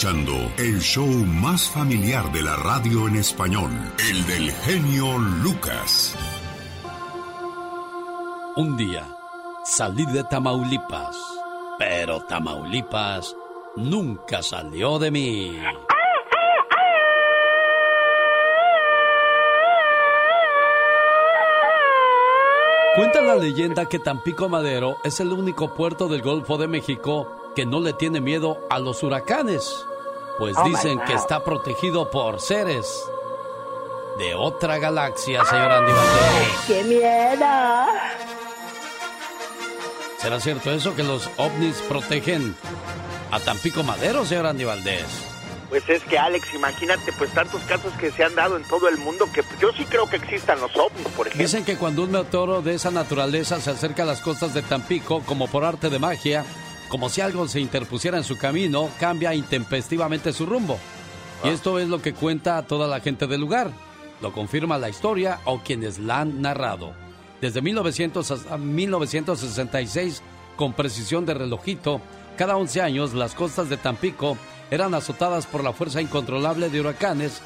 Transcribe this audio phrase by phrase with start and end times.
[0.00, 3.70] escuchando el show más familiar de la radio en español,
[4.08, 6.16] el del genio Lucas.
[8.56, 9.06] Un día
[9.62, 11.18] salí de Tamaulipas,
[11.78, 13.36] pero Tamaulipas
[13.76, 15.58] nunca salió de mí.
[22.96, 27.66] Cuenta la leyenda que Tampico Madero es el único puerto del Golfo de México que
[27.66, 29.86] no le tiene miedo a los huracanes,
[30.40, 32.86] pues oh dicen que está protegido por seres
[34.18, 35.92] de otra galaxia, señor Andy
[36.66, 37.86] ¡Qué miedo!
[40.16, 42.56] ¿Será cierto eso que los ovnis protegen
[43.30, 45.04] a Tampico Madero, señor Andy Valdés?
[45.68, 48.96] Pues es que Alex, imagínate pues tantos casos que se han dado en todo el
[48.96, 51.46] mundo que yo sí creo que existan los ovnis, por ejemplo.
[51.46, 55.20] Dicen que cuando un meteoro de esa naturaleza se acerca a las costas de Tampico,
[55.20, 56.46] como por arte de magia,
[56.90, 60.78] como si algo se interpusiera en su camino, cambia intempestivamente su rumbo.
[61.44, 61.52] Y ah.
[61.52, 63.70] esto es lo que cuenta toda la gente del lugar.
[64.20, 66.92] Lo confirma la historia o quienes la han narrado.
[67.40, 70.22] Desde 1900 a 1966,
[70.56, 72.02] con precisión de relojito,
[72.36, 74.36] cada 11 años las costas de Tampico
[74.70, 77.40] eran azotadas por la fuerza incontrolable de huracanes,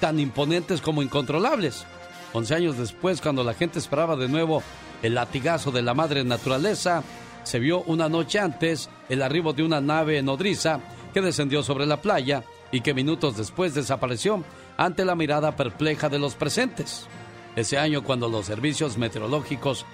[0.00, 1.84] tan imponentes como incontrolables.
[2.32, 4.62] Once años después, cuando la gente esperaba de nuevo
[5.02, 7.02] el latigazo de la madre naturaleza,
[7.44, 10.80] se vio una noche antes el arribo de una nave nodriza
[11.12, 12.42] que descendió sobre la playa
[12.72, 14.42] y que minutos después desapareció
[14.76, 17.06] ante la mirada perpleja de los presentes.
[17.54, 19.86] Ese año, cuando los servicios meteorológicos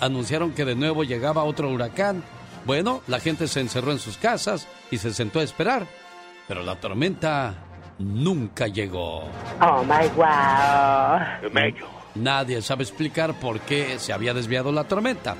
[0.00, 2.24] anunciaron que de nuevo llegaba otro huracán,
[2.64, 5.86] bueno, la gente se encerró en sus casas y se sentó a esperar.
[6.48, 7.54] Pero la tormenta
[7.98, 9.24] nunca llegó.
[9.60, 11.52] Oh my wow.
[12.16, 15.36] Nadie sabe explicar por qué se había desviado la tormenta.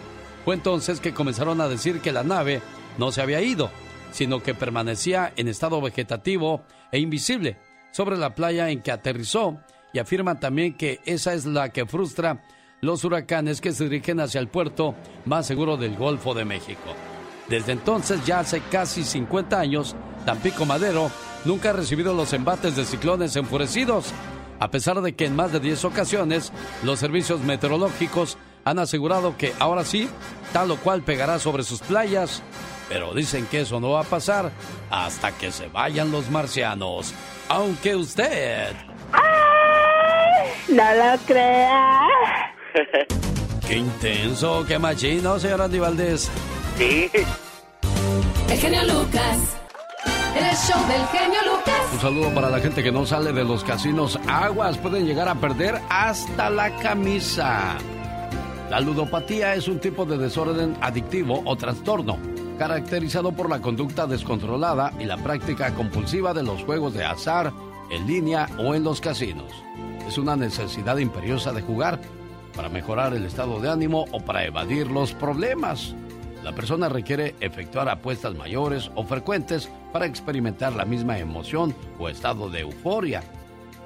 [0.47, 2.63] Fue entonces que comenzaron a decir que la nave
[2.99, 3.69] no se había ido,
[4.13, 7.59] sino que permanecía en estado vegetativo e invisible
[7.91, 9.59] sobre la playa en que aterrizó
[9.93, 12.45] y afirman también que esa es la que frustra
[12.81, 16.95] los huracanes que se dirigen hacia el puerto más seguro del Golfo de México.
[17.49, 21.11] Desde entonces, ya hace casi 50 años, Tampico Madero
[21.45, 24.13] nunca ha recibido los embates de ciclones enfurecidos,
[24.61, 26.53] a pesar de que en más de 10 ocasiones
[26.85, 30.09] los servicios meteorológicos han asegurado que ahora sí,
[30.53, 32.43] tal o cual pegará sobre sus playas,
[32.89, 34.51] pero dicen que eso no va a pasar
[34.91, 37.15] hasta que se vayan los marcianos,
[37.49, 38.75] aunque usted...
[40.69, 42.09] No lo crea.
[43.69, 46.29] qué intenso, qué machino, señor Andy Valdés.
[46.77, 47.09] Sí.
[48.51, 49.57] El genio Lucas.
[50.35, 51.93] El show del genio Lucas.
[51.93, 54.19] Un saludo para la gente que no sale de los casinos.
[54.27, 57.79] Aguas, pueden llegar a perder hasta la camisa.
[58.71, 62.19] La ludopatía es un tipo de desorden adictivo o trastorno,
[62.59, 67.53] caracterizado por la conducta descontrolada y la práctica compulsiva de los juegos de azar,
[67.91, 69.53] en línea o en los casinos.
[70.09, 72.01] Es una necesidad imperiosa de jugar
[72.57, 75.95] para mejorar el estado de ánimo o para evadir los problemas.
[76.43, 82.51] La persona requiere efectuar apuestas mayores o frecuentes para experimentar la misma emoción o estado
[82.51, 83.23] de euforia,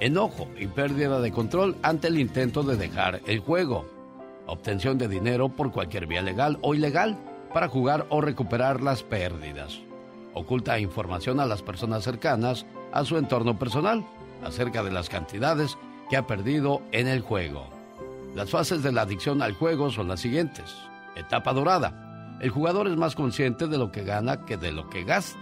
[0.00, 3.99] enojo y pérdida de control ante el intento de dejar el juego.
[4.50, 7.16] Obtención de dinero por cualquier vía legal o ilegal
[7.54, 9.80] para jugar o recuperar las pérdidas.
[10.34, 14.04] Oculta información a las personas cercanas a su entorno personal
[14.44, 15.78] acerca de las cantidades
[16.08, 17.68] que ha perdido en el juego.
[18.34, 20.74] Las fases de la adicción al juego son las siguientes.
[21.16, 22.10] Etapa dorada
[22.40, 25.38] el jugador es más consciente de lo que gana que de lo que gasta.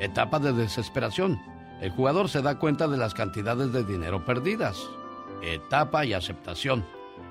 [0.00, 1.40] Etapa de desesperación.
[1.80, 4.86] El jugador se da cuenta de las cantidades de dinero perdidas.
[5.42, 6.84] Etapa y aceptación.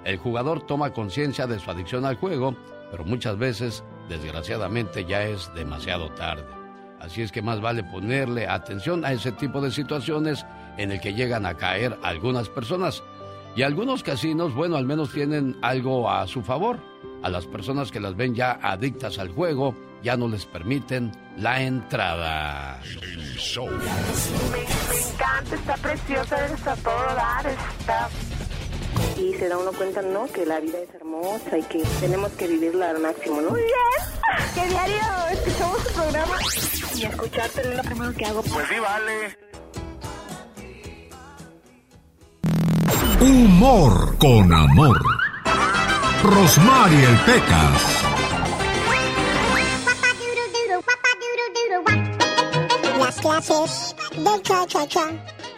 [0.05, 2.55] El jugador toma conciencia de su adicción al juego,
[2.91, 6.45] pero muchas veces, desgraciadamente, ya es demasiado tarde.
[6.99, 10.45] Así es que más vale ponerle atención a ese tipo de situaciones
[10.77, 13.03] en el que llegan a caer algunas personas.
[13.55, 16.79] Y algunos casinos, bueno, al menos tienen algo a su favor
[17.25, 21.59] a las personas que las ven ya adictas al juego, ya no les permiten la
[21.59, 22.79] entrada.
[24.51, 24.61] Me,
[24.99, 28.34] encanta, está preciosa, está todo.
[29.17, 30.27] Y se da uno cuenta, ¿no?
[30.27, 33.51] Que la vida es hermosa y que tenemos que vivirla al máximo, ¿no?
[33.51, 33.73] Muy bien.
[34.53, 34.97] ¿Qué diario
[35.31, 36.37] escuchamos su programa?
[36.95, 38.41] Y escucharte es lo primero que hago.
[38.41, 39.37] Pues sí, vale.
[43.21, 45.01] Humor con amor.
[46.23, 48.01] Rosmarie el Pecas.
[52.99, 55.11] Las clases del cha-cha-cha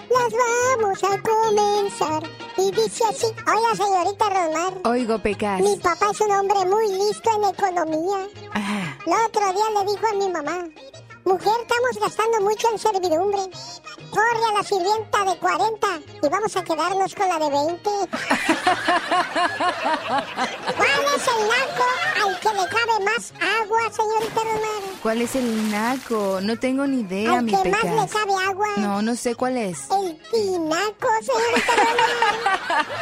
[0.09, 0.33] las
[0.79, 2.23] vamos a comenzar.
[2.57, 4.73] Y dice así, hola señorita Rosmar.
[4.85, 5.61] Oigo, Pecas.
[5.61, 8.27] Mi papá es un hombre muy listo en economía.
[8.53, 8.97] Ajá.
[9.05, 10.67] El otro día le dijo a mi mamá,
[11.27, 13.41] Mujer, estamos gastando mucho en servidumbre.
[14.11, 15.87] Corre a la sirvienta de 40
[16.23, 17.89] y vamos a quedarnos con la de 20.
[20.77, 21.85] ¿Cuál es el naco
[22.23, 24.87] al que le cabe más agua, señorita Romero?
[25.03, 26.39] ¿Cuál es el naco?
[26.41, 28.67] No tengo ni idea, ¿Al mi que más le cabe agua?
[28.77, 29.79] No, no sé cuál es.
[29.91, 32.07] El tinaco, señorita Romero.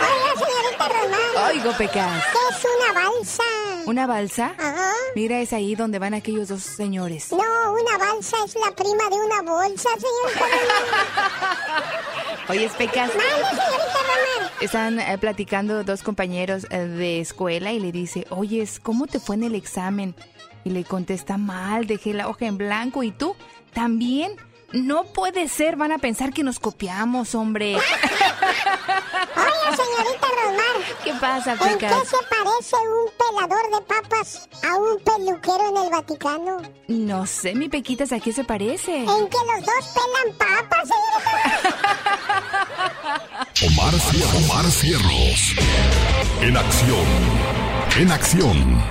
[0.01, 1.45] Oiga, señorita Romero.
[1.51, 2.24] Oigo, pecas.
[2.31, 3.44] ¿Qué es una balsa?
[3.86, 4.56] ¿Una balsa?
[4.57, 4.92] Ajá.
[5.16, 7.31] Mira, es ahí donde van aquellos dos señores.
[7.31, 10.57] No, una balsa es la prima de una bolsa, Romero.
[12.50, 13.12] Oye, pecas.
[14.62, 19.35] Están eh, platicando dos compañeros eh, de escuela y le dice, oye, ¿cómo te fue
[19.35, 20.15] en el examen?
[20.63, 23.03] Y le contesta, mal, dejé la hoja en blanco.
[23.03, 23.35] ¿Y tú?
[23.73, 24.31] ¿También?
[24.73, 27.75] No puede ser, van a pensar que nos copiamos, hombre.
[27.75, 27.83] Oiga,
[29.77, 30.75] señorita Romar.
[31.03, 32.07] ¿Qué pasa, ¿En qué Pecas?
[32.07, 36.57] se parece un pelador de papas a un peluquero en el Vaticano?
[36.88, 38.97] No sé, mi Pequitas, ¿a qué se parece?
[38.97, 41.31] En que los dos pelan papas, señorita.
[43.67, 43.94] Omar,
[44.45, 45.56] Omar Cierros.
[46.41, 47.06] En acción.
[47.97, 48.83] En acción.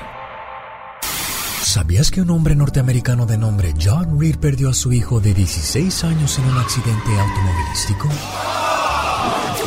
[1.74, 6.04] ¿Sabías que un hombre norteamericano de nombre John Reed perdió a su hijo de 16
[6.04, 8.08] años en un accidente automovilístico?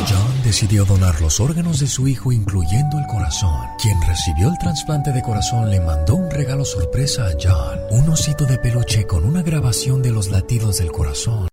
[0.08, 3.60] John decidió donar los órganos de su hijo, incluyendo el corazón.
[3.78, 8.46] Quien recibió el trasplante de corazón le mandó un regalo sorpresa a John, un osito
[8.46, 11.46] de peluche con una grabación de los latidos del corazón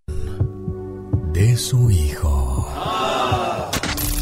[1.33, 2.34] de su hijo.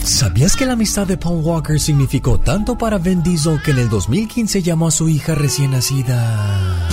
[0.04, 3.90] ¿Sabías que la amistad de Paul Walker significó tanto para Vin Diesel que en el
[3.90, 6.90] 2015 llamó a su hija recién nacida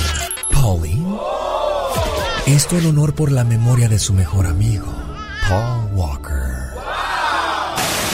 [0.52, 1.18] Pauline?
[2.46, 4.86] Esto en honor por la memoria de su mejor amigo,
[5.48, 6.70] Paul Walker.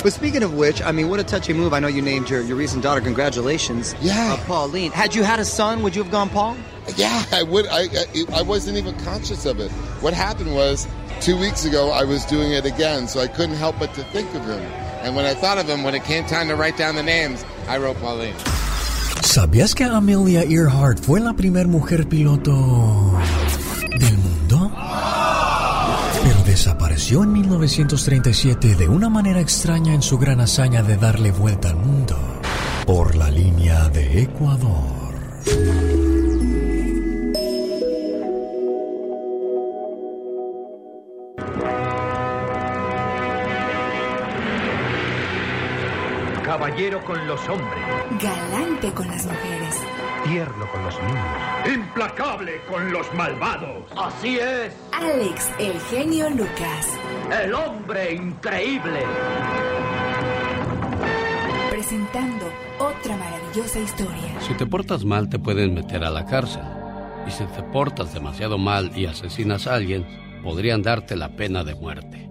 [0.03, 1.75] But speaking of which, I mean, what a touching move.
[1.75, 3.01] I know you named your, your recent daughter.
[3.01, 3.95] Congratulations.
[4.01, 4.35] Yeah.
[4.35, 4.93] Uh, Pauline.
[4.93, 6.57] Had you had a son, would you have gone Paul?
[6.97, 7.67] Yeah, I would.
[7.67, 9.71] I, I I wasn't even conscious of it.
[10.01, 10.87] What happened was,
[11.21, 14.33] two weeks ago, I was doing it again, so I couldn't help but to think
[14.35, 14.86] of him.
[15.07, 17.45] And when I thought of him, when it came time to write down the names,
[17.69, 18.35] I wrote Pauline.
[19.23, 22.51] ¿Sabías que Amelia Earhart fue la primera mujer piloto
[24.01, 24.73] del mundo?
[26.25, 31.69] Pero desapareció en 1937 de una manera extraña en su gran hazaña de darle vuelta
[31.69, 32.19] al mundo
[32.85, 35.15] por la línea de Ecuador.
[46.77, 47.85] Caballero con los hombres,
[48.21, 49.81] Galante con las mujeres.
[50.25, 53.85] tierno con los niños, implacable con los malvados.
[53.97, 56.99] Así es, Alex, el genio Lucas.
[57.43, 59.01] el hombre increíble.
[61.71, 62.45] Presentando
[62.79, 64.39] otra maravillosa historia.
[64.41, 66.65] Si te portas mal te pueden meter a la cárcel.
[67.27, 70.07] Y si te portas demasiado mal y asesinas a alguien,
[70.43, 72.29] podrían darte la pena de muerte.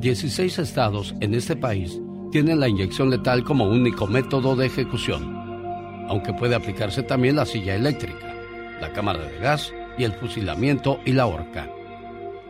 [0.00, 1.98] 16 estados en este país
[2.34, 7.76] tienen la inyección letal como único método de ejecución, aunque puede aplicarse también la silla
[7.76, 8.34] eléctrica,
[8.80, 11.70] la cámara de gas y el fusilamiento y la horca.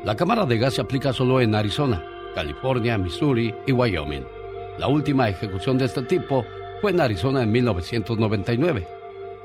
[0.02, 2.02] La cámara de gas se aplica solo en Arizona,
[2.34, 4.24] California, Missouri y Wyoming.
[4.78, 6.46] La última ejecución de este tipo
[6.80, 8.88] fue en Arizona en 1999.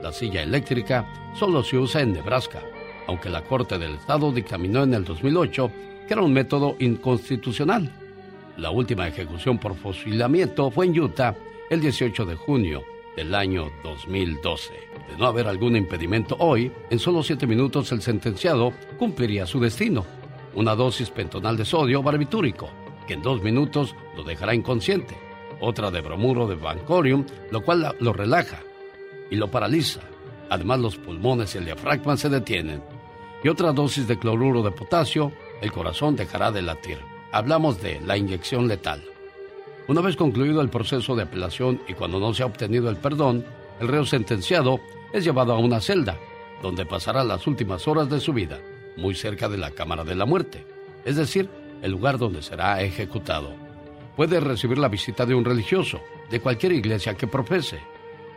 [0.02, 1.06] La silla eléctrica
[1.38, 2.62] solo se usa en Nebraska,
[3.08, 5.70] aunque la Corte del Estado dictaminó en el 2008
[6.08, 7.99] que era un método inconstitucional.
[8.58, 11.36] La última ejecución por fusilamiento fue en Utah
[11.70, 12.84] el 18 de junio
[13.16, 14.74] del año 2012.
[15.10, 20.06] De no haber algún impedimento hoy, en solo siete minutos el sentenciado cumpliría su destino.
[20.56, 22.70] Una dosis pentonal de sodio barbitúrico,
[23.08, 25.16] que en dos minutos lo dejará inconsciente.
[25.62, 28.62] Otra de bromuro de vancorium, lo cual lo relaja
[29.30, 30.02] y lo paraliza.
[30.50, 32.82] Además, los pulmones y el diafragma se detienen.
[33.44, 36.98] Y otra dosis de cloruro de potasio, el corazón dejará de latir.
[37.32, 39.04] Hablamos de la inyección letal.
[39.88, 43.46] Una vez concluido el proceso de apelación y cuando no se ha obtenido el perdón,
[43.80, 44.80] el reo sentenciado
[45.14, 46.18] es llevado a una celda,
[46.62, 48.60] donde pasará las últimas horas de su vida,
[48.98, 50.66] muy cerca de la Cámara de la Muerte,
[51.06, 51.50] es decir,
[51.84, 53.54] el lugar donde será ejecutado.
[54.16, 57.80] Puede recibir la visita de un religioso, de cualquier iglesia que profese,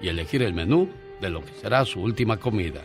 [0.00, 0.88] y elegir el menú
[1.20, 2.82] de lo que será su última comida.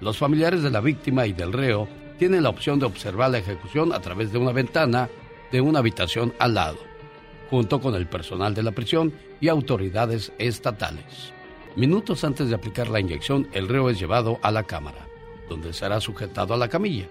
[0.00, 1.86] Los familiares de la víctima y del reo
[2.18, 5.08] tienen la opción de observar la ejecución a través de una ventana
[5.50, 6.78] de una habitación al lado,
[7.50, 11.32] junto con el personal de la prisión y autoridades estatales.
[11.76, 15.06] Minutos antes de aplicar la inyección, el reo es llevado a la cámara,
[15.48, 17.08] donde será sujetado a la camilla.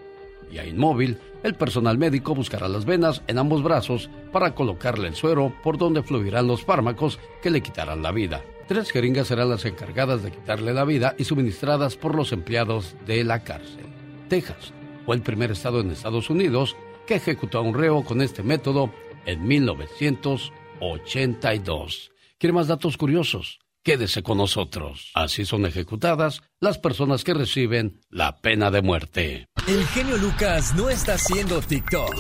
[0.52, 5.54] Ya inmóvil, el personal médico buscará las venas en ambos brazos para colocarle el suero
[5.64, 8.44] por donde fluirán los fármacos que le quitarán la vida.
[8.68, 13.24] Tres jeringas serán las encargadas de quitarle la vida y suministradas por los empleados de
[13.24, 13.86] la cárcel.
[14.30, 14.74] Texas.
[15.08, 18.92] Fue el primer estado en Estados Unidos que ejecutó a un reo con este método
[19.26, 22.12] en 1982.
[22.38, 23.60] ¿Quiere más datos curiosos?
[23.84, 25.12] Quédese con nosotros.
[25.14, 29.48] Así son ejecutadas las personas que reciben la pena de muerte.
[29.66, 32.14] El genio Lucas no está haciendo TikTok.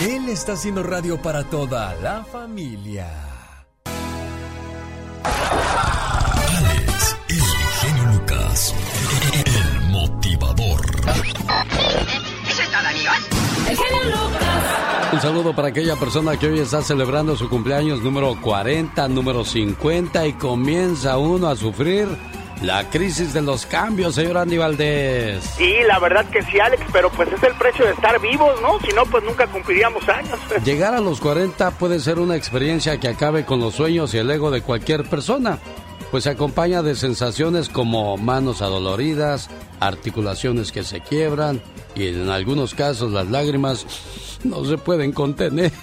[0.00, 3.31] Él está haciendo radio para toda la familia.
[5.24, 7.42] Alex, el
[7.80, 8.74] genio Lucas,
[9.32, 10.80] el motivador.
[12.48, 12.88] ¿Eso es todo,
[13.68, 15.12] El genio Lucas.
[15.12, 20.26] Un saludo para aquella persona que hoy está celebrando su cumpleaños número 40, número 50
[20.26, 22.08] y comienza uno a sufrir
[22.62, 25.44] la crisis de los cambios, señor Andy Valdés.
[25.56, 28.78] Sí, la verdad que sí, Alex, pero pues es el precio de estar vivos, ¿no?
[28.80, 30.38] Si no, pues nunca cumpliríamos años.
[30.64, 34.30] Llegar a los 40 puede ser una experiencia que acabe con los sueños y el
[34.30, 35.58] ego de cualquier persona,
[36.10, 39.50] pues se acompaña de sensaciones como manos adoloridas,
[39.80, 41.60] articulaciones que se quiebran
[41.94, 43.86] y en algunos casos las lágrimas
[44.44, 45.72] no se pueden contener.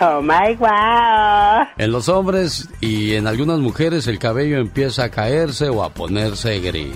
[0.00, 1.66] Oh my wow.
[1.78, 6.60] En los hombres y en algunas mujeres el cabello empieza a caerse o a ponerse
[6.60, 6.94] gris.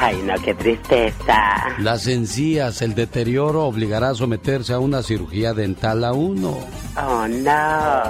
[0.00, 1.76] Ay, no, qué tristeza.
[1.78, 6.58] Las encías, el deterioro obligará a someterse a una cirugía dental a uno.
[6.96, 8.02] Oh no.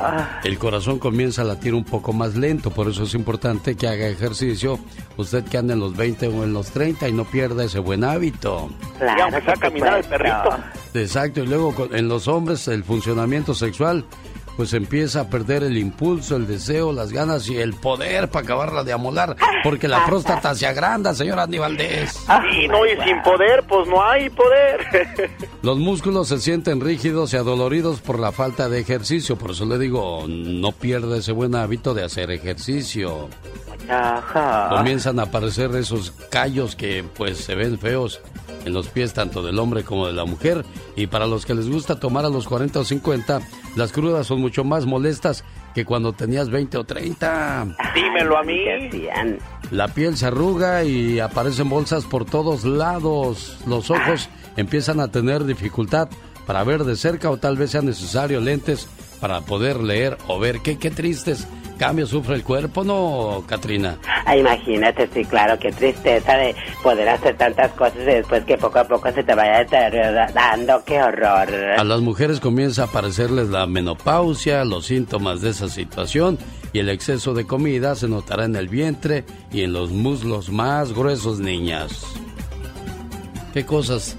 [0.44, 4.08] El corazón comienza a latir un poco más lento, por eso es importante que haga
[4.08, 4.78] ejercicio.
[5.16, 8.02] Usted que anda en los 20 o en los 30 y no pierda ese buen
[8.02, 8.70] hábito.
[8.98, 10.56] Claro, a caminar el perrito.
[10.94, 14.04] Exacto, y luego en los hombres el funcionamiento sexual
[14.56, 18.84] pues empieza a perder el impulso, el deseo, las ganas y el poder para acabarla
[18.84, 22.24] de amolar, porque la próstata se agranda, señor Andy Valdés.
[22.52, 25.30] Y no, y sin poder, pues no hay poder.
[25.62, 29.78] Los músculos se sienten rígidos y adoloridos por la falta de ejercicio, por eso le
[29.78, 33.28] digo, no pierda ese buen hábito de hacer ejercicio.
[34.70, 38.20] Comienzan a aparecer esos callos que pues se ven feos
[38.64, 40.64] en los pies tanto del hombre como de la mujer.
[40.96, 43.40] Y para los que les gusta tomar a los 40 o 50,
[43.76, 45.44] las crudas son mucho más molestas
[45.74, 47.76] que cuando tenías 20 o 30.
[47.94, 48.58] Dímelo a mí.
[49.70, 53.56] La piel se arruga y aparecen bolsas por todos lados.
[53.66, 56.08] Los ojos empiezan a tener dificultad
[56.46, 58.88] para ver de cerca o tal vez sea necesario lentes
[59.20, 60.60] para poder leer o ver.
[60.60, 61.46] Qué, qué tristes
[61.82, 63.98] cambio sufre el cuerpo, ¿no, Katrina?
[64.24, 68.78] Ah, imagínate, sí, claro, qué tristeza de poder hacer tantas cosas y después que poco
[68.78, 71.48] a poco se te vaya deteriorando, qué horror.
[71.76, 76.38] A las mujeres comienza a aparecerles la menopausia, los síntomas de esa situación
[76.72, 80.92] y el exceso de comida se notará en el vientre y en los muslos más
[80.92, 82.04] gruesos, niñas.
[83.52, 84.16] ¿Qué cosas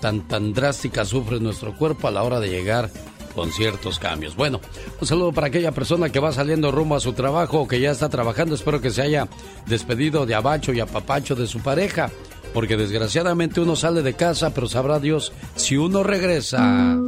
[0.00, 2.88] tan, tan drásticas sufre nuestro cuerpo a la hora de llegar
[3.34, 4.36] con ciertos cambios.
[4.36, 4.60] Bueno,
[5.00, 7.90] un saludo para aquella persona que va saliendo rumbo a su trabajo o que ya
[7.90, 8.54] está trabajando.
[8.54, 9.28] Espero que se haya
[9.66, 12.10] despedido de abacho y apapacho de su pareja,
[12.52, 16.98] porque desgraciadamente uno sale de casa, pero sabrá Dios si uno regresa.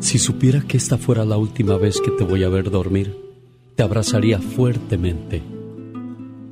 [0.00, 3.16] Si supiera que esta fuera la última vez que te voy a ver dormir,
[3.74, 5.42] te abrazaría fuertemente.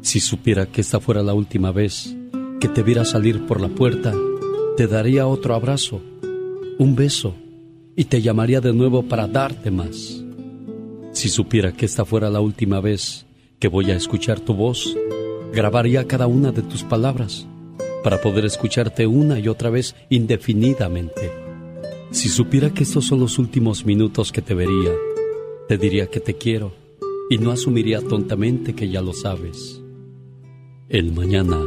[0.01, 2.17] Si supiera que esta fuera la última vez
[2.61, 4.15] que te viera salir por la puerta,
[4.77, 6.01] te daría otro abrazo,
[6.79, 7.35] un beso
[7.97, 10.23] y te llamaría de nuevo para darte más.
[11.13, 13.27] Si supiera que esta fuera la última vez
[13.59, 14.97] que voy a escuchar tu voz,
[15.53, 17.47] grabaría cada una de tus palabras
[18.03, 21.31] para poder escucharte una y otra vez indefinidamente.
[22.11, 24.93] Si supiera que estos son los últimos minutos que te vería,
[25.69, 26.73] te diría que te quiero
[27.31, 29.81] y no asumiría tontamente que ya lo sabes.
[30.89, 31.59] El mañana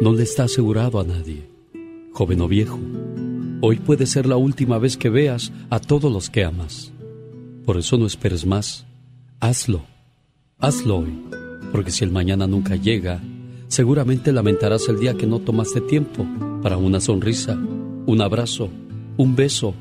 [0.00, 1.48] no le está asegurado a nadie,
[2.12, 2.78] joven o viejo.
[3.66, 6.92] Hoy puede ser la última vez que veas a todos los que amas.
[7.64, 8.84] Por eso no esperes más.
[9.40, 9.86] Hazlo.
[10.58, 11.18] Hazlo hoy.
[11.72, 13.22] Porque si el mañana nunca llega,
[13.68, 16.26] seguramente lamentarás el día que no tomaste tiempo
[16.62, 17.58] para una sonrisa,
[18.04, 18.68] un abrazo,
[19.16, 19.74] un beso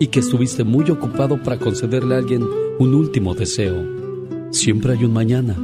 [0.00, 2.44] y que estuviste muy ocupado para concederle a alguien
[2.80, 4.50] un último deseo.
[4.50, 5.56] Siempre hay un mañana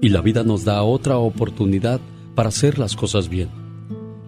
[0.00, 2.00] y la vida nos da otra oportunidad
[2.34, 3.50] para hacer las cosas bien.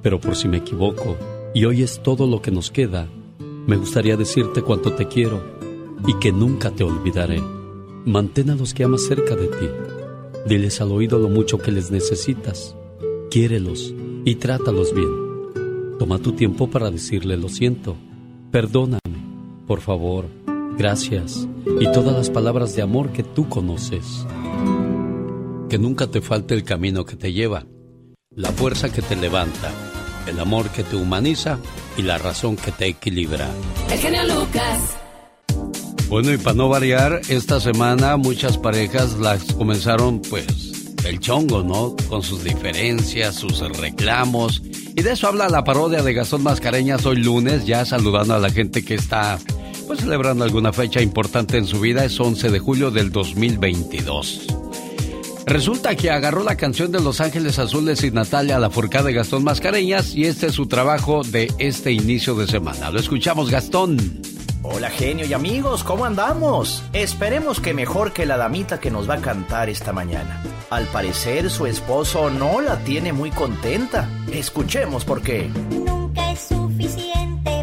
[0.02, 1.16] Pero por si me equivoco,
[1.54, 3.08] y hoy es todo lo que nos queda,
[3.38, 5.40] me gustaría decirte cuánto te quiero
[6.04, 7.40] y que nunca te olvidaré.
[8.04, 9.68] Mantén a los que amas cerca de ti.
[10.46, 12.76] Diles al oído lo mucho que les necesitas.
[13.30, 13.94] Quiérelos
[14.24, 15.08] y trátalos bien.
[15.98, 17.96] Toma tu tiempo para decirle lo siento.
[18.50, 19.00] Perdóname,
[19.66, 20.26] por favor,
[20.76, 21.48] gracias
[21.80, 24.26] y todas las palabras de amor que tú conoces.
[25.68, 27.64] Que nunca te falte el camino que te lleva,
[28.34, 29.93] la fuerza que te levanta
[30.26, 31.58] el amor que te humaniza
[31.96, 33.48] y la razón que te equilibra.
[33.90, 34.96] El genio Lucas.
[36.08, 41.96] Bueno, y para no variar, esta semana muchas parejas las comenzaron pues el chongo, ¿no?
[42.08, 44.62] Con sus diferencias, sus reclamos.
[44.96, 48.50] Y de eso habla la parodia de Gastón Mascareñas hoy lunes, ya saludando a la
[48.50, 49.38] gente que está
[49.86, 52.04] pues celebrando alguna fecha importante en su vida.
[52.04, 54.63] Es 11 de julio del 2022.
[55.46, 59.44] Resulta que agarró la canción de Los Ángeles Azules y Natalia la furcada de Gastón
[59.44, 62.90] Mascareñas y este es su trabajo de este inicio de semana.
[62.90, 63.98] Lo escuchamos, Gastón.
[64.62, 66.82] Hola genio y amigos, ¿cómo andamos?
[66.94, 70.42] Esperemos que mejor que la damita que nos va a cantar esta mañana.
[70.70, 74.08] Al parecer su esposo no la tiene muy contenta.
[74.32, 75.50] Escuchemos por qué.
[75.70, 77.53] Nunca es suficiente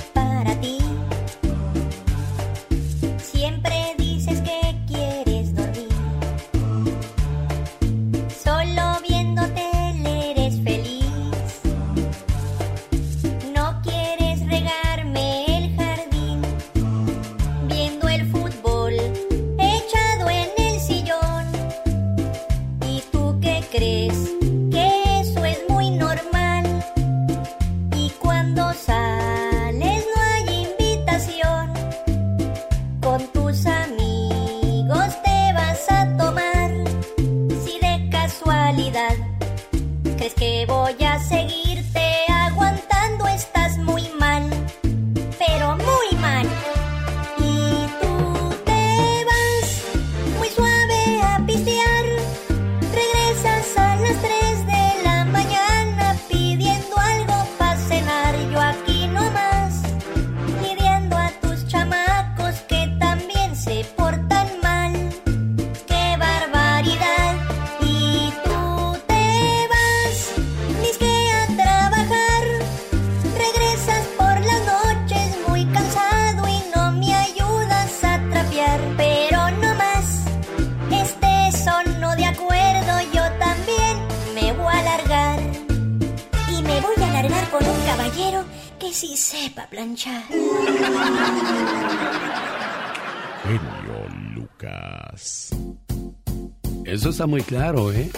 [97.22, 98.10] está muy claro, ¿eh?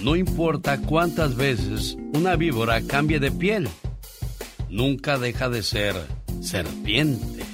[0.00, 3.68] No importa cuántas veces una víbora cambie de piel,
[4.68, 5.94] nunca deja de ser
[6.42, 7.44] serpiente.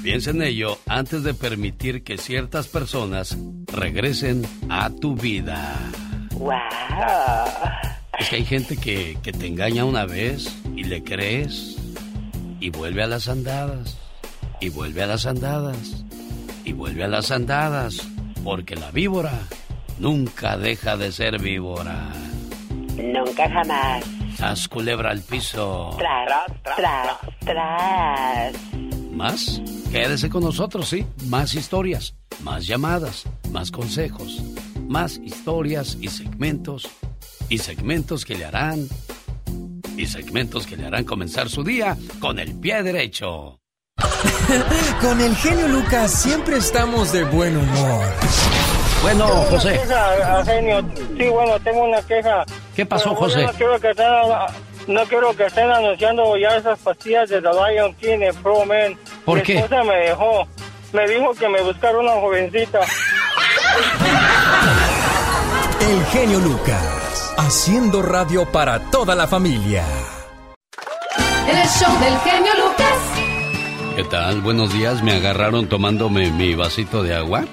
[0.00, 5.76] Piensa en ello antes de permitir que ciertas personas regresen a tu vida.
[8.16, 11.78] Es que hay gente que, que te engaña una vez y le crees
[12.60, 13.98] y vuelve a las andadas
[14.60, 16.04] y vuelve a las andadas
[16.64, 18.06] y vuelve a las andadas
[18.46, 19.40] porque la víbora
[19.98, 22.12] nunca deja de ser víbora.
[22.94, 24.04] Nunca jamás.
[24.40, 25.96] Haz culebra al piso.
[25.98, 28.54] Tras, tras, tras.
[29.10, 29.60] ¿Más?
[29.90, 31.04] Quédese con nosotros, sí.
[31.26, 34.40] Más historias, más llamadas, más consejos,
[34.86, 36.88] más historias y segmentos.
[37.48, 38.86] Y segmentos que le harán.
[39.96, 43.58] Y segmentos que le harán comenzar su día con el pie derecho.
[45.00, 48.06] Con el genio Lucas siempre estamos de buen humor.
[49.02, 49.72] Bueno, Tengo una José.
[49.80, 50.84] queja, Arsenio.
[51.16, 52.44] Sí, bueno, tengo una queja.
[52.74, 53.42] ¿Qué pasó, José?
[53.44, 54.06] No quiero, que estén,
[54.88, 58.98] no quiero que estén anunciando ya esas pastillas de la Lion King en Pro Man.
[59.24, 59.58] ¿Por Mi qué?
[59.58, 60.46] esposa me dejó.
[60.92, 62.80] Me dijo que me buscara una jovencita.
[65.80, 69.84] El genio Lucas, haciendo radio para toda la familia.
[71.48, 73.15] El show del genio Lucas.
[73.96, 74.42] ¿Qué tal?
[74.42, 75.02] Buenos días.
[75.02, 77.46] Me agarraron tomándome mi vasito de agua.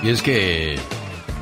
[0.00, 0.78] Y es que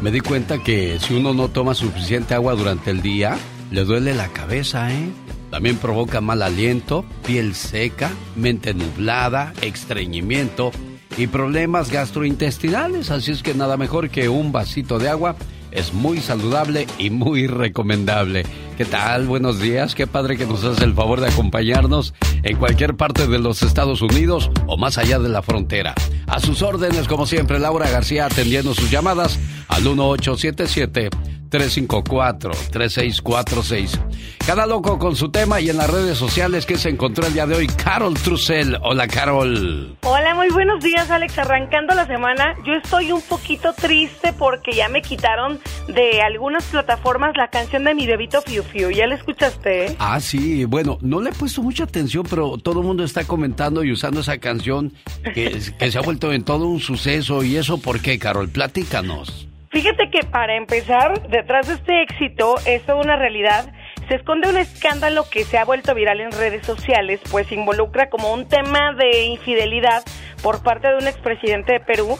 [0.00, 3.36] me di cuenta que si uno no toma suficiente agua durante el día,
[3.70, 5.10] le duele la cabeza, ¿eh?
[5.50, 10.72] También provoca mal aliento, piel seca, mente nublada, estreñimiento
[11.18, 13.10] y problemas gastrointestinales.
[13.10, 15.36] Así es que nada mejor que un vasito de agua.
[15.76, 18.46] Es muy saludable y muy recomendable.
[18.78, 19.26] ¿Qué tal?
[19.26, 19.94] Buenos días.
[19.94, 24.00] Qué padre que nos hace el favor de acompañarnos en cualquier parte de los Estados
[24.00, 25.94] Unidos o más allá de la frontera.
[26.28, 31.10] A sus órdenes, como siempre, Laura García atendiendo sus llamadas al 1877
[31.56, 33.98] 354-3646.
[34.46, 37.46] Cada loco con su tema y en las redes sociales que se encontró el día
[37.46, 38.76] de hoy, Carol Trussell.
[38.82, 39.96] Hola, Carol.
[40.02, 41.38] Hola, muy buenos días, Alex.
[41.38, 47.32] Arrancando la semana, yo estoy un poquito triste porque ya me quitaron de algunas plataformas
[47.36, 48.90] la canción de mi bebito Fiu Fiu.
[48.90, 49.86] ¿Ya la escuchaste?
[49.86, 49.96] eh?
[49.98, 53.82] Ah, sí, bueno, no le he puesto mucha atención, pero todo el mundo está comentando
[53.82, 54.92] y usando esa canción
[55.34, 57.42] que, que se ha vuelto en todo un suceso.
[57.42, 58.48] ¿Y eso por qué, Carol?
[58.48, 59.48] Platícanos.
[59.76, 63.66] Fíjate que para empezar, detrás de este éxito es toda una realidad
[64.08, 68.32] se esconde un escándalo que se ha vuelto viral en redes sociales, pues involucra como
[68.32, 70.02] un tema de infidelidad
[70.42, 72.16] por parte de un expresidente de Perú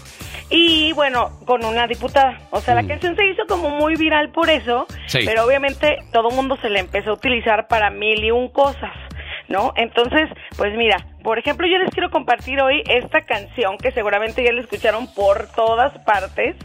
[0.51, 2.39] y bueno, con una diputada.
[2.51, 5.21] O sea, la canción se hizo como muy viral por eso, Sí.
[5.25, 8.93] pero obviamente todo el mundo se le empezó a utilizar para mil y un cosas.
[9.49, 9.73] ¿No?
[9.77, 14.53] Entonces, pues mira, por ejemplo, yo les quiero compartir hoy esta canción que seguramente ya
[14.53, 16.57] la escucharon por todas partes,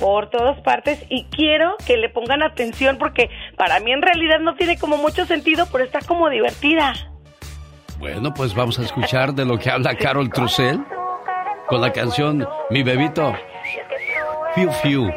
[0.00, 4.54] por todas partes, y quiero que le pongan atención porque para mí en realidad no
[4.56, 6.94] tiene como mucho sentido, pero está como divertida.
[7.98, 10.80] Bueno, pues vamos a escuchar de lo que habla Carol Trussell
[11.68, 13.34] con la canción Mi Bebito
[14.54, 15.10] Fiu Fiu.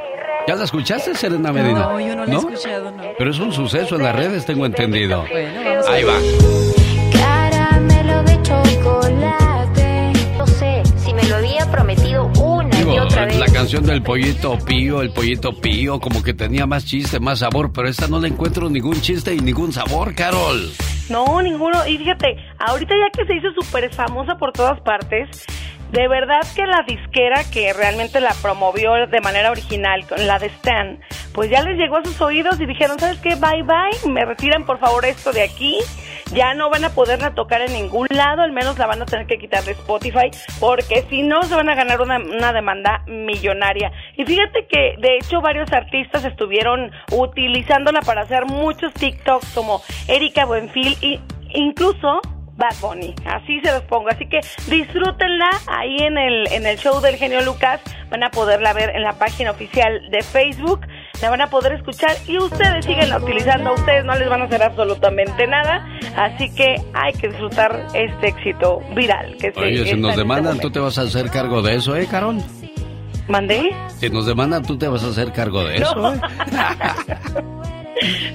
[0.46, 1.80] ¿Ya la escuchaste, Serena Medina?
[1.80, 3.04] No, yo no la he escuchado, no.
[3.18, 5.26] Pero es un suceso en las redes, tengo entendido.
[5.32, 6.14] Bueno, vamos a Ahí ver.
[6.14, 7.18] va.
[7.18, 10.12] Caramelo de chocolate.
[10.38, 13.40] No sé si me lo había prometido una Digo, y otra vez.
[13.40, 17.72] la canción del pollito pío, el pollito pío, como que tenía más chiste, más sabor,
[17.72, 20.70] pero esta no le encuentro ningún chiste y ningún sabor, Carol.
[21.10, 21.88] No, ninguno.
[21.88, 25.46] Y fíjate, ahorita ya que se hizo súper famosa por todas partes,
[25.94, 30.48] de verdad que la disquera que realmente la promovió de manera original, con la de
[30.48, 31.00] Stan,
[31.32, 33.36] pues ya les llegó a sus oídos y dijeron, ¿sabes qué?
[33.36, 35.78] Bye bye, me retiran por favor esto de aquí.
[36.34, 39.28] Ya no van a poderla tocar en ningún lado, al menos la van a tener
[39.28, 43.92] que quitar de Spotify, porque si no se van a ganar una, una demanda millonaria.
[44.18, 50.46] Y fíjate que de hecho varios artistas estuvieron utilizándola para hacer muchos TikToks como Erika
[50.46, 51.20] Buenfil y
[51.50, 52.22] incluso
[52.56, 57.02] Bad Bunny, así se los pongo, así que disfrútenla ahí en el, en el show
[57.02, 60.82] del genio Lucas, van a poderla ver en la página oficial de Facebook,
[61.22, 64.46] la van a poder escuchar y ustedes siguen utilizando, a ustedes no les van a
[64.46, 65.86] hacer absolutamente nada,
[66.18, 69.38] así que hay que disfrutar este éxito viral.
[69.38, 70.68] Que se Oye, si nos este demandan, momento.
[70.68, 72.38] tú te vas a hacer cargo de eso, ¿eh, Carol?
[73.30, 73.74] ¿Mandé?
[74.00, 76.14] Si nos demandan, tú te vas a hacer cargo de eso, No.
[76.14, 76.20] ¿eh?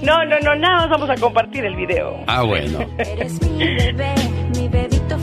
[0.03, 2.17] No, no, no, nada más vamos a compartir el video.
[2.27, 2.79] Ah, bueno.
[2.97, 4.15] Eres mi bebé,
[4.57, 5.19] mi bebito.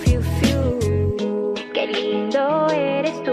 [2.36, 3.32] Eres tú,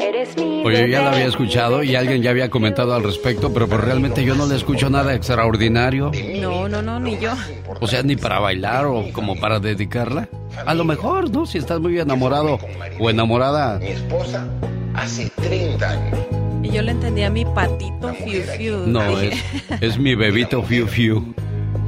[0.00, 3.66] eres mi Oye, ya la había escuchado y alguien ya había comentado al respecto, pero
[3.66, 6.12] pues realmente yo no le escucho nada extraordinario.
[6.40, 7.32] No, no, no, ni yo.
[7.80, 10.28] O sea, ni para bailar o como para dedicarla.
[10.64, 11.46] A lo mejor, ¿no?
[11.46, 12.60] Si estás muy enamorado
[13.00, 13.80] o enamorada.
[13.80, 14.46] Mi esposa
[14.94, 16.18] hace 30 años.
[16.62, 18.76] Y yo le entendía a mi patito fiu fiu.
[18.86, 19.34] No, es,
[19.80, 21.34] es mi bebito fiu fiu.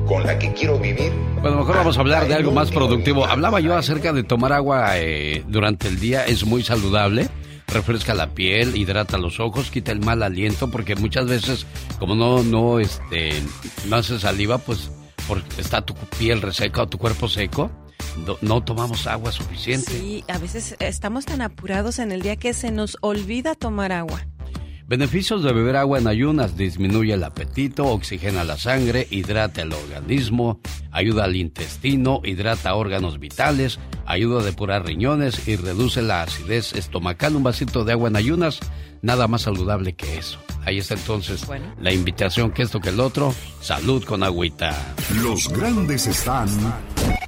[0.07, 1.13] Con la que quiero vivir.
[1.41, 3.27] Bueno, mejor vamos a hablar de algo más productivo.
[3.27, 7.29] Hablaba yo acerca de tomar agua eh, durante el día, es muy saludable.
[7.67, 11.67] Refresca la piel, hidrata los ojos, quita el mal aliento, porque muchas veces,
[11.99, 13.43] como no, no, este,
[13.89, 14.91] no hace saliva, pues
[15.27, 17.71] porque está tu piel reseca o tu cuerpo seco,
[18.25, 19.91] no, no tomamos agua suficiente.
[19.91, 24.25] Sí, a veces estamos tan apurados en el día que se nos olvida tomar agua.
[24.89, 26.57] Beneficios de beber agua en ayunas.
[26.57, 30.61] Disminuye el apetito, oxigena la sangre, hidrata el organismo,
[30.93, 37.35] ayuda al intestino, hidrata órganos vitales, ayuda a depurar riñones y reduce la acidez estomacal.
[37.35, 38.61] Un vasito de agua en ayunas,
[39.03, 40.39] nada más saludable que eso.
[40.65, 41.47] Ahí está entonces
[41.81, 43.33] la invitación que esto que el otro.
[43.61, 44.75] Salud con agüita.
[45.23, 46.49] Los grandes están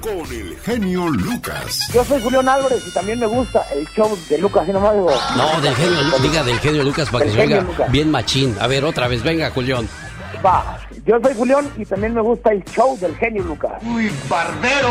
[0.01, 1.89] con el genio Lucas.
[1.95, 5.11] Yo soy Julián Álvarez y también me gusta el show de Lucas y nomás digo.
[5.37, 7.93] No, del genio, diga del genio Lucas para que se genio oiga Lucas.
[7.93, 8.57] bien machín.
[8.61, 9.89] A ver, otra vez, venga, Julián.
[10.45, 13.73] Va, yo soy Julián y también me gusta el show del genio Lucas.
[13.85, 14.91] Uy, barbero,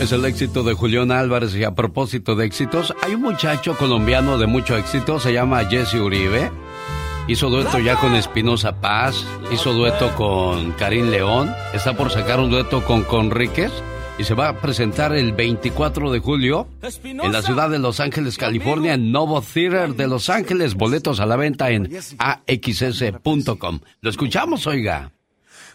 [0.00, 4.36] Es el éxito de Julián Álvarez y a propósito de éxitos, hay un muchacho colombiano
[4.36, 6.50] de mucho éxito, se llama Jesse Uribe.
[7.28, 12.50] Hizo dueto ya con Espinosa Paz, hizo dueto con Karim León, está por sacar un
[12.50, 13.70] dueto con Conríquez
[14.18, 16.66] y se va a presentar el 24 de julio
[17.02, 20.74] en la ciudad de Los Ángeles, California, en Novo Theater de Los Ángeles.
[20.74, 21.88] Boletos a la venta en
[22.18, 23.80] axs.com.
[24.00, 25.12] Lo escuchamos, oiga.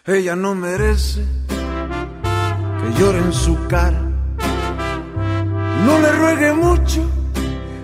[0.06, 1.24] Ella no merece
[2.80, 4.00] que llore en su cara.
[5.86, 7.02] No le ruegue mucho,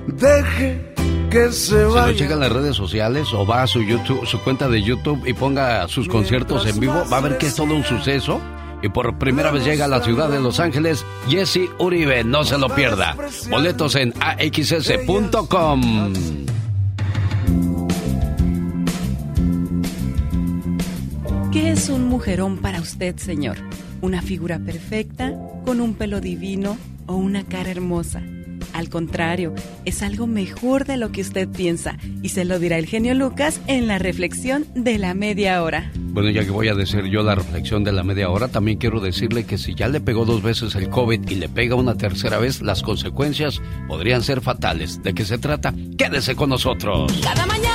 [0.08, 0.94] deje
[1.30, 2.16] que se Si lo vaya.
[2.16, 5.32] checa en las redes sociales o va a su YouTube, su cuenta de YouTube y
[5.32, 8.40] ponga sus conciertos en vivo, va a ver que es todo un suceso.
[8.82, 12.58] Y por primera vez llega a la ciudad de Los Ángeles, Jesse Uribe, no se
[12.58, 13.16] lo pierda.
[13.48, 16.12] Boletos en axs.com.
[21.50, 23.56] ¿Qué es un mujerón para usted, señor?
[24.04, 25.32] Una figura perfecta,
[25.64, 28.22] con un pelo divino o una cara hermosa.
[28.72, 32.86] Al contrario, es algo mejor de lo que usted piensa y se lo dirá el
[32.86, 35.90] genio Lucas en la reflexión de la media hora.
[35.96, 39.00] Bueno, ya que voy a decir yo la reflexión de la media hora, también quiero
[39.00, 42.38] decirle que si ya le pegó dos veces el COVID y le pega una tercera
[42.38, 45.02] vez, las consecuencias podrían ser fatales.
[45.02, 45.72] ¿De qué se trata?
[45.96, 47.12] Quédese con nosotros.
[47.22, 47.73] Cada mañana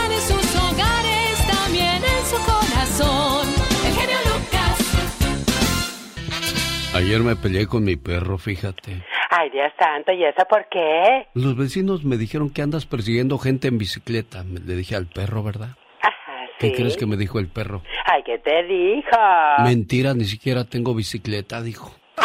[7.00, 9.02] Ayer me peleé con mi perro, fíjate.
[9.30, 11.28] Ay, Dios santo, ¿y eso por qué?
[11.34, 14.44] Los vecinos me dijeron que andas persiguiendo gente en bicicleta.
[14.44, 15.78] Le dije al perro, ¿verdad?
[16.02, 16.74] Ajá, ¿Qué sí.
[16.76, 17.84] crees que me dijo el perro?
[18.06, 19.18] Ay, ¿qué te dijo?
[19.64, 21.96] Mentira, ni siquiera tengo bicicleta, dijo.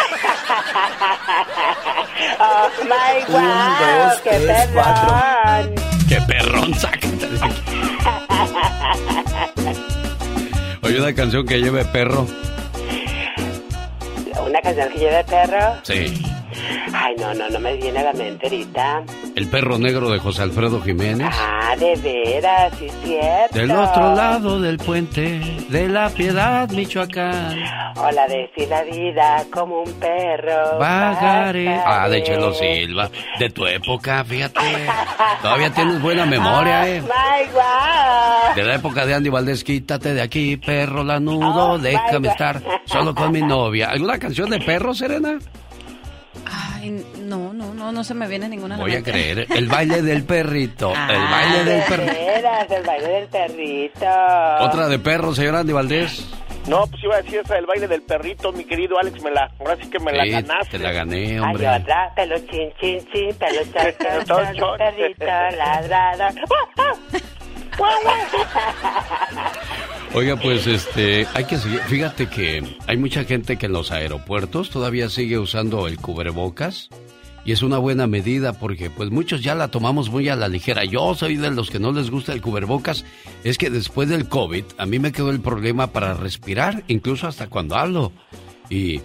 [2.37, 3.43] Oh, my Un, wow,
[4.09, 5.75] dos, qué tres, perrón.
[6.09, 6.73] ¡Qué perrón!
[6.73, 7.61] Sácate de aquí.
[10.83, 12.25] Oye, una canción que lleve perro.
[14.45, 15.75] Una canción que lleve perro.
[15.83, 16.34] Sí.
[16.93, 19.03] Ay, no, no, no me viene a la mente ahorita.
[19.35, 21.27] El perro negro de José Alfredo Jiménez.
[21.31, 23.57] Ah, de veras, sí es cierto.
[23.57, 25.39] Del otro lado del puente
[25.69, 27.57] de la Piedad, Michoacán.
[27.97, 30.79] O la de si la vida como un perro.
[30.79, 31.81] Vagaré.
[31.85, 32.53] Ah, de Chelo.
[32.53, 33.09] Silva.
[33.39, 34.59] De tu época, fíjate.
[35.41, 37.01] Todavía tienes buena memoria, ¿eh?
[37.01, 37.45] My.
[38.55, 43.31] De la época de Andy Valdés, quítate de aquí, perro lanudo, déjame estar solo con
[43.31, 43.89] mi novia.
[43.89, 45.37] ¿Alguna canción de perro, Serena?
[46.45, 48.77] Ay, no, no, no, no se me viene ninguna.
[48.77, 49.11] Voy a mente.
[49.11, 49.47] creer.
[49.49, 50.93] El baile del perrito.
[51.09, 52.75] El baile del De perrito.
[52.75, 54.05] el baile del perrito.
[54.59, 56.27] Otra de perro, señor Andy Valdés.
[56.67, 59.51] No, pues iba a decir esa del baile del perrito, mi querido Alex, me la,
[59.59, 60.77] ahora sí que me la Sí, ganaste.
[60.79, 61.69] te la gané, hombre.
[61.69, 64.39] otra, pelo chin, chin, chin, pelo perrito.
[70.13, 71.79] Oiga, pues este, hay que seguir.
[71.81, 76.89] Fíjate que hay mucha gente que en los aeropuertos todavía sigue usando el cubrebocas
[77.45, 80.83] y es una buena medida porque pues muchos ya la tomamos muy a la ligera.
[80.83, 83.05] Yo soy de los que no les gusta el cubrebocas.
[83.43, 87.47] Es que después del COVID a mí me quedó el problema para respirar, incluso hasta
[87.47, 88.11] cuando hablo.
[88.69, 89.01] Y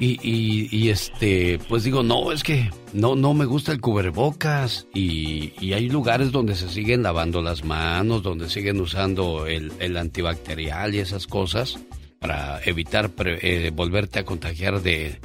[0.00, 4.86] y, y, y, este, pues digo, no, es que no, no me gusta el cubrebocas.
[4.94, 9.96] Y, y hay lugares donde se siguen lavando las manos, donde siguen usando el, el
[9.96, 11.78] antibacterial y esas cosas
[12.18, 15.20] para evitar pre- eh, volverte a contagiar de,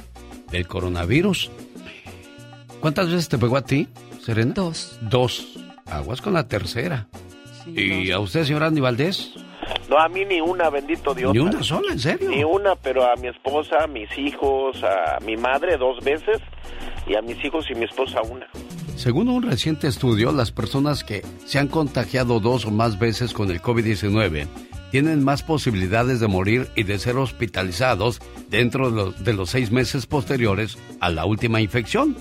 [0.52, 1.50] del coronavirus.
[2.80, 3.88] ¿Cuántas veces te pegó a ti,
[4.22, 4.52] Serena?
[4.54, 4.98] Dos.
[5.00, 5.58] Dos.
[5.86, 7.08] Aguas con la tercera.
[7.66, 9.32] ¿Y a usted, señor Andy Valdés?
[9.88, 11.32] No, a mí ni una, bendito Dios.
[11.32, 12.30] Ni una sola, ¿en serio?
[12.30, 16.38] Ni una, pero a mi esposa, a mis hijos, a mi madre dos veces
[17.06, 18.46] y a mis hijos y mi esposa una.
[18.96, 23.50] Según un reciente estudio, las personas que se han contagiado dos o más veces con
[23.50, 24.46] el COVID-19
[24.90, 29.70] tienen más posibilidades de morir y de ser hospitalizados dentro de los, de los seis
[29.70, 32.16] meses posteriores a la última infección.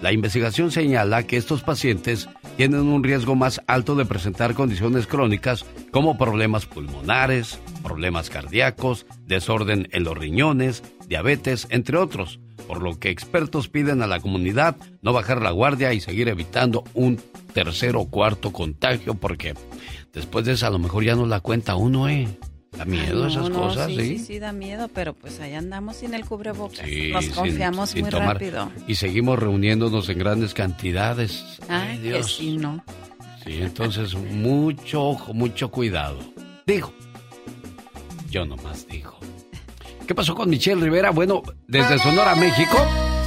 [0.00, 5.64] La investigación señala que estos pacientes tienen un riesgo más alto de presentar condiciones crónicas
[5.90, 13.10] como problemas pulmonares, problemas cardíacos, desorden en los riñones, diabetes, entre otros, por lo que
[13.10, 17.20] expertos piden a la comunidad no bajar la guardia y seguir evitando un
[17.52, 19.54] tercer o cuarto contagio porque
[20.12, 22.28] después de eso a lo mejor ya no la cuenta uno, ¿eh?
[22.76, 24.18] Da miedo Ay, no, esas no, cosas, sí, ¿sí?
[24.18, 26.86] sí, sí, da miedo, pero pues ahí andamos sin el cubrebocas.
[26.86, 28.34] Sí, Nos confiamos sin muy tomar.
[28.34, 28.70] rápido.
[28.88, 31.44] Y seguimos reuniéndonos en grandes cantidades.
[31.68, 32.34] Ay, que Dios.
[32.36, 32.82] sí, no.
[33.44, 36.18] Sí, entonces mucho ojo, mucho cuidado.
[36.66, 36.92] Digo,
[38.30, 39.18] yo nomás digo.
[40.06, 41.10] ¿Qué pasó con Michelle Rivera?
[41.10, 42.76] Bueno, desde Sonora, México,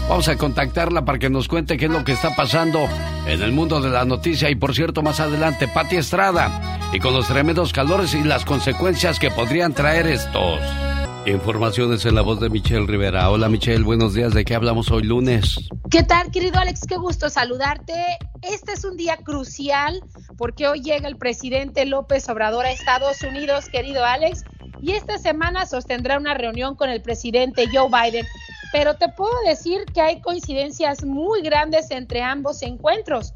[0.09, 2.79] vamos a contactarla para que nos cuente qué es lo que está pasando
[3.27, 4.49] en el mundo de la noticia.
[4.49, 6.74] Y por cierto, más adelante, Pati Estrada.
[6.91, 10.59] Y con los tremendos calores y las consecuencias que podrían traer estos.
[11.25, 13.29] Informaciones en la voz de Michelle Rivera.
[13.29, 14.33] Hola Michelle, buenos días.
[14.33, 15.57] ¿De qué hablamos hoy lunes?
[15.89, 16.81] ¿Qué tal, querido Alex?
[16.87, 17.93] Qué gusto saludarte.
[18.41, 20.03] Este es un día crucial
[20.37, 24.43] porque hoy llega el presidente López Obrador a Estados Unidos, querido Alex,
[24.81, 28.25] y esta semana sostendrá una reunión con el presidente Joe Biden.
[28.71, 33.33] Pero te puedo decir que hay coincidencias muy grandes entre ambos encuentros.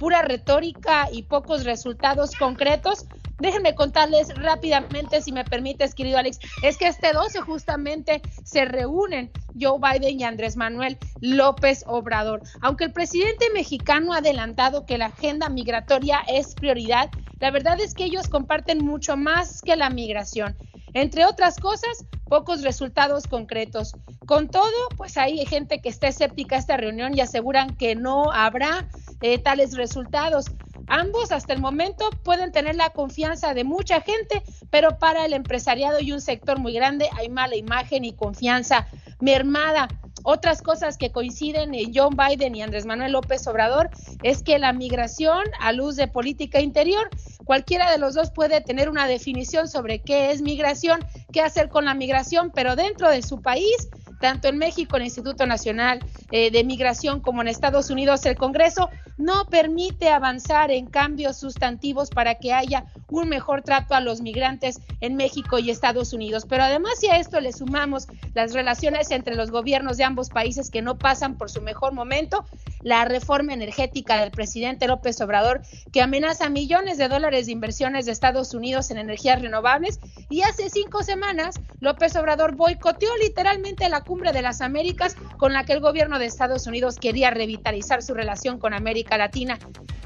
[0.00, 3.04] Pura retórica y pocos resultados concretos.
[3.38, 9.30] Déjenme contarles rápidamente, si me permites, querido Alex, es que este 12 justamente se reúnen
[9.60, 12.40] Joe Biden y Andrés Manuel López Obrador.
[12.62, 17.92] Aunque el presidente mexicano ha adelantado que la agenda migratoria es prioridad, la verdad es
[17.92, 20.56] que ellos comparten mucho más que la migración.
[20.94, 23.92] Entre otras cosas, pocos resultados concretos.
[24.26, 28.32] Con todo, pues hay gente que está escéptica a esta reunión y aseguran que no
[28.32, 28.88] habrá
[29.20, 30.46] eh, tales resultados.
[30.86, 36.00] Ambos hasta el momento pueden tener la confianza de mucha gente, pero para el empresariado
[36.00, 38.88] y un sector muy grande hay mala imagen y confianza
[39.20, 39.88] mermada.
[40.22, 43.88] Otras cosas que coinciden en John Biden y Andrés Manuel López Obrador
[44.22, 47.08] es que la migración a luz de política interior,
[47.44, 51.00] cualquiera de los dos puede tener una definición sobre qué es migración,
[51.32, 53.88] qué hacer con la migración, pero dentro de su país
[54.20, 58.90] tanto en México, el Instituto Nacional eh, de Migración, como en Estados Unidos, el Congreso
[59.16, 64.80] no permite avanzar en cambios sustantivos para que haya un mejor trato a los migrantes
[65.00, 66.46] en México y Estados Unidos.
[66.48, 70.70] Pero además, si a esto le sumamos las relaciones entre los gobiernos de ambos países
[70.70, 72.44] que no pasan por su mejor momento,
[72.82, 75.60] la reforma energética del presidente López Obrador,
[75.92, 80.70] que amenaza millones de dólares de inversiones de Estados Unidos en energías renovables, y hace
[80.70, 85.78] cinco semanas López Obrador boicoteó literalmente la cumbre de las Américas con la que el
[85.78, 89.56] gobierno de Estados Unidos quería revitalizar su relación con América Latina.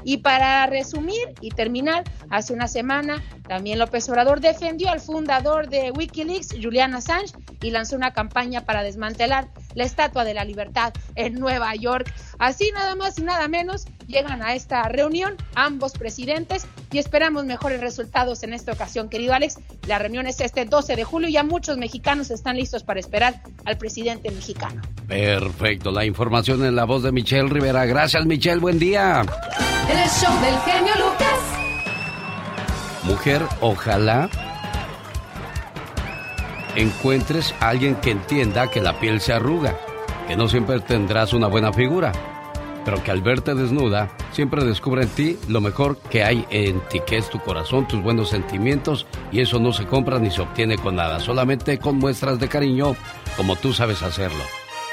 [0.03, 5.89] Y para resumir y terminar, hace una semana también López Obrador defendió al fundador de
[5.89, 11.33] Wikileaks, Julian Assange, y lanzó una campaña para desmantelar la Estatua de la Libertad en
[11.33, 12.13] Nueva York.
[12.37, 17.81] Así nada más y nada menos llegan a esta reunión ambos presidentes y esperamos mejores
[17.81, 19.59] resultados en esta ocasión, querido Alex.
[19.87, 23.41] La reunión es este 12 de julio y ya muchos mexicanos están listos para esperar
[23.65, 24.81] al presidente mexicano.
[25.07, 27.85] Perfecto, la información en la voz de Michelle Rivera.
[27.85, 29.25] Gracias, Michelle, buen día.
[29.89, 31.39] En el show del genio Lucas.
[33.03, 34.29] Mujer, ojalá
[36.75, 39.77] encuentres a alguien que entienda que la piel se arruga,
[40.27, 42.11] que no siempre tendrás una buena figura,
[42.85, 47.01] pero que al verte desnuda siempre descubre en ti lo mejor que hay en ti,
[47.05, 50.77] que es tu corazón, tus buenos sentimientos, y eso no se compra ni se obtiene
[50.77, 52.95] con nada, solamente con muestras de cariño,
[53.35, 54.43] como tú sabes hacerlo.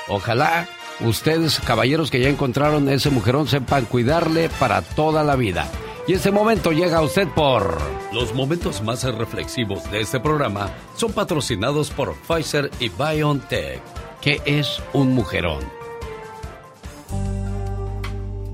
[0.08, 0.66] Ojalá
[1.00, 5.70] ustedes, caballeros que ya encontraron ese mujerón, sepan cuidarle para toda la vida.
[6.06, 7.78] Y este momento llega a usted por...
[8.12, 13.80] Los momentos más reflexivos de este programa son patrocinados por Pfizer y BioNTech.
[14.20, 15.81] ¿Qué es un mujerón?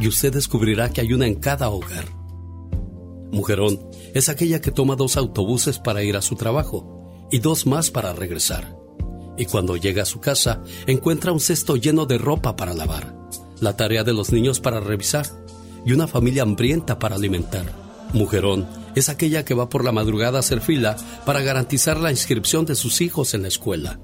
[0.00, 2.06] y usted descubrirá que hay una en cada hogar.
[3.30, 3.80] Mujerón
[4.14, 8.12] es aquella que toma dos autobuses para ir a su trabajo y dos más para
[8.12, 8.76] regresar.
[9.36, 13.16] Y cuando llega a su casa, encuentra un cesto lleno de ropa para lavar,
[13.60, 15.26] la tarea de los niños para revisar
[15.84, 17.66] y una familia hambrienta para alimentar.
[18.12, 22.64] Mujerón es aquella que va por la madrugada a hacer fila para garantizar la inscripción
[22.64, 23.98] de sus hijos en la escuela.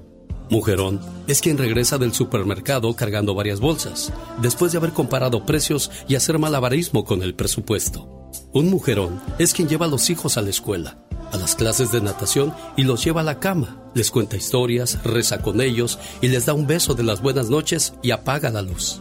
[0.51, 4.11] Mujerón es quien regresa del supermercado cargando varias bolsas,
[4.41, 8.29] después de haber comparado precios y hacer malabarismo con el presupuesto.
[8.51, 10.97] Un mujerón es quien lleva a los hijos a la escuela,
[11.31, 15.41] a las clases de natación y los lleva a la cama, les cuenta historias, reza
[15.41, 18.99] con ellos y les da un beso de las buenas noches y apaga la luz.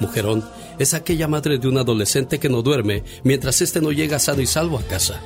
[0.00, 0.44] Mujerón
[0.80, 4.46] es aquella madre de un adolescente que no duerme mientras éste no llega sano y
[4.48, 5.20] salvo a casa.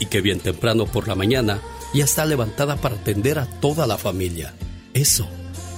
[0.00, 1.60] Y que bien temprano por la mañana
[1.94, 4.54] ya está levantada para atender a toda la familia.
[4.94, 5.26] Eso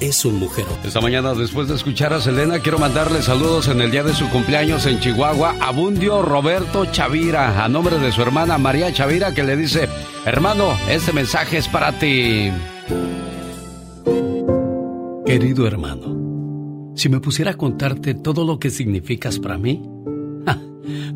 [0.02, 0.74] es un mujerón.
[0.84, 4.28] Esta mañana, después de escuchar a Selena, quiero mandarle saludos en el día de su
[4.28, 9.42] cumpleaños en Chihuahua a Bundio Roberto Chavira, a nombre de su hermana María Chavira, que
[9.42, 9.88] le dice:
[10.26, 12.52] Hermano, este mensaje es para ti.
[15.24, 16.92] Querido hermano.
[16.94, 19.82] Si me pusiera a contarte todo lo que significas para mí,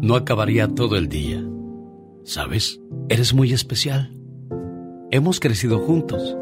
[0.01, 1.45] no acabaría todo el día.
[2.25, 2.81] ¿Sabes?
[3.11, 4.11] Eres muy especial.
[5.11, 6.35] Hemos crecido juntos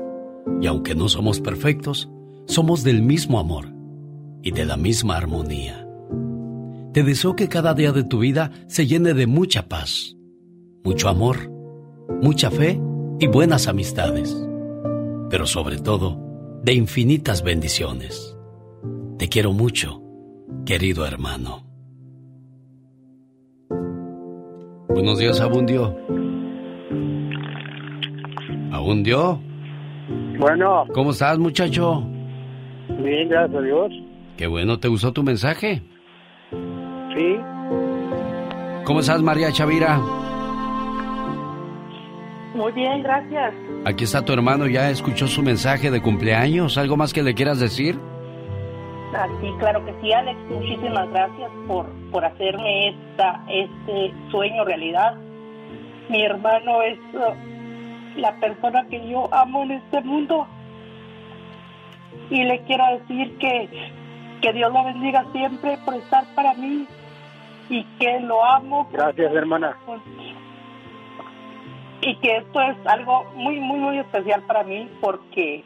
[0.60, 2.10] y aunque no somos perfectos,
[2.46, 3.72] somos del mismo amor
[4.42, 5.86] y de la misma armonía.
[6.92, 10.16] Te deseo que cada día de tu vida se llene de mucha paz,
[10.84, 11.50] mucho amor,
[12.22, 12.80] mucha fe
[13.20, 14.36] y buenas amistades,
[15.30, 16.18] pero sobre todo
[16.62, 18.36] de infinitas bendiciones.
[19.18, 20.02] Te quiero mucho,
[20.64, 21.66] querido hermano.
[24.88, 25.96] Buenos días, Abundio.
[28.72, 29.47] ¿Abundio?
[30.38, 30.86] Bueno.
[30.94, 32.02] ¿Cómo estás, muchacho?
[32.88, 33.92] Bien, gracias a Dios.
[34.36, 35.82] Qué bueno, ¿te gustó tu mensaje?
[37.14, 37.36] Sí.
[38.84, 40.00] ¿Cómo estás, María Chavira?
[42.54, 43.52] Muy bien, gracias.
[43.84, 46.78] Aquí está tu hermano, ya escuchó su mensaje de cumpleaños.
[46.78, 47.98] ¿Algo más que le quieras decir?
[49.14, 50.38] Así, claro que sí, Alex.
[50.50, 55.16] Muchísimas gracias por, por hacerme esta, este sueño realidad.
[56.08, 57.57] Mi hermano es uh,
[58.18, 60.46] la persona que yo amo en este mundo.
[62.30, 63.90] Y le quiero decir que,
[64.42, 66.86] que Dios lo bendiga siempre por estar para mí
[67.70, 68.88] y que lo amo.
[68.92, 69.76] Gracias, hermana.
[72.00, 75.64] Y que esto es algo muy, muy, muy especial para mí porque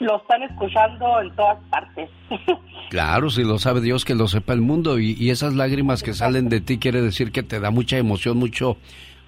[0.00, 2.10] lo están escuchando en todas partes.
[2.88, 5.00] Claro, si lo sabe Dios, que lo sepa el mundo.
[5.00, 8.38] Y, y, esas lágrimas que salen de ti quiere decir que te da mucha emoción,
[8.38, 8.76] mucho,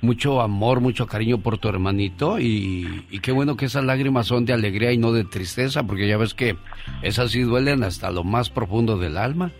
[0.00, 2.38] mucho amor, mucho cariño por tu hermanito.
[2.38, 6.08] Y, y, qué bueno que esas lágrimas son de alegría y no de tristeza, porque
[6.08, 6.56] ya ves que
[7.02, 9.50] esas sí duelen hasta lo más profundo del alma.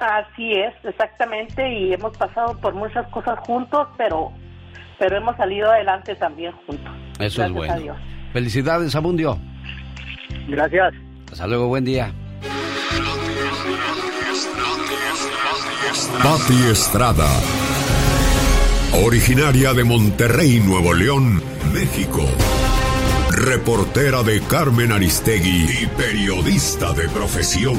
[0.00, 1.72] Así es, exactamente.
[1.72, 4.32] Y hemos pasado por muchas cosas juntos, pero,
[4.98, 6.92] pero hemos salido adelante también juntos.
[7.18, 7.96] Eso es bueno.
[8.32, 9.38] Felicidades, Abundio.
[10.48, 10.94] Gracias.
[11.32, 12.12] Hasta luego, buen día.
[16.22, 17.28] Pati Estrada.
[18.92, 22.24] Originaria de Monterrey, Nuevo León, México.
[23.30, 27.78] Reportera de Carmen Aristegui y periodista de profesión.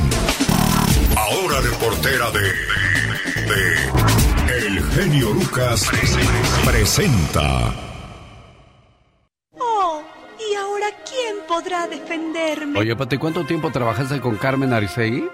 [1.18, 2.42] Ahora reportera de.
[3.50, 4.68] de.
[4.68, 5.90] El genio Lucas
[6.66, 7.74] presenta.
[9.60, 10.02] Oh,
[10.40, 12.80] ¿y ahora quién podrá defenderme?
[12.80, 15.28] Oye, Pati, ¿cuánto tiempo trabajaste con Carmen Aristegui?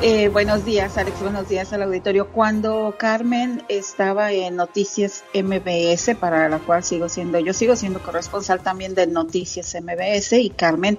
[0.00, 1.20] Eh, buenos días, Alex.
[1.20, 2.28] Buenos días al auditorio.
[2.28, 8.60] Cuando Carmen estaba en Noticias MBS, para la cual sigo siendo, yo sigo siendo corresponsal
[8.60, 10.98] también de Noticias MBS y Carmen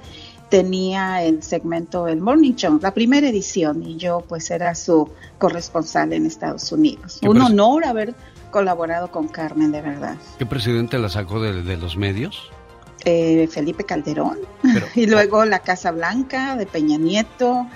[0.49, 6.11] tenía el segmento El Morning Show, la primera edición, y yo pues era su corresponsal
[6.11, 7.19] en Estados Unidos.
[7.21, 8.15] Un honor haber
[8.51, 10.15] colaborado con Carmen, de verdad.
[10.37, 12.49] ¿Qué presidente la sacó de, de los medios?
[13.05, 17.67] Eh, Felipe Calderón, Pero, y luego la Casa Blanca de Peña Nieto.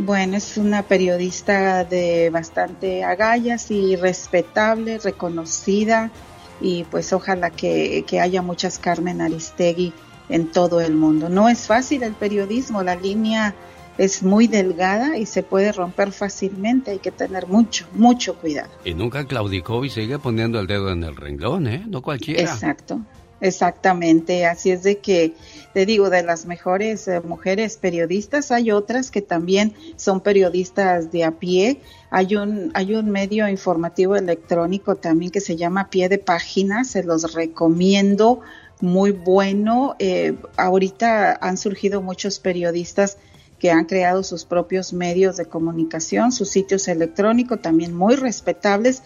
[0.00, 6.12] Bueno, es una periodista de bastante agallas y respetable, reconocida,
[6.60, 9.92] y pues ojalá que, que haya muchas Carmen Aristegui
[10.28, 11.28] en todo el mundo.
[11.28, 13.56] No es fácil el periodismo, la línea
[13.98, 18.70] es muy delgada y se puede romper fácilmente, hay que tener mucho, mucho cuidado.
[18.84, 21.84] Y nunca claudicó y sigue poniendo el dedo en el renglón, ¿eh?
[21.88, 22.42] No cualquiera.
[22.42, 23.00] Exacto,
[23.40, 24.46] exactamente.
[24.46, 25.34] Así es de que,
[25.72, 31.24] te digo, de las mejores eh, mujeres periodistas, hay otras que también son periodistas de
[31.24, 31.80] a pie.
[32.10, 37.02] Hay un, hay un medio informativo electrónico también que se llama Pie de Página, se
[37.02, 38.40] los recomiendo
[38.80, 39.96] muy bueno.
[39.98, 43.18] Eh, ahorita han surgido muchos periodistas
[43.58, 49.02] que han creado sus propios medios de comunicación, sus sitios electrónicos también muy respetables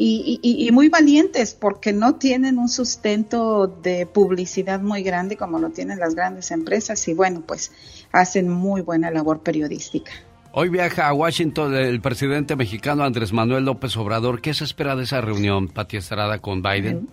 [0.00, 5.58] y, y, y, muy valientes porque no tienen un sustento de publicidad muy grande como
[5.58, 7.72] lo tienen las grandes empresas y bueno, pues
[8.12, 10.12] hacen muy buena labor periodística.
[10.52, 14.40] Hoy viaja a Washington el presidente mexicano Andrés Manuel López Obrador.
[14.40, 17.08] ¿Qué se espera de esa reunión, Pati Estrada, con Biden?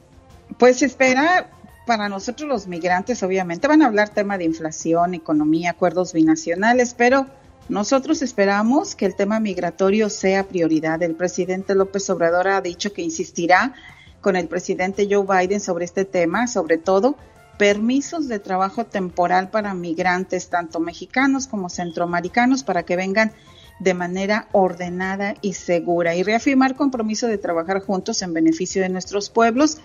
[0.60, 1.50] Pues se espera
[1.88, 7.26] para nosotros los migrantes, obviamente, van a hablar tema de inflación, economía, acuerdos binacionales, pero
[7.68, 11.02] nosotros esperamos que el tema migratorio sea prioridad.
[11.02, 13.74] El presidente López Obrador ha dicho que insistirá
[14.22, 17.16] con el presidente Joe Biden sobre este tema, sobre todo
[17.58, 23.32] permisos de trabajo temporal para migrantes, tanto mexicanos como centroamericanos, para que vengan
[23.80, 29.30] de manera ordenada y segura y reafirmar compromiso de trabajar juntos en beneficio de nuestros
[29.30, 29.80] pueblos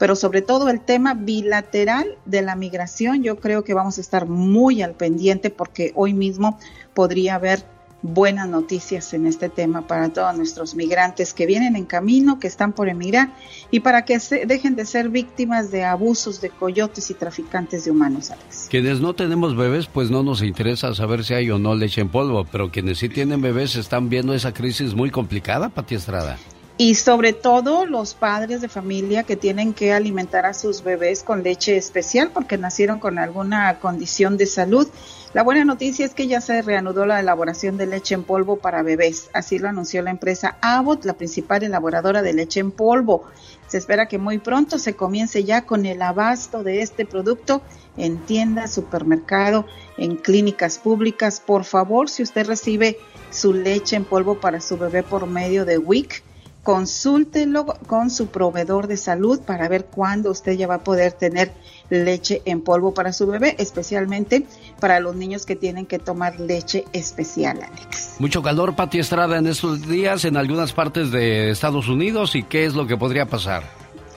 [0.00, 4.24] pero sobre todo el tema bilateral de la migración, yo creo que vamos a estar
[4.24, 6.58] muy al pendiente porque hoy mismo
[6.94, 7.64] podría haber
[8.02, 12.72] buenas noticias en este tema para todos nuestros migrantes que vienen en camino, que están
[12.72, 13.30] por emigrar
[13.70, 17.90] y para que se dejen de ser víctimas de abusos de coyotes y traficantes de
[17.90, 18.30] humanos.
[18.30, 18.68] Alex.
[18.70, 22.08] Quienes no tenemos bebés, pues no nos interesa saber si hay o no leche en
[22.08, 26.38] polvo, pero quienes sí tienen bebés están viendo esa crisis muy complicada, Pati Estrada
[26.80, 31.42] y sobre todo los padres de familia que tienen que alimentar a sus bebés con
[31.42, 34.88] leche especial porque nacieron con alguna condición de salud.
[35.34, 38.82] La buena noticia es que ya se reanudó la elaboración de leche en polvo para
[38.82, 39.28] bebés.
[39.34, 43.24] Así lo anunció la empresa Abbott, la principal elaboradora de leche en polvo.
[43.66, 47.60] Se espera que muy pronto se comience ya con el abasto de este producto
[47.98, 49.66] en tiendas, supermercado,
[49.98, 51.40] en clínicas públicas.
[51.40, 52.96] Por favor, si usted recibe
[53.30, 56.29] su leche en polvo para su bebé por medio de WIC,
[56.62, 61.52] consúltelo con su proveedor de salud para ver cuándo usted ya va a poder tener
[61.88, 64.46] leche en polvo para su bebé, especialmente
[64.78, 68.16] para los niños que tienen que tomar leche especial, Alex.
[68.18, 72.66] Mucho calor, Pati Estrada, en estos días en algunas partes de Estados Unidos y qué
[72.66, 73.62] es lo que podría pasar.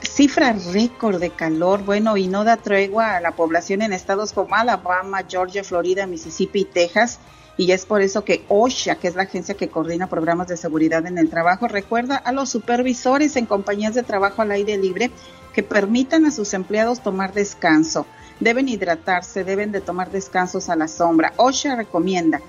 [0.02, 4.54] cifra récord de calor, bueno, y no da tregua a la población en estados como
[4.54, 7.18] Alabama, Georgia, Florida, Mississippi y Texas.
[7.56, 11.06] Y es por eso que OSHA, que es la agencia que coordina programas de seguridad
[11.06, 15.10] en el trabajo, recuerda a los supervisores en compañías de trabajo al aire libre
[15.52, 18.06] que permitan a sus empleados tomar descanso.
[18.40, 21.32] Deben hidratarse, deben de tomar descansos a la sombra.
[21.36, 22.40] OSHA recomienda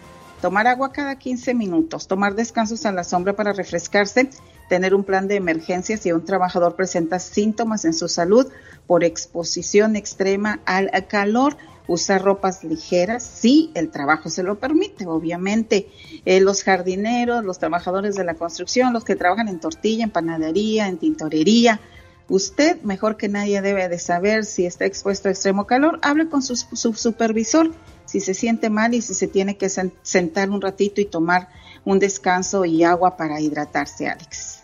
[0.42, 4.30] tomar agua cada 15 minutos, tomar descansos a la sombra para refrescarse,
[4.70, 8.48] tener un plan de emergencia si un trabajador presenta síntomas en su salud
[8.88, 11.58] por exposición extrema al calor,
[11.88, 15.88] usar ropas ligeras si el trabajo se lo permite, obviamente.
[16.26, 20.88] Eh, los jardineros, los trabajadores de la construcción, los que trabajan en tortilla, en panadería,
[20.88, 21.80] en tintorería,
[22.28, 26.00] Usted, mejor que nadie, debe de saber si está expuesto a extremo calor.
[26.02, 27.72] Hable con su, su supervisor
[28.06, 31.50] si se siente mal y si se tiene que sentar un ratito y tomar
[31.84, 34.55] un descanso y agua para hidratarse, Alex.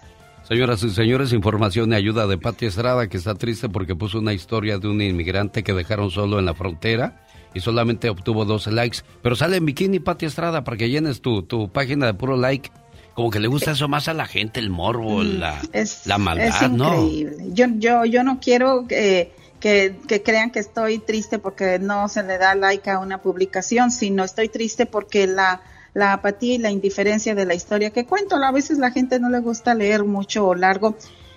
[0.47, 4.33] Señoras y señores, información y ayuda de Pati Estrada, que está triste porque puso una
[4.33, 8.99] historia de un inmigrante que dejaron solo en la frontera y solamente obtuvo 12 likes.
[9.21, 12.69] Pero sale en bikini Pati Estrada para que llenes tu, tu página de puro like
[13.13, 15.61] como que le gusta eso más a la gente, el morbo, mm, la,
[16.05, 17.45] la maldad, es increíble.
[17.49, 22.37] Yo, yo, yo no quiero que, que, crean que estoy triste porque no se le
[22.37, 25.61] da like a una publicación, sino estoy triste porque la,
[25.93, 29.29] la apatía y la indiferencia de la historia que cuento, a veces la gente no
[29.29, 30.95] le gusta leer mucho o largo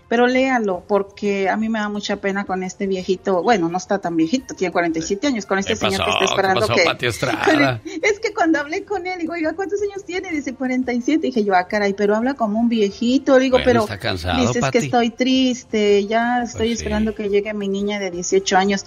[0.09, 3.99] pero léalo porque a mí me da mucha pena con este viejito, bueno, no está
[3.99, 6.83] tan viejito, tiene 47 años, con este señor que está esperando que...
[8.03, 10.31] es que cuando hablé con él, digo, oiga, ¿cuántos años tiene?
[10.31, 13.83] Dice 47, dije yo, ah, caray, pero habla como un viejito, digo, pero...
[13.83, 18.11] Está cansado, dices que estoy triste, ya pues estoy esperando que llegue mi niña de
[18.11, 18.85] 18 años.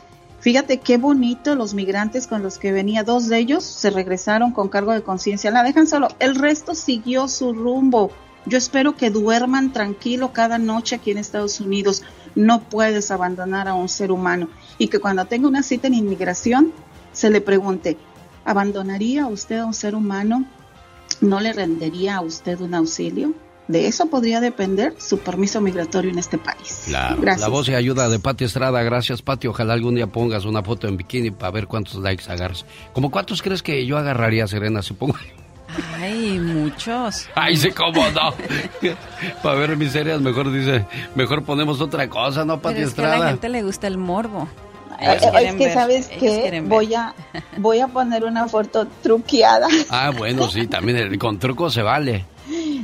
[0.47, 4.69] Fíjate qué bonito los migrantes con los que venía, dos de ellos se regresaron con
[4.69, 8.11] cargo de conciencia, la dejan solo, el resto siguió su rumbo
[8.45, 12.03] yo espero que duerman tranquilo cada noche aquí en Estados Unidos.
[12.33, 14.47] No puedes abandonar a un ser humano.
[14.77, 16.71] Y que cuando tenga una cita en inmigración,
[17.11, 17.97] se le pregunte,
[18.45, 20.45] ¿abandonaría usted a un ser humano?
[21.19, 23.33] ¿No le rendería a usted un auxilio?
[23.67, 26.87] De eso podría depender su permiso migratorio en este país.
[26.89, 28.81] La, la voz y ayuda de Pati Estrada.
[28.83, 29.47] Gracias, Pati.
[29.47, 32.65] Ojalá algún día pongas una foto en bikini para ver cuántos likes agarras.
[32.93, 35.15] ¿Cómo cuántos crees que yo agarraría, Serena, si pongo
[35.99, 37.27] Ay, muchos.
[37.35, 38.33] Ay, sí, cómo no.
[39.43, 43.17] Para ver miserias, mejor dice, mejor ponemos otra cosa, ¿no, Pati Pero es Que a
[43.17, 44.47] la gente le gusta el morbo.
[44.99, 46.63] Es que, ¿sabes qué?
[46.65, 47.13] Voy a,
[47.57, 49.67] voy a poner una foto truqueada.
[49.89, 52.25] Ah, bueno, sí, también con truco se vale.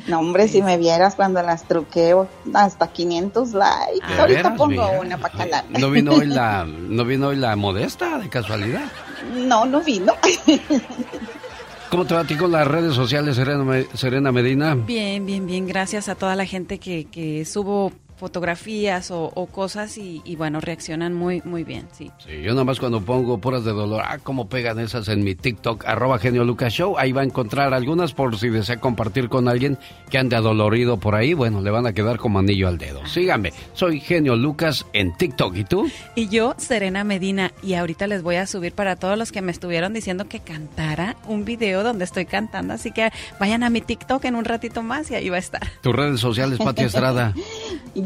[0.07, 3.99] No, hombre, si me vieras cuando las truqueo, hasta 500 likes.
[4.03, 5.65] Ah, Ahorita pongo una para calar.
[5.69, 8.85] ¿No vino, hoy la, ¿No vino hoy la modesta, de casualidad?
[9.33, 10.13] No, no vino.
[11.89, 14.73] ¿Cómo te va a ti con las redes sociales, Serena, Medina?
[14.73, 15.67] Bien, bien, bien.
[15.67, 17.93] Gracias a toda la gente que, que subo
[18.23, 22.09] fotografías o, cosas y, bueno, reaccionan muy, muy bien, sí.
[22.25, 25.35] Sí, yo nada más cuando pongo puras de dolor, ah, cómo pegan esas en mi
[25.35, 29.49] TikTok, arroba genio Lucas Show, ahí va a encontrar algunas por si desea compartir con
[29.49, 29.77] alguien
[30.09, 33.05] que ande adolorido por ahí, bueno, le van a quedar como anillo al dedo.
[33.07, 35.91] Síganme, soy genio Lucas en TikTok, ¿y tú?
[36.15, 39.51] Y yo, Serena Medina, y ahorita les voy a subir para todos los que me
[39.51, 44.23] estuvieron diciendo que cantara un video donde estoy cantando, así que vayan a mi TikTok
[44.23, 45.67] en un ratito más y ahí va a estar.
[45.81, 47.33] Tus redes sociales, Pati Estrada.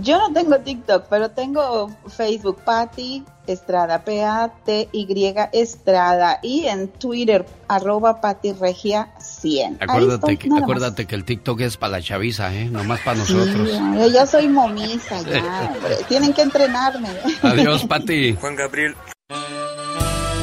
[0.08, 8.18] Yo no tengo TikTok, pero tengo Facebook, Patty Estrada, P-A-T-Y Estrada, y en Twitter, arroba
[8.58, 9.80] Regia 100.
[9.82, 12.70] Acuérdate, que, acuérdate que el TikTok es para la chaviza, ¿eh?
[12.70, 13.70] Nomás para nosotros.
[13.70, 15.76] yo ya soy momisa, ya.
[16.08, 17.10] Tienen que entrenarme.
[17.42, 18.38] Adiós, Pati.
[18.40, 18.96] Juan Gabriel.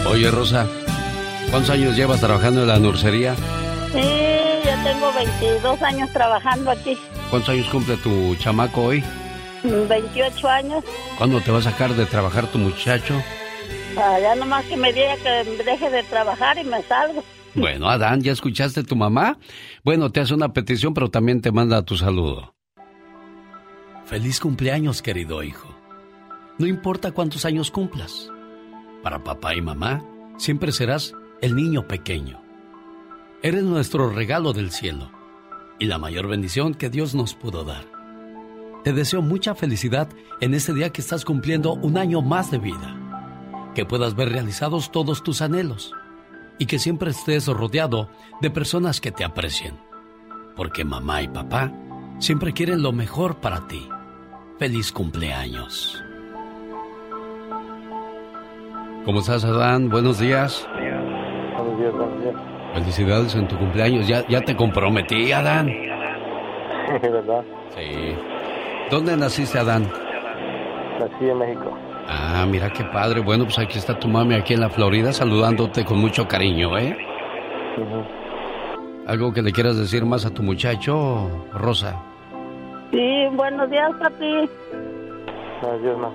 [0.07, 0.67] Oye, Rosa,
[1.51, 3.35] ¿cuántos años llevas trabajando en la nursería?
[3.95, 4.03] Sí,
[4.63, 6.99] ya tengo 22 años trabajando aquí.
[7.31, 9.03] ¿Cuántos años cumple tu chamaco hoy?
[9.65, 10.85] 28 años.
[11.19, 13.21] ¿Cuándo te va a sacar de trabajar tu muchacho?
[13.97, 17.23] Ah, ya nomás que me diga que deje de trabajar y me salgo.
[17.55, 19.39] Bueno, Adán, ¿ya escuchaste tu mamá?
[19.85, 22.55] Bueno, te hace una petición, pero también te manda tu saludo.
[24.05, 25.75] Feliz cumpleaños, querido hijo.
[26.59, 28.31] No importa cuántos años cumplas.
[29.03, 30.05] Para papá y mamá,
[30.37, 32.43] siempre serás el niño pequeño.
[33.43, 35.11] Eres nuestro regalo del cielo
[35.79, 37.94] y la mayor bendición que Dios nos pudo dar.
[38.85, 40.11] Te deseo mucha felicidad
[40.43, 42.95] en este día que estás cumpliendo un año más de vida.
[43.75, 45.95] Que puedas ver realizados todos tus anhelos
[46.59, 48.11] y que siempre estés rodeado
[48.43, 49.79] de personas que te aprecien.
[50.55, 51.73] Porque mamá y papá
[52.19, 53.89] siempre quieren lo mejor para ti.
[54.59, 56.05] Feliz cumpleaños.
[59.07, 59.89] ¿Cómo estás, Adán?
[59.89, 60.69] Buenos días.
[61.57, 62.35] Buenos días, buenos días.
[62.75, 64.07] Felicidades en tu cumpleaños.
[64.07, 65.69] Ya, ya te comprometí, Adán.
[67.03, 67.45] ¿Verdad?
[67.75, 68.34] Sí.
[68.91, 69.91] ¿Dónde naciste, Adán?
[71.01, 71.77] Nací en México.
[72.09, 73.21] Ah, mira qué padre.
[73.21, 76.97] Bueno, pues aquí está tu mami aquí en la Florida saludándote con mucho cariño, ¿eh?
[79.07, 81.97] ¿Algo que le quieras decir más a tu muchacho, Rosa?
[82.91, 84.49] Sí, buenos días, papi.
[85.63, 86.11] Buenos días, ma.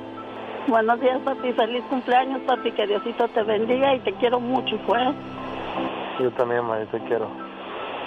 [0.68, 1.54] Buenos días, papi.
[1.54, 2.72] Feliz cumpleaños, papi.
[2.72, 5.02] Que Diosito te bendiga y te quiero mucho, pues.
[6.20, 7.30] Yo también, ma, yo te quiero.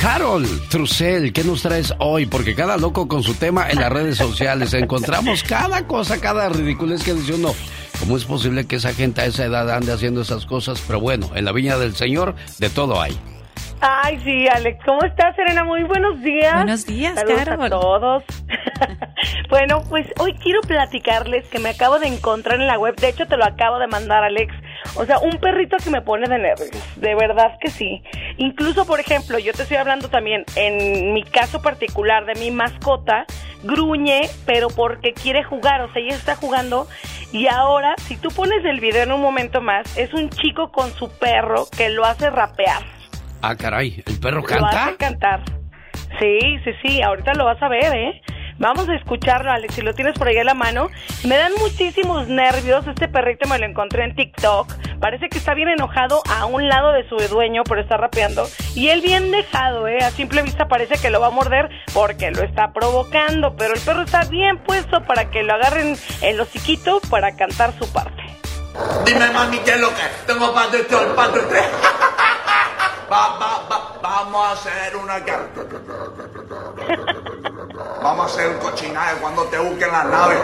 [0.00, 2.26] Carol Trussell, ¿qué nos traes hoy?
[2.26, 4.74] Porque cada loco con su tema en las redes sociales.
[4.74, 7.54] Encontramos cada cosa, cada ridiculez que dice uno.
[7.98, 10.82] ¿Cómo es posible que esa gente a esa edad ande haciendo esas cosas?
[10.86, 13.18] Pero bueno, en la viña del Señor de todo hay.
[13.80, 14.82] Ay, sí, Alex.
[14.84, 15.62] ¿Cómo estás, Serena?
[15.62, 16.54] Muy buenos días.
[16.54, 17.66] Buenos días, Saludos Carol.
[17.66, 18.24] a todos.
[19.50, 22.96] bueno, pues hoy quiero platicarles que me acabo de encontrar en la web.
[22.96, 24.54] De hecho, te lo acabo de mandar, Alex.
[24.96, 26.70] O sea, un perrito que me pone de nervios.
[26.96, 28.02] De verdad que sí.
[28.38, 33.26] Incluso, por ejemplo, yo te estoy hablando también, en mi caso particular de mi mascota,
[33.62, 35.82] gruñe, pero porque quiere jugar.
[35.82, 36.88] O sea, ella está jugando.
[37.30, 40.90] Y ahora, si tú pones el video en un momento más, es un chico con
[40.92, 42.95] su perro que lo hace rapear.
[43.42, 44.84] Ah, caray, ¿el perro Lo canta?
[44.86, 45.40] hace cantar.
[46.18, 48.22] Sí, sí, sí, ahorita lo vas a ver, ¿eh?
[48.58, 50.88] Vamos a escucharlo, Alex, si lo tienes por ahí a la mano.
[51.24, 52.86] Me dan muchísimos nervios.
[52.86, 54.72] Este perrito me lo encontré en TikTok.
[54.98, 58.48] Parece que está bien enojado a un lado de su dueño, pero está rapeando.
[58.74, 59.98] Y él bien dejado, ¿eh?
[59.98, 63.56] A simple vista parece que lo va a morder porque lo está provocando.
[63.56, 67.92] Pero el perro está bien puesto para que lo agarren el hociquito para cantar su
[67.92, 68.22] parte.
[69.04, 70.02] Dime, mami, ¿qué es lo que?
[70.26, 71.64] Tengo pan de sol, pan de tres.
[73.10, 75.24] Va, va, va, vamos a hacer una...
[75.24, 75.46] ca-
[78.02, 80.34] Vamos a hacer un cochinaje cuando te busquen la nave.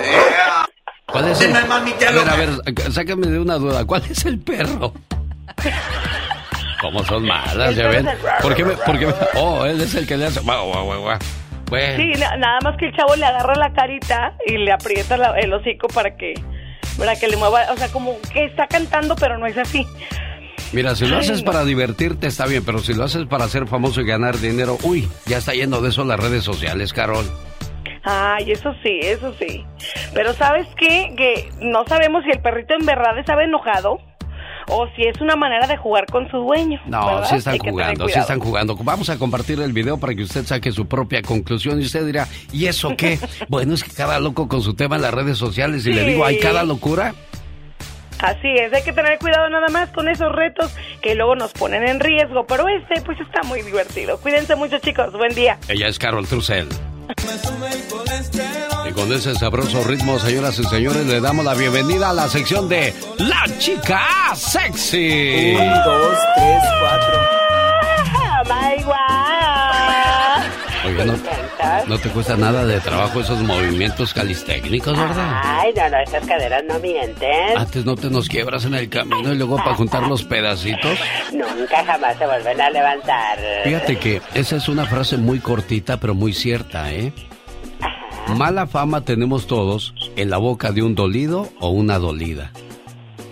[0.00, 0.66] Yeah.
[1.06, 1.66] ¿Cuál es el...
[1.66, 3.84] Mami, ¿qué A ver, a ver, sácame de una duda.
[3.84, 4.92] ¿Cuál es el perro?
[6.80, 8.06] ¿Cómo son malas, ya ven?
[8.42, 10.40] ¿Por qué me, por qué me- Oh, él es el que le hace...
[10.40, 11.18] Guau, guau, guau, guau.
[11.70, 15.16] Bueno, Sí, na- nada más que el chavo le agarra la carita y le aprieta
[15.16, 16.34] la- el hocico para que,
[16.98, 19.86] para que le mueva, o sea, como que está cantando, pero no es así.
[20.72, 21.46] mira, si lo Ay, haces no.
[21.52, 25.08] para divertirte está bien, pero si lo haces para ser famoso y ganar dinero, uy,
[25.26, 27.24] ya está yendo de eso las redes sociales, Carol.
[28.06, 29.64] Ay, eso sí, eso sí.
[30.12, 31.14] Pero ¿sabes qué?
[31.16, 33.98] Que no sabemos si el perrito en verdad estaba enojado
[34.68, 36.80] o si es una manera de jugar con su dueño.
[36.86, 37.28] No, ¿verdad?
[37.28, 38.76] sí están jugando, sí están jugando.
[38.76, 42.26] Vamos a compartir el video para que usted saque su propia conclusión y usted dirá,
[42.52, 43.18] ¿y eso qué?
[43.48, 46.24] bueno, es que cada loco con su tema en las redes sociales y le digo,
[46.24, 47.14] hay cada locura.
[48.20, 51.86] Así es, hay que tener cuidado nada más con esos retos que luego nos ponen
[51.86, 54.18] en riesgo, pero este pues está muy divertido.
[54.18, 55.58] Cuídense mucho chicos, buen día.
[55.68, 56.68] Ella es Carol Trussell.
[58.88, 62.68] Y con ese sabroso ritmo, señoras y señores, le damos la bienvenida a la sección
[62.68, 64.02] de La Chica
[64.34, 65.54] Sexy.
[65.54, 67.44] Un, dos, tres, cuatro.
[71.86, 75.40] No te cuesta nada de trabajo esos movimientos calistécnicos, ¿verdad?
[75.42, 77.58] Ay, no, no, esas caderas no mienten.
[77.58, 80.98] Antes no te nos quiebras en el camino y luego para juntar los pedacitos.
[81.32, 83.38] Nunca jamás se vuelven a levantar.
[83.64, 87.12] Fíjate que esa es una frase muy cortita, pero muy cierta, ¿eh?
[88.36, 92.52] Mala fama tenemos todos en la boca de un dolido o una dolida.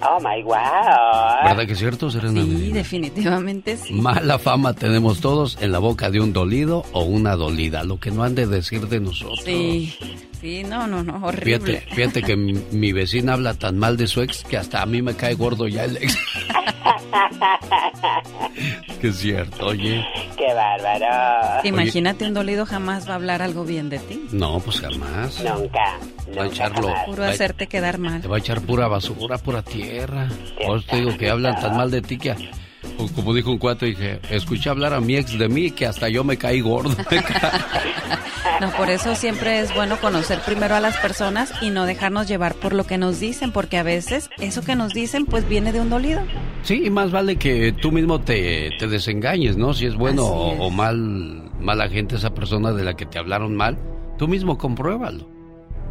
[0.05, 1.45] Oh my wow.
[1.45, 2.43] ¿Verdad que es cierto, Serena?
[2.43, 3.95] Sí, definitivamente sí.
[3.95, 8.11] Mala fama tenemos todos en la boca de un dolido o una dolida, lo que
[8.11, 9.43] no han de decir de nosotros.
[9.45, 9.95] Sí,
[10.43, 11.79] sí, no, no, no, horrible.
[11.81, 14.87] Fíjate, fíjate que mi, mi vecina habla tan mal de su ex que hasta a
[14.87, 16.15] mí me cae gordo ya el ex.
[19.01, 20.05] que es cierto, oye.
[20.37, 21.61] Qué bárbaro.
[21.65, 24.27] Imagínate, un dolido jamás va a hablar algo bien de ti.
[24.33, 25.43] No, pues jamás.
[25.43, 25.99] Nunca.
[26.37, 26.93] Va a echarlo.
[27.07, 28.21] Puro va a- hacerte quedar mal.
[28.23, 30.29] Te va a echar pura basura, pura tierra.
[30.65, 32.35] Por eso te digo que hablan tan mal de ti que,
[33.15, 36.25] como dijo un cuate, dije, escuché hablar a mi ex de mí que hasta yo
[36.25, 36.95] me caí gordo.
[38.61, 42.55] No, por eso siempre es bueno conocer primero a las personas y no dejarnos llevar
[42.55, 45.81] por lo que nos dicen, porque a veces eso que nos dicen pues viene de
[45.81, 46.21] un dolido.
[46.63, 49.75] Sí, y más vale que tú mismo te, te desengañes, ¿no?
[49.75, 50.61] Si es bueno o, es.
[50.61, 53.77] o mal, mala gente esa persona de la que te hablaron mal,
[54.17, 55.29] tú mismo compruébalo.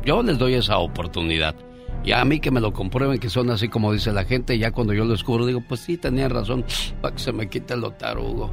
[0.06, 1.56] Yo les doy esa oportunidad.
[2.04, 4.72] Y a mí que me lo comprueben que son así como dice la gente, ya
[4.72, 6.66] cuando yo lo descubro digo, pues sí, tenían razón,
[7.02, 8.52] para que se me quite lo tarugo.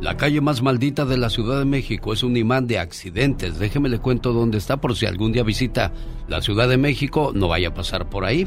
[0.00, 3.58] La calle más maldita de la Ciudad de México es un imán de accidentes.
[3.58, 5.92] Déjeme le cuento dónde está por si algún día visita
[6.28, 8.46] la Ciudad de México, no vaya a pasar por ahí.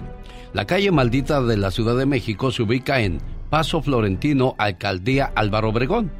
[0.54, 3.20] La calle maldita de la Ciudad de México se ubica en
[3.50, 6.12] Paso Florentino, Alcaldía Álvaro Obregón.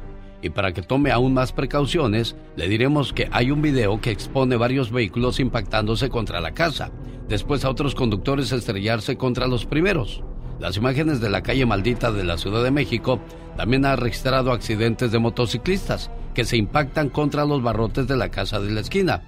[0.42, 4.56] Y para que tome aún más precauciones, le diremos que hay un video que expone
[4.56, 6.90] varios vehículos impactándose contra la casa,
[7.28, 10.22] después a otros conductores estrellarse contra los primeros.
[10.58, 13.20] Las imágenes de la calle maldita de la Ciudad de México
[13.56, 18.60] también han registrado accidentes de motociclistas que se impactan contra los barrotes de la casa
[18.60, 19.22] de la esquina,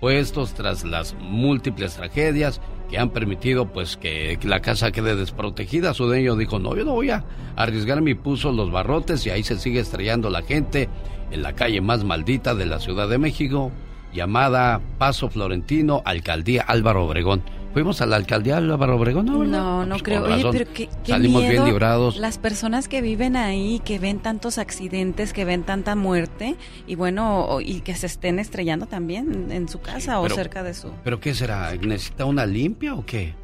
[0.00, 2.60] puestos tras las múltiples tragedias
[2.90, 5.94] que han permitido pues que la casa quede desprotegida.
[5.94, 7.24] Su dueño dijo, no, yo no voy a
[7.56, 10.88] arriesgarme y puso los barrotes y ahí se sigue estrellando la gente
[11.30, 13.72] en la calle más maldita de la Ciudad de México,
[14.12, 17.42] llamada Paso Florentino, Alcaldía Álvaro Obregón.
[17.74, 19.44] Fuimos a la alcaldía Álvaro Obregón, ¿no?
[19.44, 20.22] No, no Pues creo.
[20.22, 20.52] con Oye, razón.
[20.56, 22.16] pero qué, qué Salimos bien librados.
[22.16, 26.54] Las personas que viven ahí, que ven tantos accidentes, que ven tanta muerte
[26.86, 30.72] y bueno, y que se estén estrellando también en su casa o pero- cerca de
[30.72, 30.92] su.
[31.02, 31.74] ¿Pero qué será?
[31.74, 33.34] ¿Necesita una limpia o qué?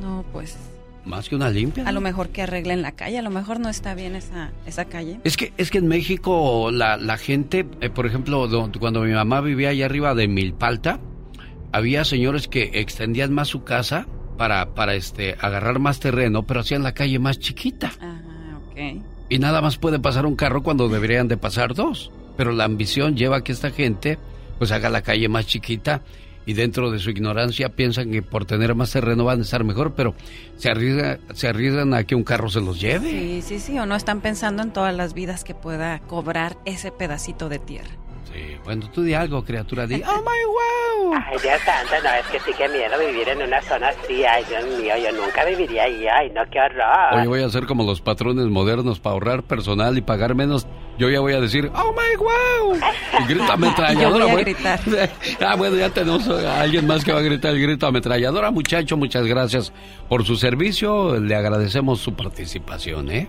[0.00, 0.56] No, pues
[1.04, 1.86] ¿Más que una limpia?
[1.86, 4.86] a lo mejor que arreglen la calle, a lo mejor no está bien esa esa
[4.86, 5.20] calle.
[5.22, 9.12] Es que, es que en México la, la gente, eh, por ejemplo, do- cuando mi
[9.12, 10.98] mamá vivía allá arriba de Milpalta,
[11.76, 14.06] había señores que extendían más su casa
[14.38, 17.92] para, para este, agarrar más terreno, pero hacían la calle más chiquita.
[18.00, 19.02] Ah, ok.
[19.28, 22.10] Y nada más puede pasar un carro cuando deberían de pasar dos.
[22.34, 24.18] Pero la ambición lleva a que esta gente
[24.58, 26.00] pues haga la calle más chiquita
[26.46, 29.92] y dentro de su ignorancia piensan que por tener más terreno van a estar mejor,
[29.94, 30.14] pero
[30.56, 33.10] se arriesgan, se arriesgan a que un carro se los lleve.
[33.10, 36.90] Sí, sí, sí, o no están pensando en todas las vidas que pueda cobrar ese
[36.90, 38.05] pedacito de tierra.
[38.32, 40.02] Sí, bueno, tú di algo, criatura, di.
[40.06, 41.14] ¡Oh, my wow!
[41.26, 44.24] Ay, Dios santo, no, es que sí que miedo vivir en una zona así.
[44.24, 46.06] Ay, Dios mío, yo nunca viviría ahí.
[46.08, 47.14] Ay, no, qué horror.
[47.14, 50.66] Oye, voy a hacer como los patrones modernos para ahorrar personal y pagar menos.
[50.98, 52.78] Yo ya voy a decir, ¡Oh, my wow!
[53.20, 54.00] Y grita ametralladora.
[54.02, 54.44] Yo voy a güey.
[54.44, 54.80] gritar.
[55.46, 58.50] ah, bueno, ya tenemos a alguien más que va a gritar el grito ametralladora.
[58.50, 59.72] Muchacho, muchas gracias
[60.08, 61.20] por su servicio.
[61.20, 63.28] Le agradecemos su participación, ¿eh?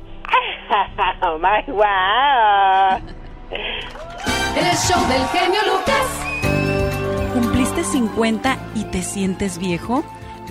[1.22, 3.27] oh, my wow.
[3.50, 7.34] El show del genio Lucas.
[7.34, 10.04] ¿Cumpliste 50 y te sientes viejo?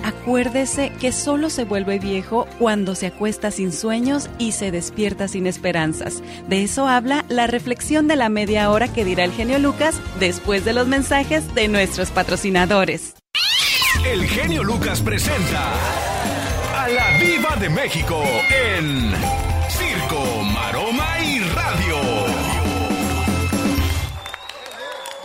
[0.03, 5.47] Acuérdese que solo se vuelve viejo cuando se acuesta sin sueños y se despierta sin
[5.47, 6.23] esperanzas.
[6.49, 10.65] De eso habla la reflexión de la media hora que dirá el genio Lucas después
[10.65, 13.15] de los mensajes de nuestros patrocinadores.
[14.07, 15.73] El genio Lucas presenta
[16.75, 19.46] a la Viva de México en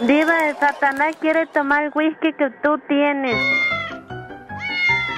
[0.02, 3.38] Diva de Satanás quiere tomar el whisky que tú tienes.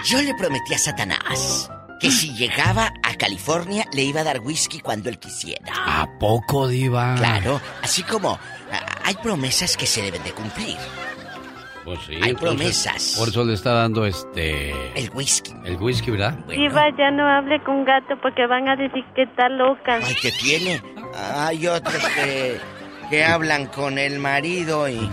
[0.06, 1.70] Yo le prometí a Satanás
[2.02, 5.74] que si llegaba a California le iba a dar whisky cuando él quisiera.
[5.74, 7.16] ¿A poco, Diva?
[7.16, 8.38] Claro, así como
[8.72, 10.78] ah, hay promesas que se deben de cumplir.
[11.86, 12.20] Pues sí.
[12.22, 13.16] Hay promesas.
[13.18, 14.72] Por eso le está dando este.
[15.00, 15.54] El whisky.
[15.64, 16.34] El whisky, ¿verdad?
[16.48, 20.00] Diva, ya no hable con gato porque van a decir que está loca.
[20.04, 20.82] Ay, ¿qué tiene?
[21.16, 22.60] Hay otros que,
[23.10, 25.10] que hablan con el marido y...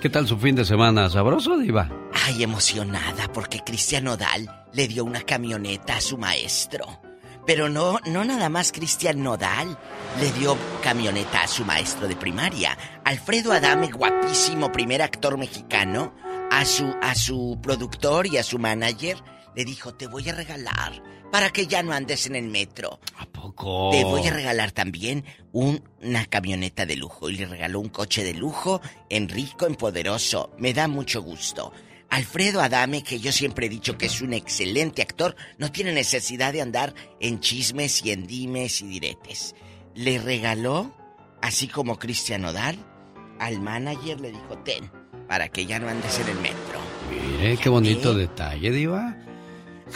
[0.00, 1.10] ¿Qué tal su fin de semana?
[1.10, 1.90] ¿Sabroso, Diva?
[2.12, 7.00] Ay, emocionada porque Cristian Nodal le dio una camioneta a su maestro.
[7.46, 9.76] Pero no, no nada más Cristian Nodal
[10.20, 12.76] le dio camioneta a su maestro de primaria.
[13.04, 16.14] Alfredo Adame, guapísimo primer actor mexicano,
[16.50, 19.18] a su, a su productor y a su manager,
[19.56, 22.98] le dijo, te voy a regalar para que ya no andes en el metro.
[23.16, 23.90] ¿A poco?
[23.92, 27.30] Te voy a regalar también un- una camioneta de lujo.
[27.30, 30.50] Y le regaló un coche de lujo en rico, en poderoso.
[30.58, 31.72] Me da mucho gusto.
[32.08, 36.52] Alfredo Adame, que yo siempre he dicho que es un excelente actor, no tiene necesidad
[36.52, 39.54] de andar en chismes y en dimes y diretes.
[39.94, 40.92] Le regaló,
[41.40, 42.76] así como Cristian Nodal,
[43.38, 44.90] al manager le dijo, ten,
[45.28, 46.80] para que ya no andes en el metro.
[47.10, 49.16] Mire, qué bonito detalle, Diva.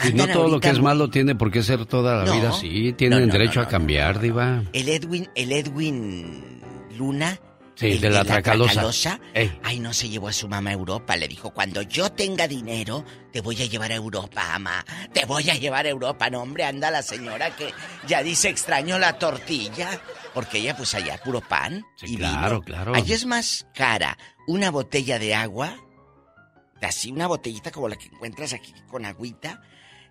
[0.01, 2.33] Si no todo lo que es malo tiene por qué ser toda la No.
[2.35, 2.93] vida así.
[2.93, 4.63] Tienen No, derecho a cambiar, Diva.
[4.73, 6.61] El Edwin, el Edwin
[6.97, 7.39] Luna.
[7.75, 8.71] Sí, el de la Tracalosa.
[8.73, 9.59] Tracalosa, Ey.
[9.61, 11.17] Ay, no se llevó a su mamá a Europa.
[11.17, 14.85] Le dijo, cuando yo tenga dinero, te voy a llevar a Europa, mamá.
[15.11, 16.29] Te voy a llevar a Europa.
[16.29, 17.73] No, hombre, anda la señora que
[18.07, 19.99] ya dice extraño la tortilla.
[20.33, 21.83] Porque ella, pues allá, puro pan.
[21.97, 22.61] Sí, y claro, vino.
[22.61, 22.95] claro.
[22.95, 24.17] Allí es más cara
[24.47, 25.75] una botella de agua,
[26.81, 29.61] así una botellita como la que encuentras aquí con agüita.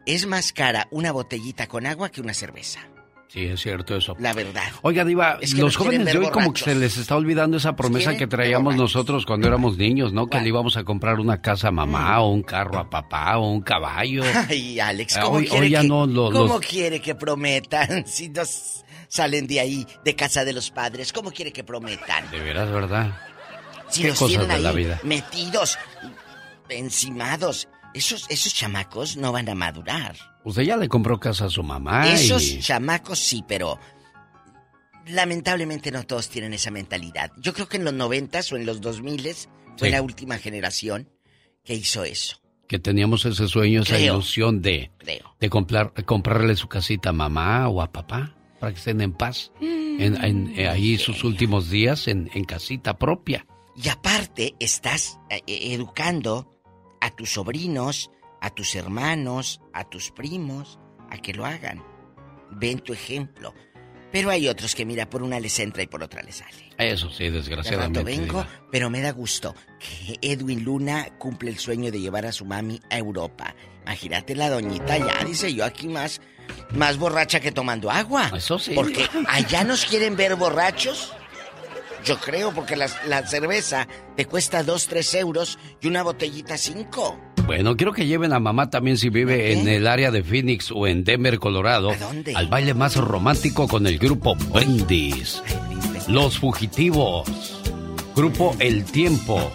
[0.06, 2.80] Es más cara una botellita con agua que una cerveza.
[3.28, 4.14] Sí, es cierto eso.
[4.20, 4.62] La verdad.
[4.82, 7.74] Oiga, Diva, Es que los jóvenes de hoy como que se les está olvidando esa
[7.74, 10.28] promesa que traíamos nosotros cuando éramos niños, ¿no?
[10.28, 13.50] Que le íbamos a comprar una casa a mamá, o un carro a papá, o
[13.50, 14.22] un caballo.
[14.48, 17.16] Ay, Alex, Ah, ¿cómo, hoy- quiere, hoy ya que, no, lo- ¿cómo los- quiere que
[17.16, 21.12] prometan si nos salen de ahí, de casa de los padres?
[21.12, 22.30] ¿Cómo quiere que prometan?
[22.30, 23.18] De veras, ¿verdad?
[23.90, 25.00] Si Qué nos cosas tienen de ahí la vida.
[25.02, 25.76] metidos,
[26.68, 30.16] encimados, esos, esos chamacos no van a madurar.
[30.44, 32.60] Usted ya le compró casa a su mamá esos y...
[32.60, 33.78] chamacos sí, pero
[35.06, 37.30] lamentablemente no todos tienen esa mentalidad.
[37.38, 39.92] Yo creo que en los noventas o en los dos miles fue Sí.
[39.92, 41.08] la última generación
[41.64, 42.38] que hizo eso.
[42.68, 44.14] Que teníamos ese sueño, esa Creo.
[44.14, 45.36] ilusión de, Creo.
[45.38, 49.52] de comprar, comprarle su casita a mamá o a papá para que estén en paz.
[49.60, 53.46] En, en- eh, ahí sus últimos días en, en casita propia.
[53.76, 56.50] Y aparte, estás eh, eh, educando
[57.04, 60.78] a tus sobrinos, a tus hermanos, a tus primos,
[61.10, 61.84] a que lo hagan.
[62.52, 63.52] Ven tu ejemplo.
[64.10, 66.70] Pero hay otros que, mira, por una les entra y por otra les sale.
[66.78, 67.98] Eso sí, De desgraciadamente.
[67.98, 68.48] rato vengo, Diva.
[68.70, 72.80] pero me da gusto que Edwin Luna cumple el sueño de llevar a su mami
[72.90, 73.54] a Europa.
[73.82, 76.22] Imagínate la doñita ya, dice yo aquí más,
[76.74, 78.30] más borracha que tomando agua.
[78.34, 78.72] Eso sí.
[78.74, 81.12] Porque allá nos quieren ver borrachos.
[82.04, 87.18] Yo creo, porque la, la cerveza te cuesta 2, 3 euros y una botellita 5.
[87.46, 90.86] Bueno, quiero que lleven a mamá también si vive en el área de Phoenix o
[90.86, 91.90] en Denver, Colorado,
[92.34, 95.42] al baile más romántico con el grupo Brindis.
[96.08, 97.60] Los Fugitivos,
[98.14, 99.52] Grupo El Tiempo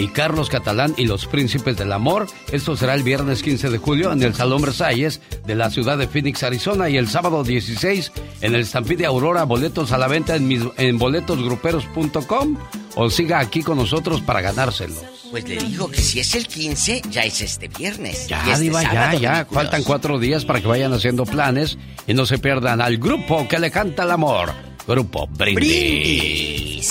[0.00, 2.26] y Carlos Catalán y los Príncipes del Amor.
[2.50, 6.08] Esto será el viernes 15 de julio en el Salón Versalles de la ciudad de
[6.08, 9.44] Phoenix, Arizona y el sábado 16 en el Stampede Aurora.
[9.44, 12.56] Boletos a la venta en, mis- en boletosgruperos.com
[12.96, 14.98] o siga aquí con nosotros para ganárselos.
[15.30, 18.26] Pues le digo que si es el 15, ya es este viernes.
[18.26, 19.32] Ya, este Diva, ya, ya.
[19.34, 19.62] ridículos.
[19.62, 23.58] Faltan cuatro días para que vayan haciendo planes y no se pierdan al grupo que
[23.60, 24.52] le canta el amor.
[24.88, 26.88] Grupo Brindis.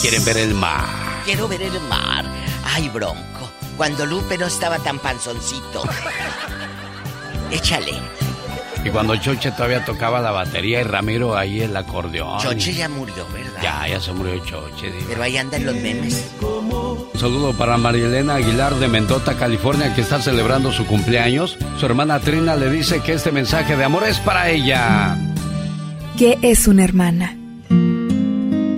[0.00, 1.09] ¿Quieren ver el mar?
[1.24, 2.24] Quiero ver el mar.
[2.64, 3.50] Ay, bronco.
[3.76, 5.82] Cuando Lupe no estaba tan panzoncito.
[7.50, 7.94] Échale.
[8.84, 12.40] Y cuando Choche todavía tocaba la batería y Ramiro ahí el acordeón.
[12.40, 13.60] Choche ya murió, ¿verdad?
[13.62, 14.90] Ya, ya se murió Choche.
[14.90, 15.04] Diva.
[15.08, 16.30] Pero ahí andan los memes.
[16.40, 21.58] Un saludo para Marielena Aguilar de Mendota, California, que está celebrando su cumpleaños.
[21.78, 25.18] Su hermana Trina le dice que este mensaje de amor es para ella.
[26.16, 27.36] ¿Qué es una hermana?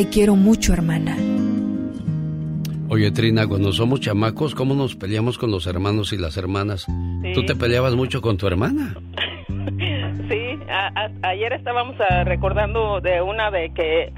[0.00, 1.14] Te quiero mucho, hermana.
[2.88, 6.86] Oye, Trina, cuando somos chamacos, ¿cómo nos peleamos con los hermanos y las hermanas?
[7.22, 7.32] Sí.
[7.34, 8.94] ¿Tú te peleabas mucho con tu hermana?
[10.30, 14.10] Sí, a- a- ayer estábamos ah, recordando de una de que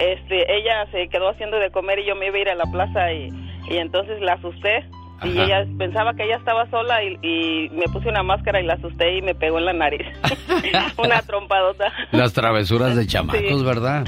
[0.00, 2.64] este ella se quedó haciendo de comer y yo me iba a ir a la
[2.70, 3.28] plaza y,
[3.70, 4.84] y entonces la asusté
[5.24, 5.44] y Ajá.
[5.44, 9.18] ella pensaba que ella estaba sola y, y me puse una máscara y la asusté
[9.18, 10.06] y me pegó en la nariz.
[10.98, 11.92] una trompadota.
[12.12, 13.64] Las travesuras de chamacos, Sí.
[13.64, 14.04] ¿verdad?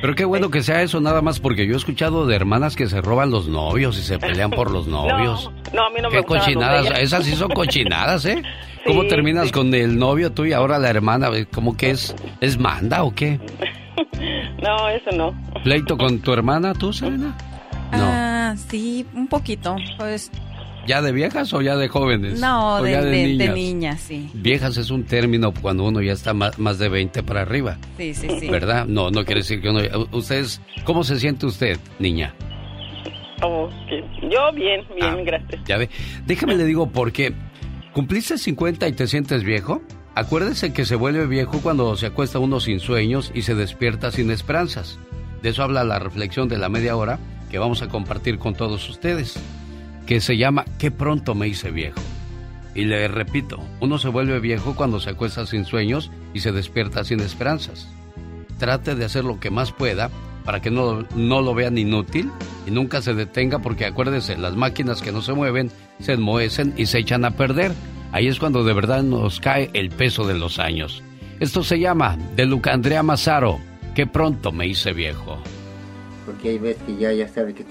[0.00, 2.88] Pero qué bueno que sea eso nada más porque yo he escuchado de hermanas que
[2.88, 5.50] se roban los novios y se pelean por los novios.
[5.72, 8.42] No, no, a mí no me qué de cochinadas, esas sí son cochinadas, ¿eh?
[8.84, 9.52] ¿Cómo Sí, terminas sí.
[9.52, 11.28] con el novio tú y ahora la hermana?
[11.54, 12.16] ¿Cómo que es?
[12.40, 13.38] ¿Es manda o qué?
[14.60, 15.34] No, eso no.
[15.62, 17.36] ¿Pleito con tu hermana tú, Serena?
[17.92, 17.98] No.
[18.00, 19.76] Ah, sí, un poquito.
[19.98, 20.30] Pues
[20.86, 22.40] ¿Ya de viejas o ya de jóvenes?
[22.40, 23.54] no, ¿O de, ya de, de niñas?
[23.54, 24.30] niña, sí.
[24.34, 27.78] Viejas es un término cuando uno ya está más, más de 20 para arriba.
[27.96, 28.48] Sí, sí, sí.
[28.48, 28.86] ¿Verdad?
[28.86, 29.80] No, no quiere decir que uno...
[30.12, 32.34] ¿Ustedes, cómo se siente usted, niña?
[33.42, 33.96] Oh, sí.
[34.28, 35.16] Yo bien, bien, Ah.
[35.24, 35.60] gracias.
[35.66, 35.88] Ya ve.
[36.26, 37.32] Déjame le digo porque
[37.92, 39.82] cumpliste 50 y te sientes viejo.
[40.14, 44.30] Acuérdese que se vuelve viejo cuando se acuesta uno sin sueños y se despierta sin
[44.30, 44.98] esperanzas.
[45.42, 47.18] De eso habla la reflexión de la media hora
[47.50, 49.38] que vamos a compartir con todos ustedes,
[50.06, 52.00] que se llama Qué pronto me hice viejo.
[52.74, 57.04] Y le repito, uno se vuelve viejo cuando se acuesta sin sueños y se despierta
[57.04, 57.88] sin esperanzas.
[58.58, 60.10] Trate de hacer lo que más pueda
[60.44, 62.30] para que no, no lo vean inútil
[62.66, 66.86] y nunca se detenga porque acuérdese, las máquinas que no se mueven se enmohecen y
[66.86, 67.72] se echan a perder.
[68.12, 71.02] Ahí es cuando de verdad nos cae el peso de los años.
[71.40, 73.58] Esto se llama de Luca Andrea Mazaro,
[73.94, 75.38] que pronto me hice viejo.
[76.24, 77.64] porque hay veces que ya, ya sabe que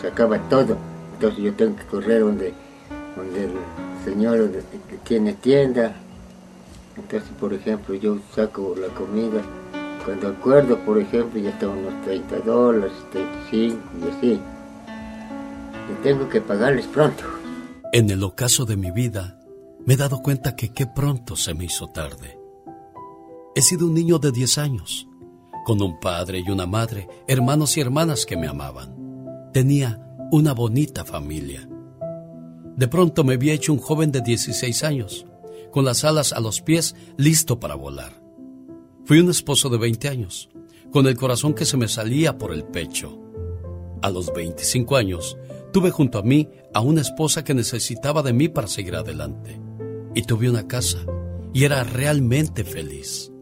[0.00, 0.76] se acaba todo.
[1.24, 2.52] Entonces yo tengo que correr donde,
[3.16, 3.52] donde el
[4.04, 4.50] señor
[5.04, 5.96] tiene tienda.
[6.96, 9.40] Entonces, por ejemplo, yo saco la comida.
[10.04, 14.40] Cuando acuerdo, por ejemplo, ya están unos 30 dólares, 35 y así.
[15.90, 17.24] Y tengo que pagarles pronto.
[17.94, 19.40] En el ocaso de mi vida,
[19.86, 22.38] me he dado cuenta que qué pronto se me hizo tarde.
[23.54, 25.08] He sido un niño de 10 años,
[25.64, 28.94] con un padre y una madre, hermanos y hermanas que me amaban.
[29.54, 31.68] Tenía una bonita familia.
[32.76, 35.26] De pronto me había hecho un joven de 16 años,
[35.70, 38.22] con las alas a los pies, listo para volar.
[39.04, 40.48] Fui un esposo de 20 años,
[40.90, 43.20] con el corazón que se me salía por el pecho.
[44.02, 45.36] A los 25 años,
[45.72, 49.60] tuve junto a mí a una esposa que necesitaba de mí para seguir adelante.
[50.14, 50.98] Y tuve una casa,
[51.52, 53.32] y era realmente feliz.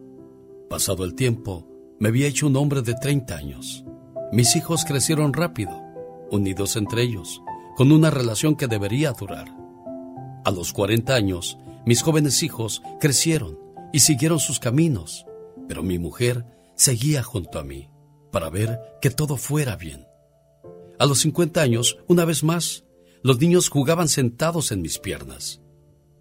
[0.69, 1.67] Pasado el tiempo,
[1.99, 3.85] me había hecho un hombre de 30 años.
[4.31, 5.82] Mis hijos crecieron rápido,
[6.33, 7.43] unidos entre ellos,
[7.77, 9.55] con una relación que debería durar.
[10.43, 13.59] A los 40 años, mis jóvenes hijos crecieron
[13.93, 15.25] y siguieron sus caminos,
[15.67, 17.89] pero mi mujer seguía junto a mí
[18.31, 20.07] para ver que todo fuera bien.
[20.97, 22.83] A los 50 años, una vez más,
[23.21, 25.61] los niños jugaban sentados en mis piernas.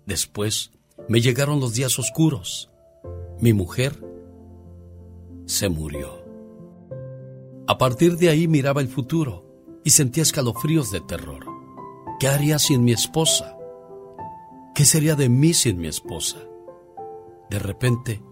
[0.05, 0.73] Después
[1.09, 2.71] me llegaron los días oscuros.
[3.41, 3.99] Mi mujer
[5.47, 6.23] se murió.
[7.67, 9.52] A partir de ahí miraba el futuro
[9.85, 11.47] y sentía escalofríos de terror.
[12.18, 13.57] ¿Qué haría sin mi esposa?
[14.74, 16.39] ¿Qué sería de mí sin mi esposa?
[17.51, 18.22] De repente,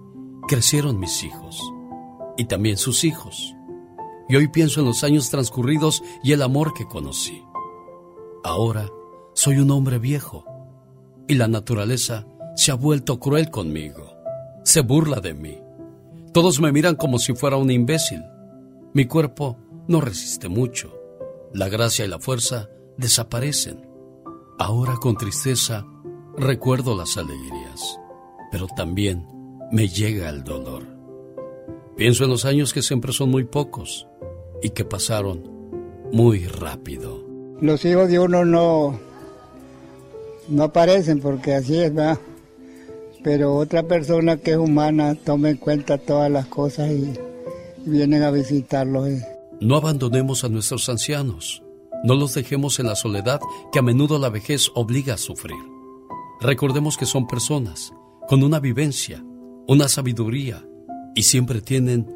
[0.48, 1.60] crecieron mis hijos
[2.36, 3.54] y también sus hijos.
[4.28, 7.42] Y hoy pienso en los años transcurridos y el amor que conocí.
[8.44, 8.88] Ahora
[9.34, 10.44] soy un hombre viejo
[11.26, 12.26] y la naturaleza
[12.56, 14.12] se ha vuelto cruel conmigo.
[14.64, 15.58] Se burla de mí.
[16.32, 18.22] Todos me miran como si fuera un imbécil.
[18.94, 19.56] Mi cuerpo
[19.88, 20.99] no resiste mucho.
[21.52, 23.86] La gracia y la fuerza desaparecen.
[24.58, 25.84] Ahora con tristeza
[26.36, 27.98] recuerdo las alegrías,
[28.52, 29.26] pero también
[29.72, 30.84] me llega el dolor.
[31.96, 34.06] Pienso en los años que siempre son muy pocos
[34.62, 35.42] y que pasaron
[36.12, 37.24] muy rápido.
[37.60, 38.98] Los hijos de uno no,
[40.48, 42.18] no aparecen porque así es, ¿verdad?
[43.24, 47.12] Pero otra persona que es humana toma en cuenta todas las cosas y,
[47.84, 49.08] vienen a visitarlos.
[49.08, 49.39] eh.
[49.60, 51.62] No abandonemos a nuestros ancianos.
[52.02, 53.40] No los dejemos en la soledad
[53.70, 55.58] que a menudo la vejez obliga a sufrir.
[56.40, 57.92] Recordemos que son personas
[58.26, 59.22] con una vivencia,
[59.66, 60.64] una sabiduría
[61.14, 62.06] y siempre tienen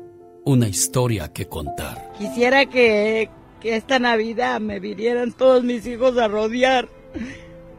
[0.46, 2.12] una historia que contar.
[2.16, 3.28] Quisiera que,
[3.60, 6.88] que esta Navidad me vinieran todos mis hijos a rodear,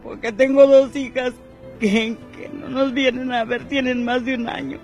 [0.04, 1.34] porque tengo dos hijas
[1.80, 4.78] que, que no nos vienen a ver, tienen más de un año.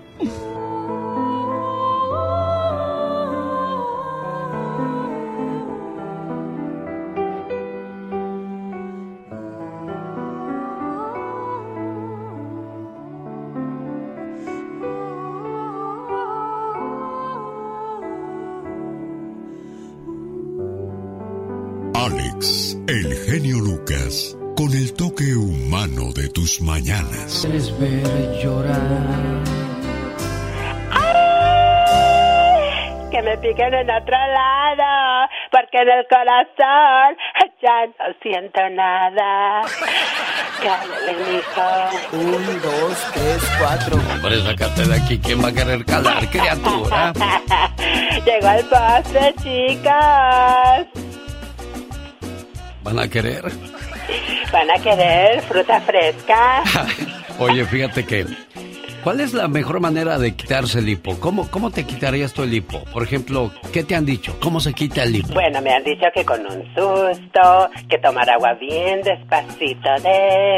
[24.63, 27.43] Con el toque humano de tus mañanas.
[27.43, 28.07] Es ver
[28.41, 29.43] llorar.
[33.11, 37.17] Que me piquen en otro lado, porque en el corazón
[37.61, 39.63] ya no siento nada.
[40.61, 41.67] Cállale, mijo.
[42.13, 43.97] Un, dos, tres, cuatro.
[43.97, 45.19] Hombre, sácate de aquí.
[45.19, 47.11] ¿Quién va a querer calar, criatura?
[48.25, 50.87] Llegó el postre, chicas.
[52.81, 53.51] ¿Van a querer?
[54.51, 56.63] ¿Van a querer fruta fresca?
[57.39, 58.25] Oye, fíjate que...
[59.03, 61.19] ¿Cuál es la mejor manera de quitarse el hipo?
[61.19, 62.85] ¿Cómo, ¿Cómo te quitarías tú el hipo?
[62.85, 64.33] Por ejemplo, ¿qué te han dicho?
[64.41, 65.33] ¿Cómo se quita el hipo?
[65.33, 69.89] Bueno, me han dicho que con un susto, que tomar agua bien despacito,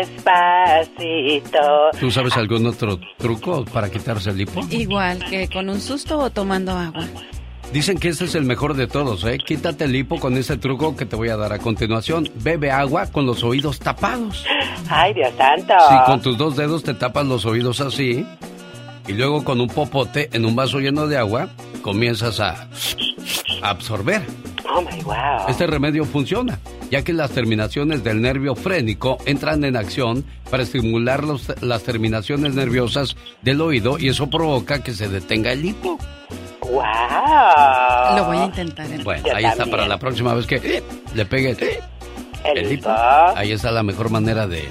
[0.06, 1.89] despacito.
[2.00, 4.62] ¿Tú sabes algún otro truco para quitarse el hipo?
[4.70, 7.04] Igual que con un susto o tomando agua.
[7.76, 9.38] Dicen que este es el mejor de todos, ¿eh?
[9.38, 12.30] Quítate el hipo con ese truco que te voy a dar a continuación.
[12.36, 14.45] Bebe agua con los oídos tapados.
[14.89, 15.73] Ay, Dios santo.
[15.89, 18.26] Sí, con tus dos dedos te tapas los oídos así.
[19.09, 21.49] Y luego con un popote en un vaso lleno de agua
[21.82, 22.69] comienzas a
[23.61, 24.21] absorber.
[24.73, 25.49] Oh my wow.
[25.49, 26.57] Este remedio funciona,
[26.89, 32.55] ya que las terminaciones del nervio frénico entran en acción para estimular los- las terminaciones
[32.55, 35.99] nerviosas del oído y eso provoca que se detenga el hipo.
[36.62, 38.18] Wow.
[38.18, 38.86] Lo voy a intentar.
[38.88, 38.99] ¿eh?
[39.03, 40.84] Bueno, Yo ahí está para la próxima vez que
[41.14, 41.51] le pegue
[42.43, 42.89] El el hipo.
[43.36, 44.68] Ahí está la mejor manera de,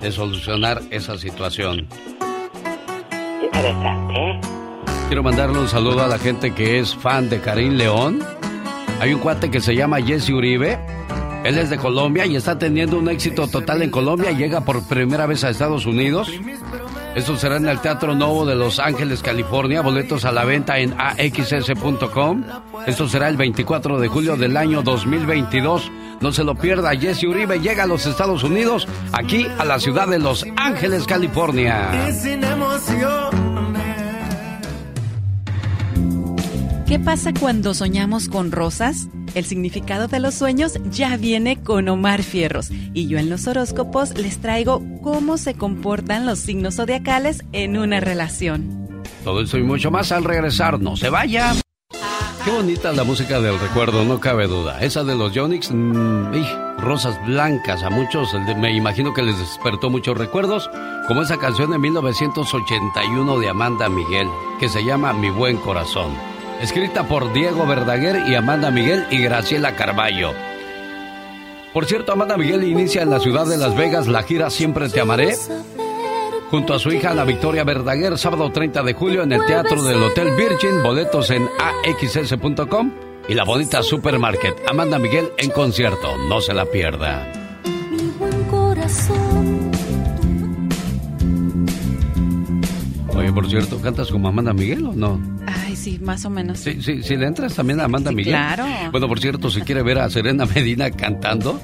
[0.00, 1.86] de solucionar esa situación.
[3.42, 4.40] Interesante.
[5.08, 8.22] Quiero mandarle un saludo a la gente que es fan de Karim León.
[9.00, 10.78] Hay un cuate que se llama Jesse Uribe.
[11.44, 14.32] Él es de Colombia y está teniendo un éxito total en Colombia.
[14.32, 16.30] Llega por primera vez a Estados Unidos.
[17.14, 19.80] Esto será en el Teatro Novo de Los Ángeles, California.
[19.82, 22.44] Boletos a la venta en axs.com.
[22.86, 25.90] Esto será el 24 de julio del año 2022.
[26.20, 26.90] No se lo pierda.
[26.96, 31.90] Jesse Uribe llega a los Estados Unidos, aquí a la ciudad de Los Ángeles, California.
[32.12, 33.57] sin emoción.
[36.88, 39.08] ¿Qué pasa cuando soñamos con rosas?
[39.34, 44.16] El significado de los sueños ya viene con Omar Fierros y yo en los horóscopos
[44.16, 49.02] les traigo cómo se comportan los signos zodiacales en una relación.
[49.22, 50.80] Todo esto y mucho más al regresar.
[50.80, 51.52] No se vaya.
[52.42, 54.80] Qué bonita la música del recuerdo, no cabe duda.
[54.80, 56.32] Esa de los Yonix, mmm,
[56.78, 60.70] rosas blancas, a muchos me imagino que les despertó muchos recuerdos,
[61.06, 64.28] como esa canción de 1981 de Amanda Miguel,
[64.58, 66.12] que se llama Mi Buen Corazón,
[66.62, 70.32] escrita por Diego Verdaguer y Amanda Miguel y Graciela Carballo.
[71.72, 75.00] Por cierto, Amanda Miguel inicia en la ciudad de Las Vegas la gira Siempre Te
[75.00, 75.34] Amaré
[76.50, 80.02] junto a su hija Ana Victoria Verdaguer, sábado 30 de julio en el Teatro del
[80.02, 81.48] Hotel Virgin, boletos en
[81.84, 82.92] axs.com
[83.28, 84.54] y la bonita Supermarket.
[84.68, 87.30] Amanda Miguel en concierto, no se la pierda.
[88.50, 89.17] Oye,
[93.38, 95.20] por cierto, ¿cantas como Amanda Miguel o no?
[95.46, 96.58] Ay, sí, más o menos.
[96.58, 98.32] Sí, sí, sí, le entras también a Amanda Miguel.
[98.32, 98.64] Claro.
[98.90, 101.60] Bueno, por cierto, si quiere ver a Serena Medina cantando,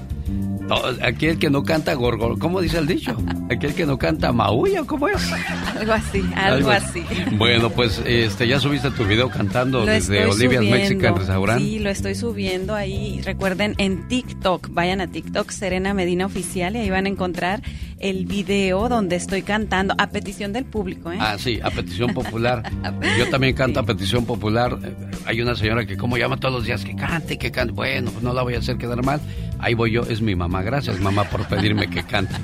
[1.03, 3.17] aquel que no canta gorgol, ¿cómo dice el dicho?
[3.51, 5.33] Aquel que no canta maulla, ¿cómo es?
[5.79, 7.05] Algo así, algo, así.
[7.37, 11.61] Bueno, pues este ya subiste tu video cantando desde Olivia's Mexican Restaurant.
[11.61, 13.21] Sí, lo estoy subiendo ahí.
[13.23, 17.63] Recuerden en TikTok, vayan a TikTok Serena Medina Oficial y ahí van a encontrar
[17.99, 21.19] el video donde estoy cantando a petición del público, ¿eh?
[21.21, 22.63] Ah, sí, a petición popular.
[23.19, 24.79] Yo también canto a petición popular.
[25.27, 27.73] Hay una señora que como llama todos los días que cante, que cante.
[27.73, 29.21] Bueno, pues no la voy a hacer quedar mal.
[29.65, 30.63] Ahí voy yo, es mi mamá.
[30.63, 32.35] Gracias, mamá, por pedirme que cante.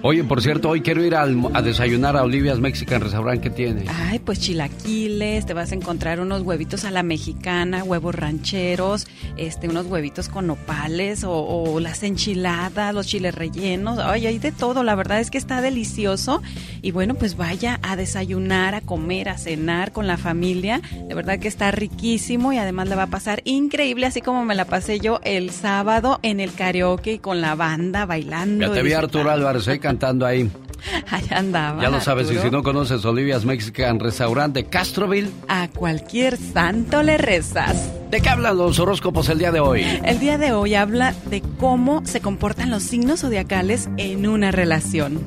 [0.00, 1.26] Oye, por cierto, hoy quiero ir a,
[1.60, 3.42] desayunar a Olivia's Mexican Restaurant.
[3.42, 3.84] ¿Qué tiene?
[3.88, 9.06] Ay, pues chilaquiles, te vas a encontrar unos huevitos a la mexicana, huevos rancheros,
[9.36, 13.98] este, unos huevitos con nopales o, las enchiladas, los chiles rellenos.
[13.98, 14.84] Ay, hay de todo.
[14.84, 16.42] La verdad es que está delicioso.
[16.80, 20.80] Y bueno, pues vaya a desayunar, a comer, a cenar con la familia.
[21.08, 24.54] De verdad que está riquísimo y además le va a pasar increíble, así como me
[24.54, 28.66] la pasé yo el sábado en el karaoke con la banda bailando.
[28.66, 29.78] Ya te vi Arturo Álvarez ¿eh?
[29.78, 30.50] cantando ahí.
[31.10, 31.82] Allá andaba.
[31.82, 37.02] Ya lo sabes, y si no conoces Olivia's Mexican Restaurant de Castroville, a cualquier santo
[37.02, 37.90] le rezas.
[38.10, 39.84] ¿De qué hablan los horóscopos el día de hoy?
[40.04, 45.20] El día de hoy habla de cómo se comportan los signos zodiacales en una relación.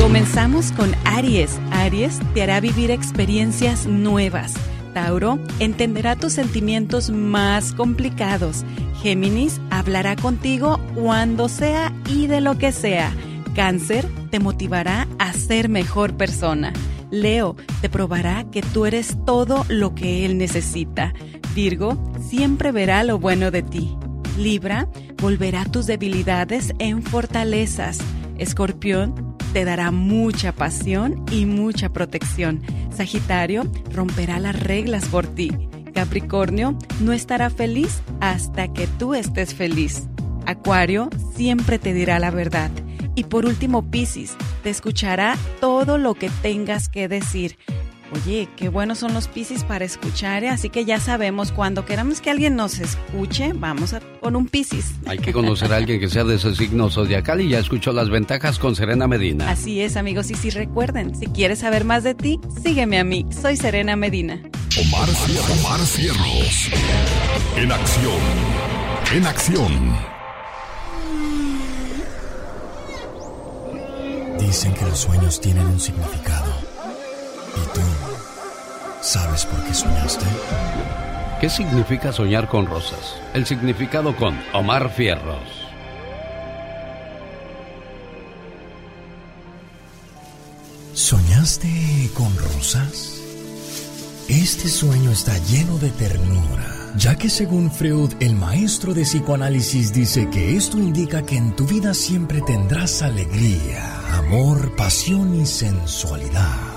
[0.00, 1.60] Comenzamos con Aries.
[1.72, 4.54] Aries te hará vivir experiencias nuevas.
[4.94, 8.64] Tauro entenderá tus sentimientos más complicados.
[9.02, 13.12] Géminis hablará contigo cuando sea y de lo que sea.
[13.54, 16.72] Cáncer te motivará a ser mejor persona.
[17.10, 21.12] Leo te probará que tú eres todo lo que él necesita.
[21.54, 23.94] Virgo siempre verá lo bueno de ti.
[24.38, 24.88] Libra
[25.20, 27.98] volverá tus debilidades en fortalezas.
[28.38, 32.62] Escorpión te dará mucha pasión y mucha protección.
[32.94, 35.52] Sagitario romperá las reglas por ti.
[35.94, 40.08] Capricornio no estará feliz hasta que tú estés feliz.
[40.46, 42.70] Acuario siempre te dirá la verdad.
[43.14, 47.58] Y por último, Piscis, te escuchará todo lo que tengas que decir.
[48.12, 50.48] Oye, qué buenos son los Piscis para escuchar, ¿eh?
[50.48, 54.92] así que ya sabemos, cuando queramos que alguien nos escuche, vamos a, con un Piscis.
[55.06, 58.10] Hay que conocer a alguien que sea de ese signo zodiacal y ya escuchó las
[58.10, 59.48] ventajas con Serena Medina.
[59.48, 63.26] Así es, amigos, y si recuerden, si quieres saber más de ti, sígueme a mí,
[63.30, 64.42] soy Serena Medina.
[64.78, 65.08] Omar,
[65.60, 66.70] Omar Cierros,
[67.56, 68.20] en acción,
[69.12, 70.10] en acción.
[74.38, 76.52] Dicen que los sueños tienen un significado.
[77.56, 77.80] ¿Y tú?
[79.02, 80.26] ¿Sabes por qué soñaste?
[81.40, 83.16] ¿Qué significa soñar con rosas?
[83.32, 85.40] El significado con Omar Fierros.
[90.92, 93.22] ¿Soñaste con rosas?
[94.28, 100.28] Este sueño está lleno de ternura, ya que según Freud, el maestro de psicoanálisis dice
[100.28, 106.70] que esto indica que en tu vida siempre tendrás alegría, amor, pasión y sensualidad.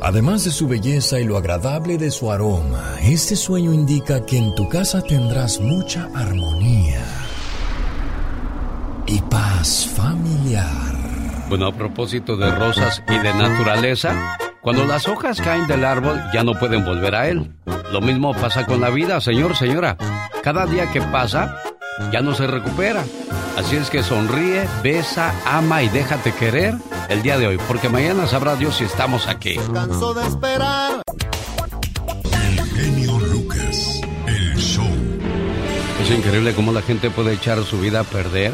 [0.00, 4.54] Además de su belleza y lo agradable de su aroma, este sueño indica que en
[4.54, 7.04] tu casa tendrás mucha armonía
[9.06, 10.94] y paz familiar.
[11.48, 16.44] Bueno, a propósito de rosas y de naturaleza, cuando las hojas caen del árbol ya
[16.44, 17.50] no pueden volver a él.
[17.90, 19.96] Lo mismo pasa con la vida, señor, señora.
[20.44, 21.56] Cada día que pasa
[22.12, 23.04] ya no se recupera.
[23.56, 26.74] Así es que sonríe, besa, ama y déjate querer
[27.08, 29.56] el día de hoy, porque mañana sabrá Dios si estamos aquí.
[29.72, 31.02] Canso de esperar.
[32.46, 34.86] El genio Lucas, el show.
[36.02, 38.52] Es increíble cómo la gente puede echar su vida a perder.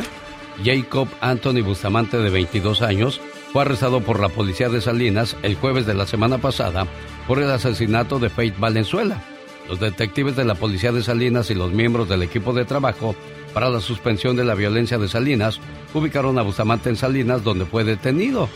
[0.64, 3.20] Jacob Anthony Bustamante, de 22 años,
[3.52, 6.86] fue arrestado por la policía de Salinas el jueves de la semana pasada
[7.26, 9.20] por el asesinato de Faith Valenzuela.
[9.68, 13.14] Los detectives de la policía de Salinas y los miembros del equipo de trabajo
[13.54, 15.60] para la suspensión de la violencia de Salinas,
[15.94, 18.48] ubicaron a Bustamante en Salinas, donde fue detenido.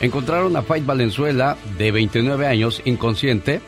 [0.00, 3.60] Encontraron a Fait Valenzuela, de 29 años, inconsciente,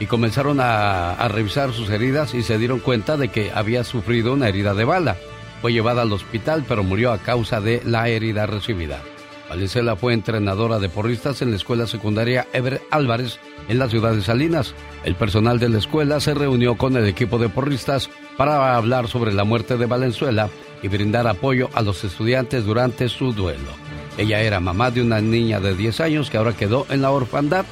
[0.00, 4.32] y comenzaron a, a, revisar sus heridas y se dieron cuenta de que había sufrido
[4.32, 5.16] una herida de bala.
[5.62, 9.00] Fue llevada al hospital, pero murió a causa de la herida recibida.
[9.48, 13.38] Valenzuela fue entrenadora de porristas en la escuela secundaria Ever Álvarez
[13.68, 14.74] en la ciudad de Salinas.
[15.04, 19.32] El personal de la escuela se reunió con el equipo de porristas para hablar sobre
[19.32, 20.50] la muerte de Valenzuela
[20.82, 23.70] y brindar apoyo a los estudiantes durante su duelo.
[24.18, 27.64] Ella era mamá de una niña de 10 años que ahora quedó en la orfandad.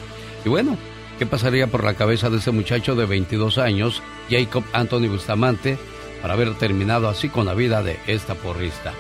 [0.44, 0.78] Y bueno,
[1.18, 5.76] ¿qué pasaría por la cabeza de ese muchacho de 22 años, Jacob Anthony Bustamante,
[6.22, 8.94] para haber terminado así con la vida de esta porrista?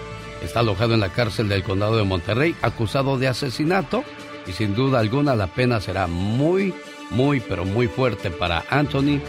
[0.46, 4.04] Está alojado en la cárcel del condado de Monterrey, acusado de asesinato
[4.46, 6.72] y sin duda alguna la pena será muy,
[7.10, 9.20] muy, pero muy fuerte para Anthony.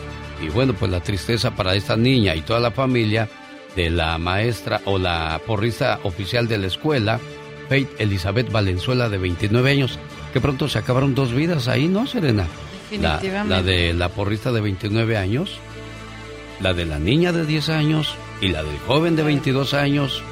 [0.43, 3.27] Y bueno, pues la tristeza para esta niña y toda la familia
[3.75, 7.19] de la maestra o la porrista oficial de la escuela,
[7.67, 9.97] Faith Elizabeth Valenzuela de 29 años,
[10.33, 12.45] que pronto se acabaron dos vidas ahí, ¿no, Serena?
[13.01, 15.57] La, la de la porrista de 29 años,
[16.61, 20.23] la de la niña de 10 años y la del joven de 22 años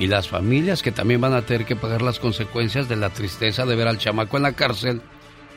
[0.00, 3.66] y las familias que también van a tener que pagar las consecuencias de la tristeza
[3.66, 5.02] de ver al chamaco en la cárcel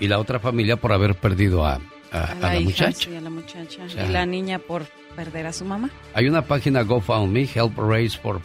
[0.01, 1.79] y la otra familia por haber perdido a,
[2.11, 3.09] a, la, muchacha.
[3.09, 3.85] la muchacha.
[3.87, 5.89] y la niña por perder a su mamá.
[6.13, 8.41] Hay una página GoFundMe, Help Raise for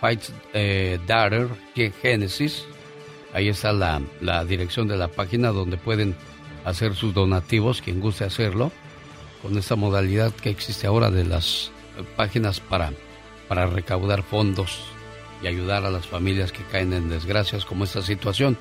[0.00, 1.48] Fight's eh, Daughter,
[2.00, 2.64] Genesis.
[3.34, 6.16] Ahí está la, la dirección de la página donde pueden
[6.64, 8.72] hacer sus donativos, quien guste hacerlo,
[9.42, 11.70] con esta modalidad que existe ahora de las
[12.16, 12.90] páginas para,
[13.48, 14.80] para recaudar fondos
[15.42, 18.56] y ayudar a las familias que caen en desgracias como esta situación.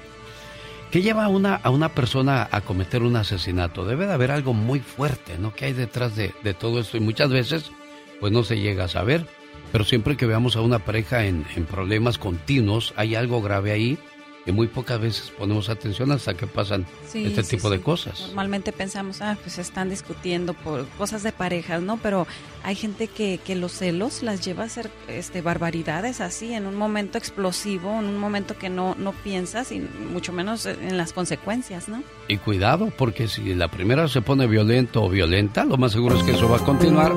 [0.91, 3.86] ¿Qué lleva a una, a una persona a cometer un asesinato?
[3.86, 5.53] Debe de haber algo muy fuerte, ¿no?
[5.53, 6.98] Que hay detrás de, de todo esto?
[6.98, 7.72] Y muchas veces,
[8.20, 9.26] pues no se llega a saber.
[9.72, 13.98] Pero siempre que veamos a una pareja en, en problemas continuos, hay algo grave ahí
[14.45, 18.22] y muy pocas veces ponemos atención hasta que pasan este tipo de cosas.
[18.22, 21.97] Normalmente pensamos, ah, pues están discutiendo por cosas de parejas, ¿no?
[21.97, 22.26] Pero
[22.63, 26.76] hay gente que, que los celos las lleva a hacer este, barbaridades así, en un
[26.76, 31.88] momento explosivo, en un momento que no, no piensas y mucho menos en las consecuencias,
[31.88, 32.03] ¿no?
[32.32, 36.24] Y cuidado, porque si la primera se pone violento o violenta, lo más seguro es
[36.24, 37.12] que eso va a continuar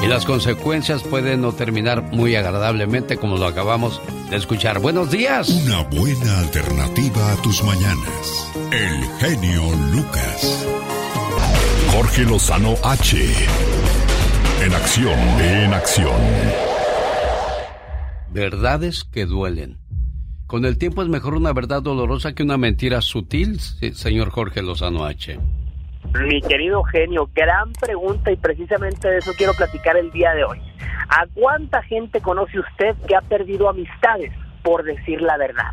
[0.00, 4.78] y las consecuencias pueden no terminar muy agradablemente como lo acabamos de escuchar.
[4.78, 5.48] Buenos días.
[5.48, 8.52] Una buena alternativa a tus mañanas.
[8.70, 10.64] El genio Lucas.
[11.90, 13.18] Jorge Lozano H.
[14.64, 16.20] En acción, en acción.
[18.30, 19.89] Verdades que duelen.
[20.50, 25.04] Con el tiempo es mejor una verdad dolorosa que una mentira sutil, señor Jorge Lozano
[25.04, 25.38] H.
[26.26, 30.60] Mi querido genio, gran pregunta y precisamente de eso quiero platicar el día de hoy.
[31.08, 34.32] ¿A cuánta gente conoce usted que ha perdido amistades
[34.64, 35.70] por decir la verdad?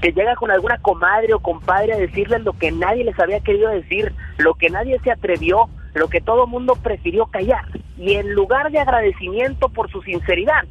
[0.00, 3.68] Que llega con alguna comadre o compadre a decirles lo que nadie les había querido
[3.70, 7.64] decir, lo que nadie se atrevió, lo que todo mundo prefirió callar.
[7.98, 10.62] Y en lugar de agradecimiento por su sinceridad,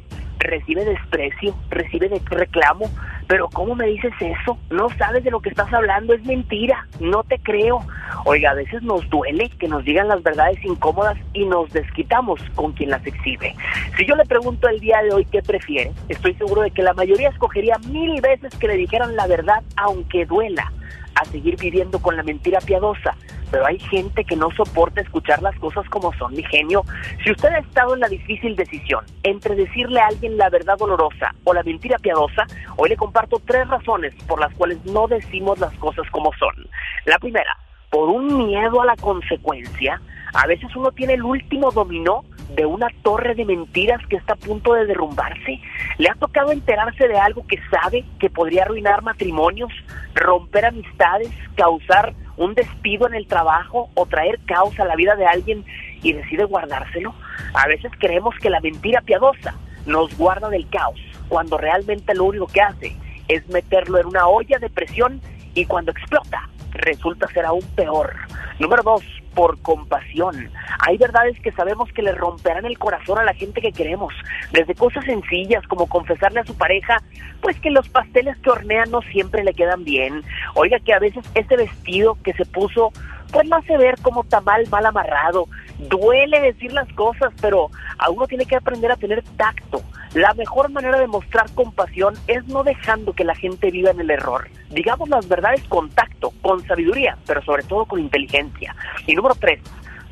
[0.44, 2.90] recibe desprecio, recibe de reclamo,
[3.26, 4.58] pero ¿cómo me dices eso?
[4.70, 7.80] No sabes de lo que estás hablando, es mentira, no te creo.
[8.26, 12.72] Oiga, a veces nos duele que nos digan las verdades incómodas y nos desquitamos con
[12.72, 13.54] quien las exhibe.
[13.96, 16.94] Si yo le pregunto el día de hoy qué prefiere, estoy seguro de que la
[16.94, 20.70] mayoría escogería mil veces que le dijeran la verdad aunque duela
[21.14, 23.16] a seguir viviendo con la mentira piadosa.
[23.54, 26.82] Pero hay gente que no soporta escuchar las cosas como son, mi genio.
[27.22, 31.32] Si usted ha estado en la difícil decisión entre decirle a alguien la verdad dolorosa
[31.44, 35.72] o la mentira piadosa, hoy le comparto tres razones por las cuales no decimos las
[35.74, 36.66] cosas como son.
[37.04, 37.56] La primera,
[37.90, 40.02] por un miedo a la consecuencia.
[40.32, 42.24] A veces uno tiene el último dominó
[42.56, 45.60] de una torre de mentiras que está a punto de derrumbarse?
[45.98, 49.72] ¿Le ha tocado enterarse de algo que sabe que podría arruinar matrimonios,
[50.14, 55.26] romper amistades, causar un despido en el trabajo o traer caos a la vida de
[55.26, 55.64] alguien
[56.02, 57.14] y decide guardárselo?
[57.54, 59.54] A veces creemos que la mentira piadosa
[59.86, 62.96] nos guarda del caos, cuando realmente lo único que hace
[63.28, 65.20] es meterlo en una olla de presión
[65.54, 66.48] y cuando explota
[66.84, 68.14] resulta ser aún peor.
[68.58, 69.02] Número dos,
[69.34, 70.50] por compasión.
[70.80, 74.14] Hay verdades que sabemos que le romperán el corazón a la gente que queremos,
[74.52, 77.02] desde cosas sencillas como confesarle a su pareja,
[77.40, 80.22] pues que los pasteles que hornean no siempre le quedan bien.
[80.54, 82.92] Oiga que a veces ese vestido que se puso,
[83.32, 85.46] pues lo hace ver como tamal mal amarrado.
[85.78, 89.82] Duele decir las cosas, pero a uno tiene que aprender a tener tacto.
[90.14, 94.10] La mejor manera de mostrar compasión es no dejando que la gente viva en el
[94.10, 94.48] error.
[94.70, 98.76] Digamos las verdades con tacto, con sabiduría, pero sobre todo con inteligencia.
[99.08, 99.60] Y número tres,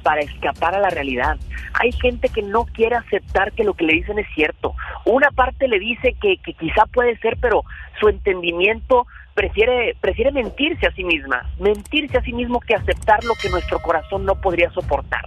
[0.02, 1.36] para escapar a la realidad.
[1.74, 4.74] Hay gente que no quiere aceptar que lo que le dicen es cierto.
[5.04, 7.64] Una parte le dice que, que quizá puede ser, pero
[8.00, 13.34] su entendimiento prefiere, prefiere mentirse a sí misma, mentirse a sí mismo que aceptar lo
[13.40, 15.24] que nuestro corazón no podría soportar.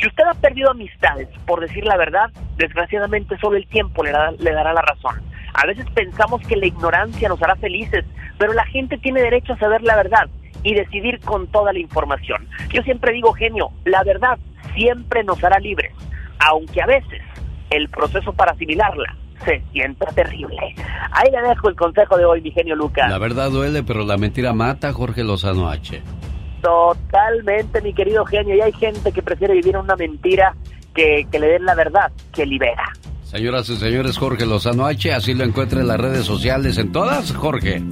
[0.00, 4.52] Si usted ha perdido amistades por decir la verdad, desgraciadamente solo el tiempo le, le
[4.52, 5.22] dará la razón.
[5.54, 8.04] A veces pensamos que la ignorancia nos hará felices,
[8.38, 10.28] pero la gente tiene derecho a saber la verdad
[10.66, 12.48] y decidir con toda la información.
[12.72, 14.36] Yo siempre digo, genio, la verdad
[14.74, 15.92] siempre nos hará libres,
[16.40, 17.22] aunque a veces
[17.70, 20.56] el proceso para asimilarla se sienta terrible.
[21.12, 23.08] Ahí le dejo el consejo de hoy, mi genio Lucas.
[23.08, 26.02] La verdad duele, pero la mentira mata, Jorge Lozano H.
[26.62, 28.56] Totalmente, mi querido genio.
[28.56, 30.56] Y hay gente que prefiere vivir una mentira
[30.92, 32.92] que, que le den la verdad, que libera.
[33.22, 37.32] Señoras y señores, Jorge Lozano H, así lo encuentra en las redes sociales, en todas,
[37.32, 37.82] Jorge.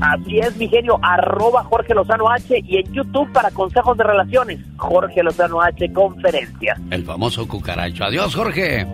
[0.00, 4.60] Así es, mi genio, arroba Jorge Lozano H y en YouTube para consejos de relaciones,
[4.76, 6.76] Jorge Lozano H Conferencia.
[6.90, 8.04] El famoso cucaracho.
[8.04, 8.86] Adiós, Jorge.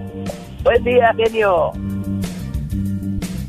[0.62, 1.72] Buen día, genio.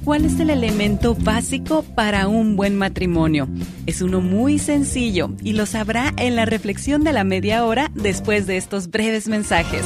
[0.03, 3.47] ¿Cuál es el elemento básico para un buen matrimonio?
[3.85, 8.47] Es uno muy sencillo y lo sabrá en la reflexión de la media hora después
[8.47, 9.85] de estos breves mensajes.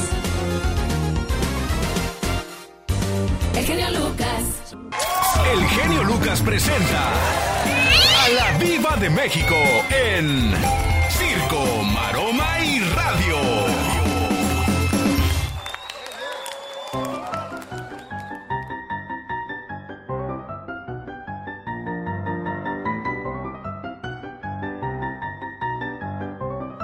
[3.54, 4.76] El genio Lucas.
[5.52, 7.55] El genio Lucas presenta
[8.26, 9.54] a la Viva de México
[9.90, 10.52] en
[11.10, 13.36] Circo, Maroma y Radio.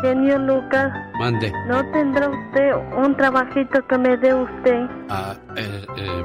[0.02, 1.52] Genio Lucas, Mande.
[1.68, 4.86] ¿no tendrá usted un trabajito que me dé usted?
[5.08, 6.24] Ah, eh, eh,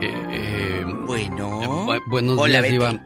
[0.00, 1.60] eh, eh, Bueno.
[1.86, 3.00] bu- buenos Hola, días, vete.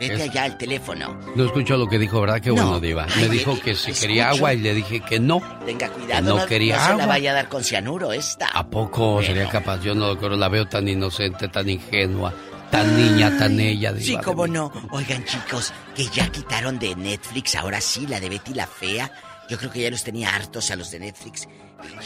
[0.00, 1.20] Vete Es- allá al teléfono.
[1.36, 2.40] No escucho lo que dijo, ¿verdad?
[2.40, 2.54] Qué No.
[2.54, 3.06] bueno, Diva.
[3.16, 4.00] Me dijo que si escucho.
[4.08, 5.40] quería agua y le dije que no.
[5.66, 7.06] Tenga Que cuidado, no quería se la agua.
[7.06, 8.46] vaya a dar con cianuro esta.
[8.46, 9.82] ¿A poco sería capaz?
[9.82, 12.32] Yo no lo creo, la veo tan inocente, tan ingenua,
[12.70, 13.92] tan niña, tan ella.
[13.98, 14.22] Sí, Diva.
[14.22, 14.72] cómo no.
[14.90, 19.10] Oigan, chicos, que ya quitaron de Netflix, ahora sí, la de Betty la Fea.
[19.50, 21.46] Yo creo que ya los tenía hartos a los de Netflix.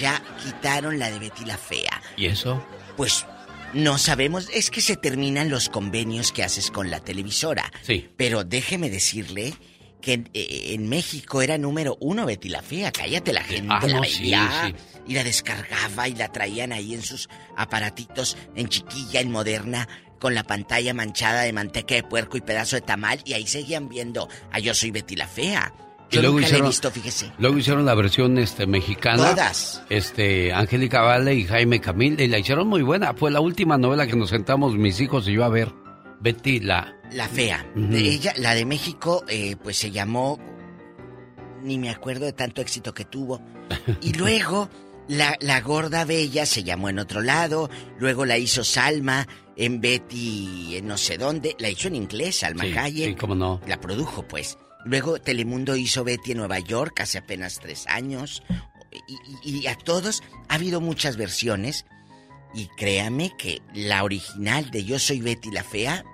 [0.00, 2.00] Ya quitaron la de Betty la Fea.
[2.16, 2.60] ¿Y eso?
[2.96, 3.26] Pues
[3.74, 7.70] no sabemos, es que se terminan los convenios que haces con la televisora.
[7.82, 8.08] Sí.
[8.16, 9.54] Pero déjeme decirle
[10.00, 12.92] que en, eh, en México era número uno Betty la Fea.
[12.92, 14.74] Cállate, la gente Ah, la no, sí, veía sí.
[15.08, 19.88] y la descargaba y la traían ahí en sus aparatitos, en chiquilla, en moderna,
[20.20, 23.20] con la pantalla manchada de manteca de puerco y pedazo de tamal.
[23.24, 25.72] Y ahí seguían viendo a Yo Soy Betty la Fea.
[26.10, 27.32] Y luego nunca la hicieron- he visto, fíjese.
[27.38, 29.30] Luego hicieron la versión este mexicana.
[29.30, 29.82] Todas.
[29.90, 32.20] Este, Angélica Vale y Jaime Camil.
[32.20, 33.14] Y la hicieron muy buena.
[33.14, 35.72] Fue la última novela que nos sentamos mis hijos y yo a ver.
[36.20, 36.94] Betty la.
[37.12, 37.66] La fea.
[37.74, 40.38] De ella, la de México, eh, pues se llamó.
[41.62, 43.40] Ni me acuerdo de tanto éxito que tuvo.
[44.00, 44.68] Y luego,
[45.08, 47.70] la, la gorda bella se llamó en otro lado.
[47.98, 49.26] Luego la hizo Salma
[49.56, 51.56] en Betty, en no sé dónde.
[51.58, 53.60] La hizo en inglés, Salma Sí, sí, cómo no.
[53.66, 54.58] La produjo, pues.
[54.84, 58.42] Luego Telemundo hizo Betty en Nueva York hace apenas tres años.
[59.42, 61.84] Y, y- a todos ha habido muchas versiones.
[62.54, 66.04] Y créame que la original de Yo Soy Betty la Fea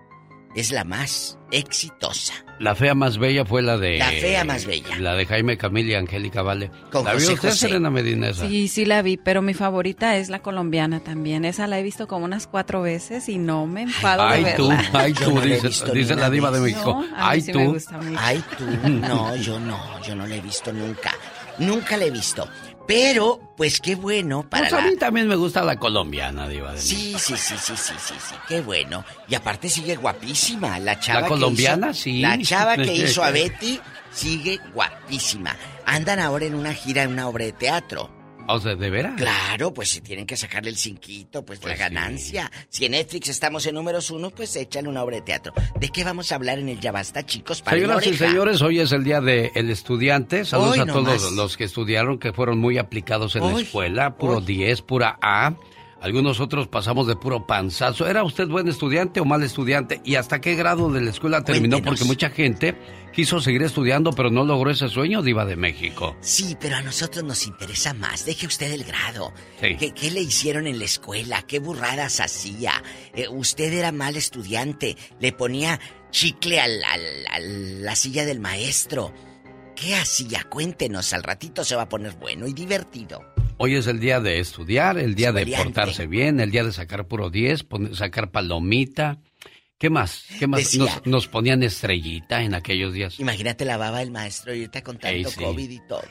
[0.54, 2.34] es la más exitosa.
[2.58, 3.98] La fea más bella fue la de.
[3.98, 4.98] La fea más bella.
[4.98, 6.70] La de Jaime Camil y Angélica Vale.
[6.92, 7.58] Con ¿La vio José usted, José.
[7.68, 8.46] Serena Medina, esa?
[8.46, 11.44] Sí, sí la vi, pero mi favorita es la colombiana también.
[11.44, 14.68] Esa la he visto como unas cuatro veces y no me enfado Ay, de tú,
[14.68, 14.90] verla.
[15.00, 16.74] ay, tú, no dice, la diva de vez.
[16.74, 16.92] México.
[16.92, 17.58] No, a mí ay, sí tú.
[17.60, 18.18] me gusta mucho.
[18.20, 18.88] Ay, tú.
[18.90, 21.12] No, yo no, yo no la he visto nunca.
[21.58, 22.46] Nunca la he visto.
[22.86, 24.90] Pero, pues qué bueno para Pues a la...
[24.90, 26.80] mí también me gusta la colombiana, diva de.
[26.80, 29.04] Sí, sí, sí, sí, sí, sí, sí, qué bueno.
[29.28, 30.78] Y aparte sigue guapísima.
[30.80, 32.20] La chava La que colombiana, hizo- sí.
[32.20, 33.80] La chava que hizo a Betty
[34.12, 35.56] sigue guapísima.
[35.86, 38.10] Andan ahora en una gira en una obra de teatro.
[38.52, 39.14] O sea, ¿de veras?
[39.16, 42.50] Claro, pues si tienen que sacarle el cinquito, pues, la ganancia.
[42.68, 45.52] Si en Netflix estamos en números uno, pues échale una obra de teatro.
[45.78, 47.62] ¿De qué vamos a hablar en el Ya Basta, chicos?
[47.62, 50.44] Para Señoras y señores, hoy es el día del estudiante.
[50.44, 51.32] Saludos Hoy a todos nomás.
[51.32, 54.16] los que estudiaron, que fueron muy aplicados en la escuela.
[54.16, 54.44] Puro hoy.
[54.44, 55.54] 10, pura A.
[56.02, 58.06] Algunos otros pasamos de puro panzazo.
[58.08, 60.00] ¿Era usted buen estudiante o mal estudiante?
[60.02, 61.76] ¿Y hasta qué grado de la escuela terminó?
[61.76, 61.98] Cuéntenos.
[62.00, 62.74] Porque mucha gente
[63.12, 66.16] quiso seguir estudiando, pero no logró ese sueño, Diva de México.
[66.20, 68.24] Sí, pero a nosotros nos interesa más.
[68.24, 69.32] Deje usted el grado.
[69.60, 69.76] Sí.
[69.76, 71.42] ¿Qué, qué le hicieron en la escuela?
[71.42, 72.82] ¿Qué burradas hacía?
[73.14, 74.96] Eh, usted era mal estudiante.
[75.20, 75.78] Le ponía
[76.10, 79.12] chicle al- al- a la silla del maestro.
[79.76, 80.44] ¿Qué hacía?
[80.44, 81.12] Cuéntenos.
[81.12, 83.20] Al ratito se va a poner bueno y divertido.
[83.62, 87.06] Hoy es el día de estudiar, el día de portarse bien, el día de sacar
[87.06, 89.18] puro 10, poner- sacar palomita,
[89.76, 90.24] ¿Qué más?
[90.38, 90.60] ¿Qué más?
[90.60, 93.18] Decía- nos, nos ponían estrellita en aquellos días.
[93.18, 95.40] Imagínate, lavaba el maestro ahorita con tanto Ey, sí.
[95.42, 96.02] COVID y todo.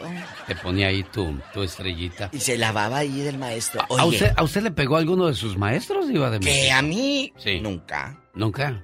[0.48, 2.30] Te ponía ahí tu, tu estrellita.
[2.34, 3.82] Y se lavaba ahí del maestro.
[3.96, 7.32] ¿A usted, ¿A usted le pegó alguno de sus maestros, Diva de que a mí
[7.38, 7.60] Sí.
[7.62, 8.20] nunca.
[8.34, 8.84] ¿Nunca?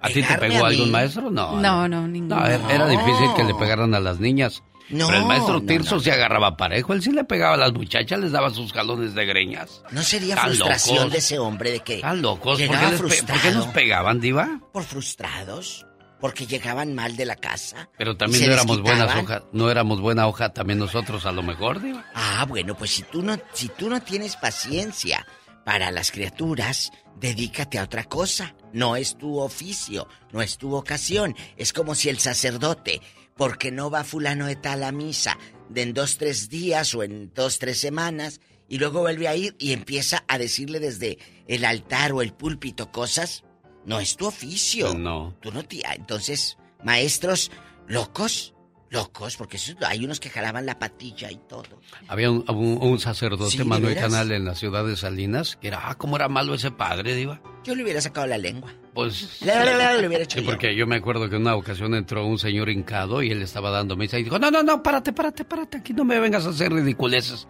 [0.00, 1.30] ¿A ti te ¿Pegarme pegó algún maestro?
[1.30, 1.60] No.
[1.60, 2.40] No, no, ninguno.
[2.40, 4.64] No, era, era difícil que le pegaran a las niñas.
[4.90, 6.00] No, Pero el maestro Tirso no.
[6.00, 6.92] se agarraba parejo.
[6.94, 9.82] Él sí le pegaba a las muchachas, les daba sus jalones de greñas.
[9.90, 11.12] ¿No sería frustración locos.
[11.12, 12.58] de ese hombre de que Están locos.
[12.60, 14.60] ¿Por qué, les por qué nos pegaban, Diva?
[14.72, 15.84] ¿Por frustrados?
[16.20, 17.88] ¿Porque llegaban mal de la casa?
[17.96, 19.42] Pero ¿Y también no éramos buenas hojas.
[19.52, 22.04] No éramos buena hoja también nosotros, a lo mejor, Diva.
[22.14, 25.24] Ah, bueno, pues si tú no, si tú no tienes paciencia
[25.64, 28.54] para las criaturas, dedícate a otra cosa.
[28.72, 31.36] No es tu oficio, no es tu vocación.
[31.56, 33.00] Es como si el sacerdote,
[33.38, 35.38] porque no va fulano de tal a misa,
[35.70, 39.56] de en dos, tres días o en dos, tres semanas, y luego vuelve a ir
[39.58, 43.44] y empieza a decirle desde el altar o el púlpito cosas,
[43.86, 44.92] no es tu oficio.
[44.92, 45.34] No.
[45.40, 45.80] Tú no te...
[45.86, 47.50] ah, Entonces, maestros
[47.86, 48.54] locos,
[48.90, 51.64] locos, porque hay unos que jalaban la patilla y todo.
[52.08, 53.94] Había un, un- un sacerdote, Sí, ¿de Manuel?
[53.96, 57.40] Canal, en la ciudad de Salinas, que era, ah, cómo era malo ese padre, Diva.
[57.64, 58.72] Yo le hubiera sacado la lengua.
[58.94, 59.42] Pues.
[59.42, 60.50] La, la, la, le hubiera hecho Sí, yo.
[60.50, 63.70] porque yo me acuerdo que en una ocasión entró un señor hincado y él estaba
[63.70, 66.50] dando misa y dijo, no, no, no, párate, párate, párate, aquí no me vengas a
[66.50, 67.46] hacer ridiculeces.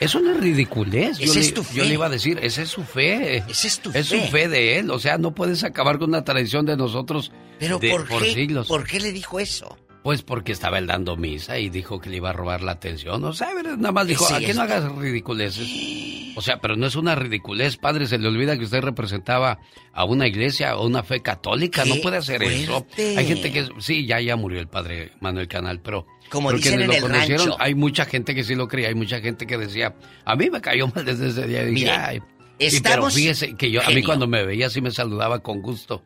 [0.00, 1.18] Eso no es ridiculez.
[1.18, 1.74] Yo, Esa le, es tu fe.
[1.76, 3.44] yo le iba a decir, esa es su fe.
[3.46, 4.24] Esa es tu Es fe.
[4.24, 4.90] su fe de él.
[4.90, 8.66] O sea, no puedes acabar con una tradición de nosotros Pero de- ¿por, qué, siglos.
[8.66, 9.76] ¿por qué le dijo eso?
[10.02, 13.22] Pues porque estaba él dando misa y dijo que le iba a robar la atención.
[13.22, 16.32] O sea, nada más dijo, Sí, aquí no hagas ridiculeces.
[16.36, 18.06] O sea, pero no es una ridiculez, padre.
[18.06, 19.58] Se le olvida que usted representaba
[19.92, 21.84] a una iglesia o una fe católica.
[21.84, 22.86] No ¡Qué puede hacer eso.
[22.96, 26.06] Hay gente que, sí, ya, ya murió el padre Manuel Canal, pero...
[26.30, 27.56] Como dicen en lo el conocieron, rancho.
[27.62, 28.88] hay mucha gente que sí lo creía.
[28.88, 31.64] Hay mucha gente que decía, a mí me cayó mal desde ese día.
[31.64, 32.16] Y dije, "Ay".
[32.16, 32.22] Y
[32.58, 36.04] pero estamos- fíjese que yo, a mí cuando me veía sí me saludaba con gusto.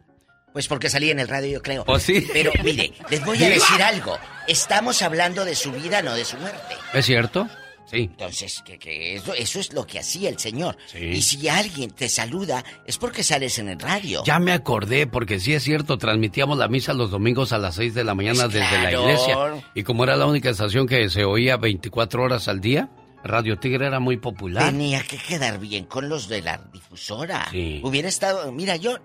[0.55, 1.83] Pues porque salí en el radio, yo creo.
[1.89, 2.29] ¿Oh, sí?
[2.33, 4.17] Pero mire, les voy a decir algo.
[4.47, 6.77] Estamos hablando de su vida, no de su muerte.
[6.93, 7.49] ¿Es cierto?
[7.91, 8.03] Sí.
[8.03, 10.77] Entonces, que, que eso, eso es lo que hacía el Señor.
[10.95, 14.23] Y si alguien te saluda, es porque sales en el radio.
[14.25, 17.93] Ya me acordé, porque sí es cierto, transmitíamos la misa los domingos a las 6
[17.93, 19.37] de la mañana Pues desde la iglesia.
[19.75, 22.91] Y como era la única estación que se oía 24 horas al día,
[23.25, 24.67] Radio Tigre era muy popular.
[24.67, 27.49] Tenía que quedar bien con los de la difusora.
[27.51, 27.81] Sí.
[27.83, 28.99] Hubiera estado, mira, yo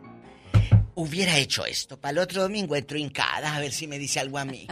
[1.01, 1.99] hubiera hecho esto.
[1.99, 4.67] Para el otro domingo entro hincada a ver si me dice algo a mí.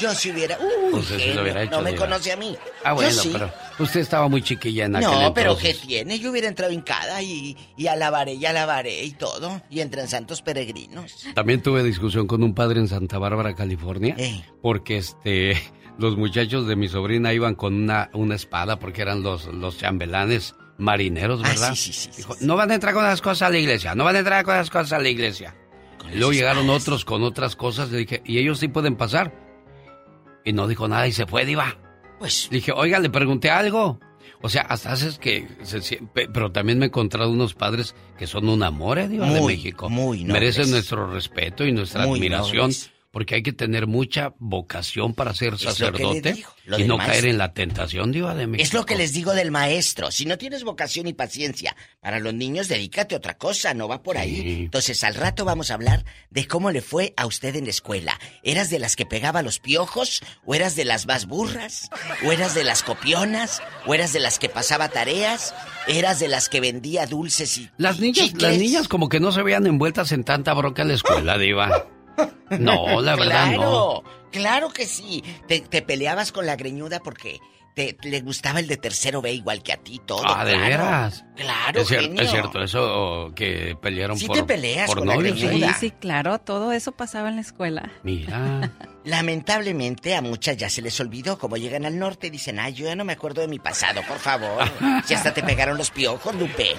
[0.00, 2.04] Yo si hubiera, uy, eso genio, lo hubiera hecho, no me Diva.
[2.04, 2.56] conoce a mí.
[2.84, 3.30] Ah, bueno, sí.
[3.32, 3.50] pero
[3.80, 5.78] usted estaba muy chiquilla en aquel No, pero entonces.
[5.78, 6.20] ¿qué tiene?
[6.20, 9.60] Yo hubiera entrado hincada y, y alabaré y alabaré y todo.
[9.70, 11.26] Y entran santos peregrinos.
[11.34, 14.44] También tuve discusión con un padre en Santa Bárbara, California, Eh.
[14.62, 15.60] porque este
[15.98, 20.54] los muchachos de mi sobrina iban con una, una espada porque eran los, los chambelanes
[20.78, 21.74] marineros, Ah, ¿verdad?
[21.74, 24.04] sí, sí, sí, Dijo, no van a entrar con las cosas a la iglesia, no
[24.04, 25.54] van a entrar con las cosas a la iglesia.
[26.12, 29.34] Y luego llegaron otros con otras cosas, le dije, ¿y ellos sí pueden pasar?
[30.44, 31.76] Y no dijo nada y se fue, diva.
[32.18, 32.48] Pues.
[32.50, 34.00] Le dije, oiga, le pregunté algo.
[34.40, 35.48] O sea, hasta haces que...
[35.62, 39.40] se pero también me he encontrado unos padres que son un amor, eh, diva, de
[39.42, 39.90] México.
[39.90, 40.24] muy.
[40.24, 42.56] Merecen nuestro respeto y nuestra Muy admiración.
[42.70, 42.92] nobles.
[43.18, 47.52] Porque hay que tener mucha vocación para ser sacerdote digo, y no caer en la
[47.52, 48.64] tentación, diva de México.
[48.64, 50.12] Es lo que les digo del maestro.
[50.12, 54.04] Si no tienes vocación y paciencia para los niños, dedícate a otra cosa, no va
[54.04, 54.60] por ahí.
[54.66, 58.20] Entonces, al rato vamos a hablar de cómo le fue a usted en la escuela.
[58.44, 60.22] ¿Eras de las que pegaba los piojos?
[60.44, 61.90] ¿O eras de las más burras?
[62.24, 63.60] ¿O eras de las copionas?
[63.84, 65.56] ¿O eras de las que pasaba tareas?
[65.88, 68.42] ¿Eras de las que vendía dulces y Las niñas, chicles?
[68.42, 71.88] las niñas como que no se veían envueltas en tanta bronca en la escuela, diva.
[72.58, 74.02] No, la verdad claro, no.
[74.30, 75.22] Claro que sí.
[75.46, 77.38] Te, te peleabas con la greñuda porque
[77.74, 80.22] te, le gustaba el de tercero B igual que a ti, todo.
[80.26, 80.66] Ah, ¿de claro.
[80.68, 81.24] veras?
[81.36, 82.22] Claro, es cierto, genio.
[82.22, 85.40] es cierto, eso que pelearon Sí por, te peleas por con la novios.
[85.40, 85.72] greñuda.
[85.74, 87.90] Sí, sí, claro, todo eso pasaba en la escuela.
[88.02, 88.72] Mira.
[89.04, 91.38] Lamentablemente a muchas ya se les olvidó.
[91.38, 94.18] Como llegan al norte dicen, ay, yo ya no me acuerdo de mi pasado, por
[94.18, 94.64] favor.
[95.04, 96.74] si hasta te pegaron los piojos, Lupe.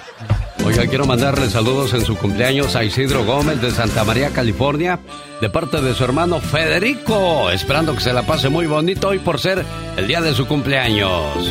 [0.64, 5.00] Oiga, quiero mandarle saludos en su cumpleaños a Isidro Gómez de Santa María, California,
[5.40, 9.40] de parte de su hermano Federico, esperando que se la pase muy bonito hoy por
[9.40, 9.64] ser
[9.96, 11.50] el día de su cumpleaños.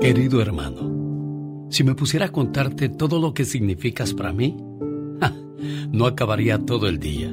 [0.00, 4.56] Querido hermano, si me pusiera a contarte todo lo que significas para mí,
[5.20, 5.32] ¡ja!
[5.92, 7.32] no acabaría todo el día.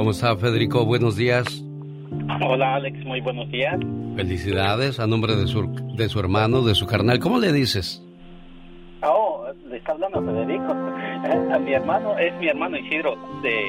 [0.00, 0.86] ¿Cómo está Federico?
[0.86, 1.62] Buenos días.
[2.42, 3.78] Hola Alex, muy buenos días.
[4.16, 7.18] Felicidades a nombre de su, de su hermano, de su carnal.
[7.18, 8.02] ¿Cómo le dices?
[9.02, 10.72] Oh, le está hablando Federico.
[10.72, 13.68] Eh, a mi hermano, es mi hermano Isidro, de,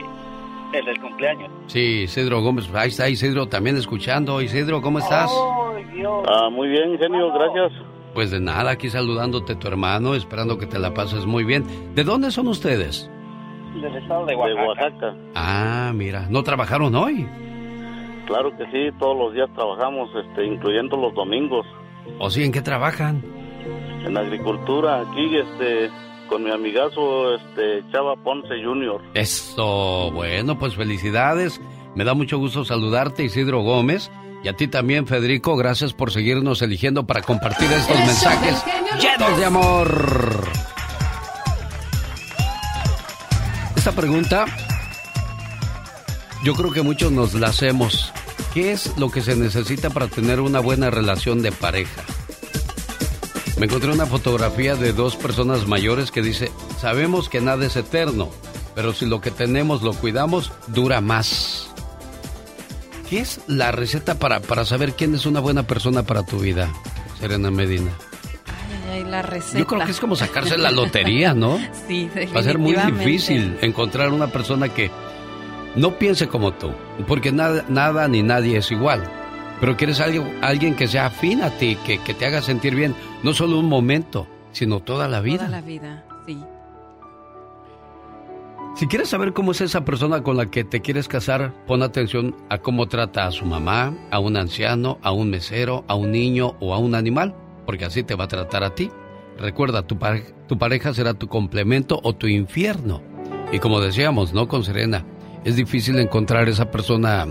[0.72, 1.52] el del cumpleaños.
[1.68, 2.74] Sí, Isidro Gómez.
[2.74, 4.42] Ahí está Isidro también escuchando.
[4.42, 5.30] Isidro, ¿cómo estás?
[5.34, 6.24] Oh, Dios.
[6.30, 7.74] Ah, muy bien, genio, gracias.
[8.14, 11.66] Pues de nada, aquí saludándote tu hermano, esperando que te la pases muy bien.
[11.94, 13.12] ¿De dónde son ustedes?
[13.80, 14.62] Del estado de Oaxaca.
[14.62, 15.16] De Oaxaca.
[15.36, 17.28] Ah, mira, ¿no trabajaron hoy?
[18.28, 21.66] Claro que sí, todos los días trabajamos, este, incluyendo los domingos.
[22.20, 23.24] ¿O sí, en qué trabajan?
[24.06, 25.90] En agricultura, aquí, este,
[26.28, 29.02] con mi amigazo, este, Chava Ponce Jr.
[29.14, 31.62] Eso, bueno, pues felicidades.
[31.96, 34.12] Me da mucho gusto saludarte, Isidro Gómez.
[34.44, 38.64] Y a ti también, Federico, gracias por seguirnos eligiendo para compartir estos mensajes
[39.00, 40.61] llenos de amor.
[43.82, 44.46] Esta pregunta,
[46.44, 48.14] yo creo que muchos nos la hacemos.
[48.54, 52.04] ¿Qué es lo que se necesita para tener una buena relación de pareja?
[53.58, 58.30] Me encontré una fotografía de dos personas mayores que dice, sabemos que nada es eterno,
[58.76, 61.72] pero si lo que tenemos lo cuidamos, dura más.
[63.10, 66.72] ¿Qué es la receta para, para saber quién es una buena persona para tu vida,
[67.20, 67.92] Serena Medina?
[68.92, 69.60] Ay, la receta.
[69.60, 71.58] Yo creo que es como sacarse la lotería, ¿no?
[71.88, 73.06] Sí, Va a ser muy definitivamente.
[73.06, 74.92] difícil encontrar una persona que
[75.76, 76.72] no piense como tú,
[77.08, 79.04] porque nada, nada ni nadie es igual.
[79.60, 82.96] Pero quieres alguien, alguien que sea afín a ti, que, que te haga sentir bien,
[83.24, 85.38] no solo un momento, sino toda la vida.
[85.46, 86.38] Toda la vida, sí.
[88.76, 92.36] Si quieres saber cómo es esa persona con la que te quieres casar, pon atención
[92.50, 96.56] a cómo trata a su mamá, a un anciano, a un mesero, a un niño
[96.60, 97.36] o a un animal,
[97.72, 98.92] porque así te va a tratar a ti.
[99.38, 103.02] Recuerda, tu, pare- tu pareja será tu complemento o tu infierno.
[103.54, 104.50] Y como decíamos, ¿no?
[104.50, 105.06] Con Serena,
[105.46, 107.26] es difícil encontrar esa persona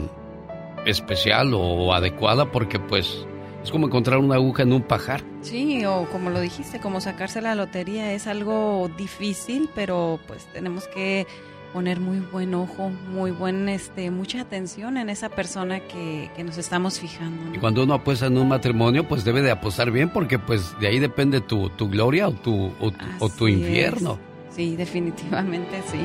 [0.86, 3.26] especial o adecuada porque pues
[3.62, 5.20] es como encontrar una aguja en un pajar.
[5.42, 10.86] Sí, o como lo dijiste, como sacarse la lotería es algo difícil, pero pues tenemos
[10.88, 11.26] que
[11.72, 16.58] poner muy buen ojo, muy buen, este, mucha atención en esa persona que, que nos
[16.58, 17.44] estamos fijando.
[17.44, 17.54] ¿no?
[17.54, 20.88] Y cuando uno apuesta en un matrimonio, pues debe de apostar bien porque pues de
[20.88, 24.18] ahí depende tu, tu gloria o tu, o, o tu infierno.
[24.48, 24.56] es.
[24.56, 26.00] Sí, definitivamente sí.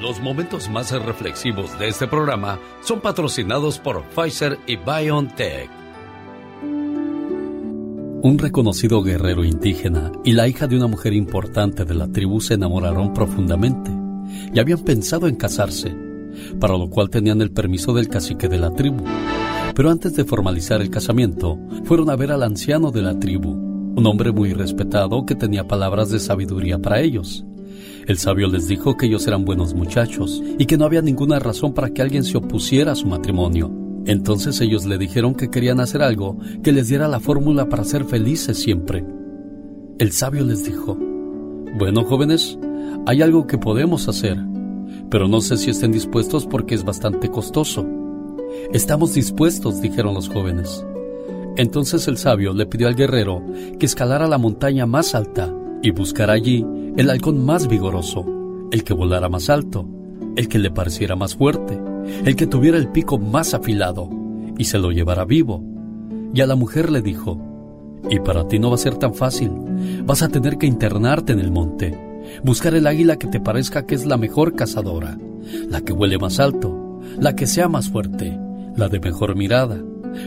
[0.00, 5.68] Los momentos más reflexivos de este programa son patrocinados por Pfizer y BioNTech.
[8.22, 12.54] Un reconocido guerrero indígena y la hija de una mujer importante de la tribu se
[12.54, 13.90] enamoraron profundamente
[14.52, 15.94] y habían pensado en casarse,
[16.58, 19.04] para lo cual tenían el permiso del cacique de la tribu.
[19.74, 24.06] Pero antes de formalizar el casamiento, fueron a ver al anciano de la tribu, un
[24.06, 27.44] hombre muy respetado que tenía palabras de sabiduría para ellos.
[28.06, 31.74] El sabio les dijo que ellos eran buenos muchachos y que no había ninguna razón
[31.74, 33.72] para que alguien se opusiera a su matrimonio.
[34.06, 38.04] Entonces ellos le dijeron que querían hacer algo que les diera la fórmula para ser
[38.04, 39.04] felices siempre.
[39.98, 40.98] El sabio les dijo,
[41.78, 42.58] bueno jóvenes,
[43.06, 44.38] hay algo que podemos hacer,
[45.10, 47.86] pero no sé si estén dispuestos porque es bastante costoso.
[48.72, 50.84] Estamos dispuestos, dijeron los jóvenes.
[51.56, 53.42] Entonces el sabio le pidió al guerrero
[53.78, 55.52] que escalara la montaña más alta
[55.82, 56.64] y buscara allí
[56.96, 58.24] el halcón más vigoroso,
[58.70, 59.86] el que volara más alto,
[60.36, 61.78] el que le pareciera más fuerte,
[62.24, 64.08] el que tuviera el pico más afilado,
[64.58, 65.64] y se lo llevara vivo.
[66.34, 67.40] Y a la mujer le dijo,
[68.08, 69.50] y para ti no va a ser tan fácil,
[70.04, 72.09] vas a tener que internarte en el monte,
[72.42, 75.18] buscar el águila que te parezca que es la mejor cazadora,
[75.68, 78.38] la que huele más alto, la que sea más fuerte,
[78.76, 79.82] la de mejor mirada.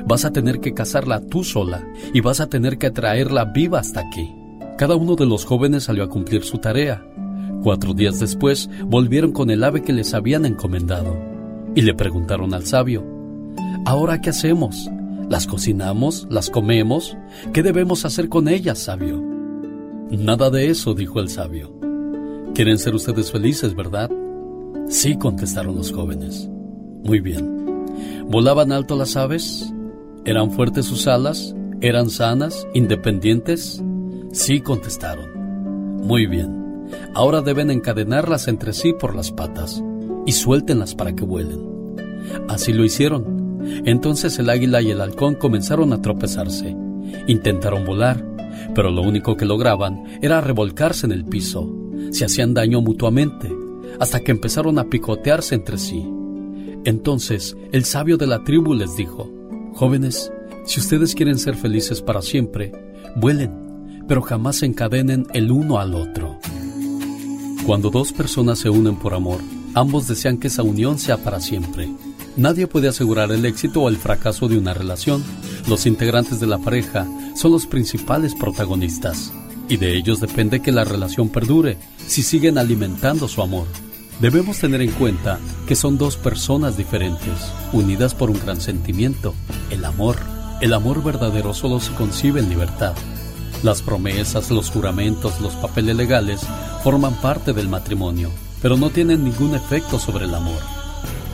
[0.06, 4.00] Vas a tener que cazarla tú sola y vas a tener que traerla viva hasta
[4.02, 4.34] aquí.
[4.78, 7.06] Cada uno de los jóvenes salió a cumplir su tarea.
[7.64, 11.18] Cuatro días después volvieron con el ave que les habían encomendado
[11.76, 13.06] y le preguntaron al sabio,
[13.86, 14.90] ¿ahora qué hacemos?
[15.30, 16.28] ¿Las cocinamos?
[16.30, 17.18] ¿Las comemos?
[17.54, 19.24] ¿Qué debemos hacer con ellas, sabio?
[20.12, 21.83] Nada de eso, dijo el sabio.
[22.54, 24.12] Quieren ser ustedes felices, ¿verdad?
[24.88, 26.48] Sí, contestaron los jóvenes.
[27.04, 28.28] Muy bien.
[28.30, 29.74] ¿Volaban alto las aves?
[30.24, 31.56] ¿Eran fuertes sus alas?
[31.82, 32.68] ¿Eran sanas?
[32.76, 33.82] ¿Independientes?
[34.34, 36.06] Sí, contestaron.
[36.06, 36.86] Muy bien.
[37.16, 39.84] Ahora deben encadenarlas entre sí por las patas
[40.28, 41.60] y suéltenlas para que vuelen.
[42.48, 43.62] Así lo hicieron.
[43.86, 46.78] Entonces el águila y el halcón comenzaron a tropezarse.
[47.28, 48.24] Intentaron volar,
[48.76, 51.83] pero lo único que lograban era revolcarse en el piso.
[52.12, 53.52] Se hacían daño mutuamente,
[54.00, 56.06] hasta que empezaron a picotearse entre sí.
[56.86, 59.32] Entonces el sabio de la tribu les dijo,
[59.74, 60.32] Jóvenes,
[60.66, 62.72] si ustedes quieren ser felices para siempre,
[63.16, 66.38] vuelen, pero jamás se encadenen el uno al otro.
[67.66, 69.40] Cuando dos personas se unen por amor,
[69.76, 71.90] Ambos desean que esa unión sea para siempre.
[72.38, 75.24] Nadie puede asegurar el éxito o el fracaso de una relación.
[75.68, 79.34] Los integrantes de la pareja son los principales protagonistas
[79.74, 83.66] y de ellos depende que la relación perdure si siguen alimentando su amor.
[84.22, 87.34] Debemos tener en cuenta que son dos personas diferentes,
[87.72, 89.34] unidas por un gran sentimiento,
[89.72, 90.18] el amor.
[90.62, 92.94] El amor verdadero solo se concibe en libertad.
[93.64, 96.42] Las promesas, los juramentos, los papeles legales
[96.84, 98.30] forman parte del matrimonio,
[98.62, 100.62] pero no tienen ningún efecto sobre el amor.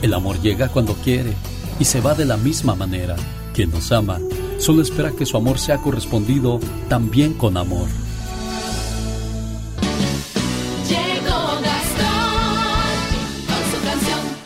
[0.00, 1.34] El amor llega cuando quiere
[1.78, 3.16] y se va de la misma manera.
[3.52, 4.18] Quien nos ama
[4.56, 6.58] solo espera que su amor sea correspondido
[6.88, 7.86] también con amor.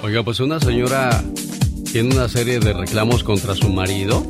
[0.04, 1.24] Oiga, pues una señora
[1.90, 4.22] tiene una serie de reclamos contra su marido.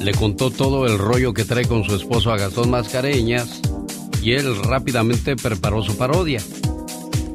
[0.00, 3.60] Le contó todo el rollo que trae con su esposo a Gastón Mascareñas
[4.20, 6.40] y él rápidamente preparó su parodia.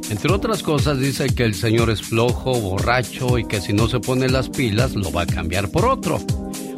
[0.09, 4.01] Entre otras cosas dice que el señor es flojo, borracho y que si no se
[4.01, 6.19] pone las pilas lo va a cambiar por otro.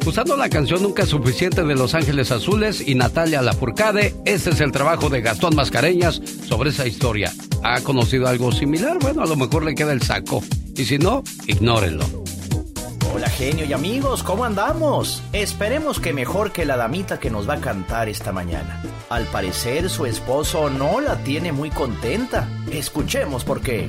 [0.06, 4.70] Usando la canción Nunca Suficiente de Los Ángeles Azules y Natalia Lafourcade, este es el
[4.70, 7.32] trabajo de Gastón Mascareñas sobre esa historia.
[7.64, 8.96] ¿Ha conocido algo similar?
[9.00, 10.40] Bueno, a lo mejor le queda el saco.
[10.76, 12.04] Y si no, ignórenlo.
[13.14, 15.22] Hola genio y amigos, ¿cómo andamos?
[15.32, 18.82] Esperemos que mejor que la damita que nos va a cantar esta mañana.
[19.08, 22.48] Al parecer su esposo no la tiene muy contenta.
[22.72, 23.88] Escuchemos por qué.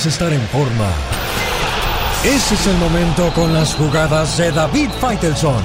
[0.00, 0.88] Quieres estar en forma,
[2.24, 5.62] ese es el momento con las jugadas de David Faitelson.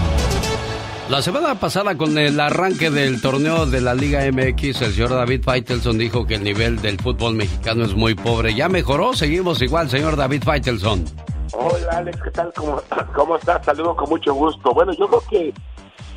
[1.09, 5.41] La semana pasada con el arranque del torneo de la Liga MX, el señor David
[5.43, 8.53] Faitelson dijo que el nivel del fútbol mexicano es muy pobre.
[8.53, 9.13] ¿Ya mejoró?
[9.13, 11.05] Seguimos igual, señor David Faitelson.
[11.53, 12.51] Hola Alex, ¿qué tal?
[12.55, 12.81] ¿Cómo,
[13.15, 13.63] cómo estás?
[13.65, 14.73] Saludo con mucho gusto.
[14.73, 15.53] Bueno, yo creo que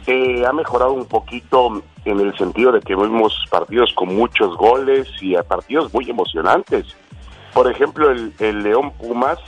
[0.08, 5.06] eh, ha mejorado un poquito en el sentido de que vemos partidos con muchos goles
[5.20, 6.96] y a partidos muy emocionantes.
[7.58, 9.40] Por ejemplo, el, León Pumas,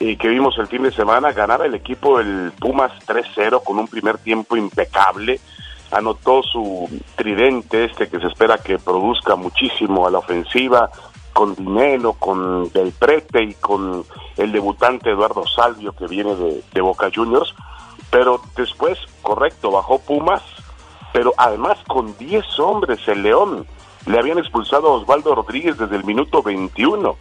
[0.00, 3.88] eh, que vimos el fin de semana, ganaba el equipo el Pumas 3-0 con un
[3.88, 5.40] primer tiempo impecable.
[5.90, 10.90] Anotó su tridente este que se espera que produzca muchísimo a la ofensiva,
[11.32, 14.04] con Dinero, con Del Prete y con
[14.36, 17.54] el debutante Eduardo Salvio que viene de, de Boca Juniors.
[18.10, 20.42] Pero después, correcto, bajó Pumas,
[21.14, 23.66] pero además con 10 hombres el León.
[24.04, 27.16] Le habían expulsado a Osvaldo Rodríguez desde el minuto 21.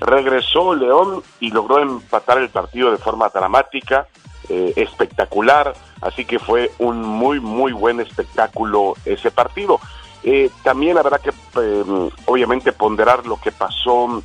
[0.00, 4.06] Regresó León y logró empatar el partido de forma dramática,
[4.48, 9.80] eh, espectacular, así que fue un muy, muy buen espectáculo ese partido.
[10.22, 14.22] Eh, también habrá que, eh, obviamente, ponderar lo que pasó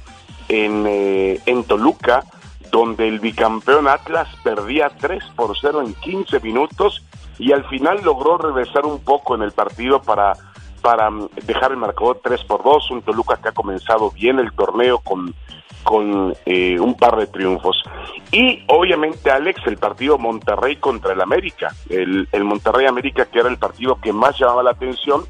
[0.47, 2.23] en, eh, en Toluca,
[2.71, 7.03] donde el bicampeón Atlas perdía 3 por 0 en 15 minutos
[7.37, 10.33] y al final logró regresar un poco en el partido para,
[10.81, 12.91] para mm, dejar el marcador 3 por 2.
[12.91, 15.35] Un Toluca que ha comenzado bien el torneo con,
[15.83, 17.83] con eh, un par de triunfos.
[18.31, 21.73] Y obviamente, Alex, el partido Monterrey contra el América.
[21.89, 25.25] El, el Monterrey América, que era el partido que más llamaba la atención,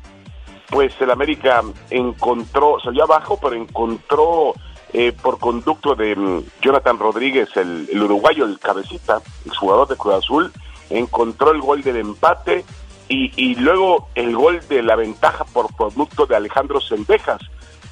[0.69, 4.53] pues el América encontró, salió abajo, pero encontró
[4.93, 9.97] eh, por conducto de mm, Jonathan Rodríguez, el, el uruguayo, el cabecita, el jugador de
[9.97, 10.51] Cruz Azul,
[10.89, 12.63] encontró el gol del empate
[13.09, 17.41] y, y luego el gol de la ventaja por producto de Alejandro Sendejas,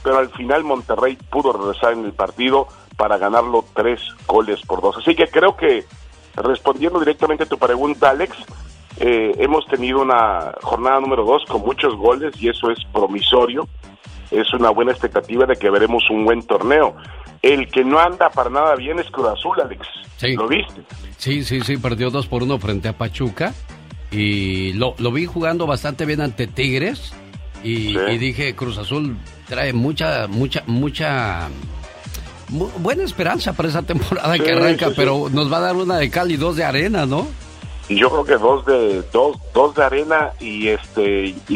[0.04, 2.68] pero al final Monterrey pudo regresar en el partido
[2.98, 4.98] para ganarlo tres goles por dos.
[4.98, 5.86] Así que creo que
[6.36, 8.36] respondiendo directamente a tu pregunta, Alex,
[9.00, 13.68] eh, hemos tenido una jornada número dos con muchos goles y eso es promisorio.
[14.30, 16.96] Es una buena expectativa de que veremos un buen torneo.
[17.42, 19.86] El que no anda para nada bien es Cruz Azul, Alex.
[20.18, 20.36] Sí.
[20.36, 20.84] ¿Lo viste?
[21.18, 23.54] Sí, sí, sí, perdió dos por uno frente a Pachuca.
[24.12, 27.14] Y lo, lo vi jugando bastante bien ante Tigres.
[27.64, 29.18] Y, y dije, Cruz Azul
[29.52, 31.50] trae mucha, mucha, mucha
[32.48, 34.98] mu- buena esperanza para esa temporada Sí, que arranca, sí, sí.
[34.98, 37.28] pero nos va a dar una de cal y dos de arena, ¿no?
[37.90, 41.54] Y yo creo que dos de dos dos de arena y este y,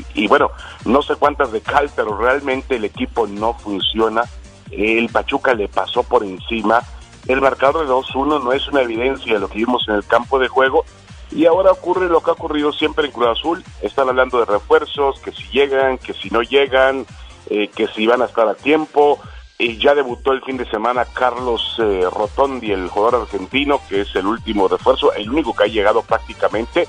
[0.00, 0.50] y, y bueno
[0.86, 4.22] no sé cuántas de cal pero realmente el equipo no funciona
[4.70, 6.80] el Pachuca le pasó por encima
[7.28, 10.38] el marcador de 2-1 no es una evidencia de lo que vimos en el campo
[10.38, 10.86] de juego
[11.34, 15.20] y ahora ocurre lo que ha ocurrido siempre en Cruz Azul están hablando de refuerzos
[15.20, 17.06] que si llegan que si no llegan
[17.50, 19.18] eh, que si van a estar a tiempo
[19.62, 24.14] y ya debutó el fin de semana Carlos eh, Rotondi, el jugador argentino, que es
[24.16, 26.88] el último refuerzo, el único que ha llegado prácticamente.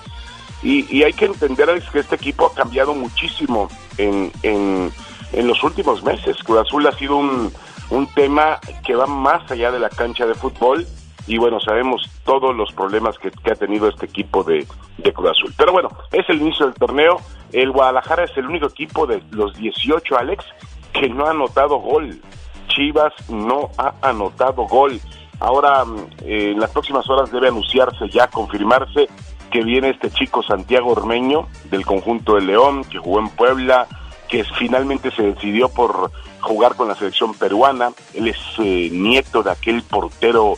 [0.64, 3.68] Y, y hay que entender Alex, que este equipo ha cambiado muchísimo
[3.98, 4.92] en, en,
[5.34, 6.38] en los últimos meses.
[6.44, 7.54] Cruz Azul ha sido un,
[7.92, 10.88] un tema que va más allá de la cancha de fútbol.
[11.28, 14.68] Y bueno, sabemos todos los problemas que, ha tenido este equipo de,
[14.98, 15.54] de Cruz Azul.
[15.58, 17.18] Pero bueno, es el inicio del torneo.
[17.52, 20.46] El Guadalajara es el único equipo de los 18, Alex,
[20.92, 22.22] que no ha anotado gol.
[22.68, 25.00] Chivas no ha anotado gol.
[25.40, 29.08] Ahora, mm, eh, en las próximas horas debe anunciarse ya, confirmarse
[29.52, 33.88] que viene este chico Santiago Ormeño del conjunto de León, que jugó en Puebla,
[34.28, 37.92] que finalmente se decidió por jugar con la selección peruana.
[38.16, 40.56] Él es eh, nieto de aquel portero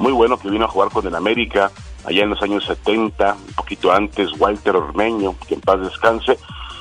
[0.00, 1.70] muy bueno que vino a jugar con el América
[2.06, 6.38] allá en los años 70, un poquito antes, Walter Ormeño, que en paz descanse.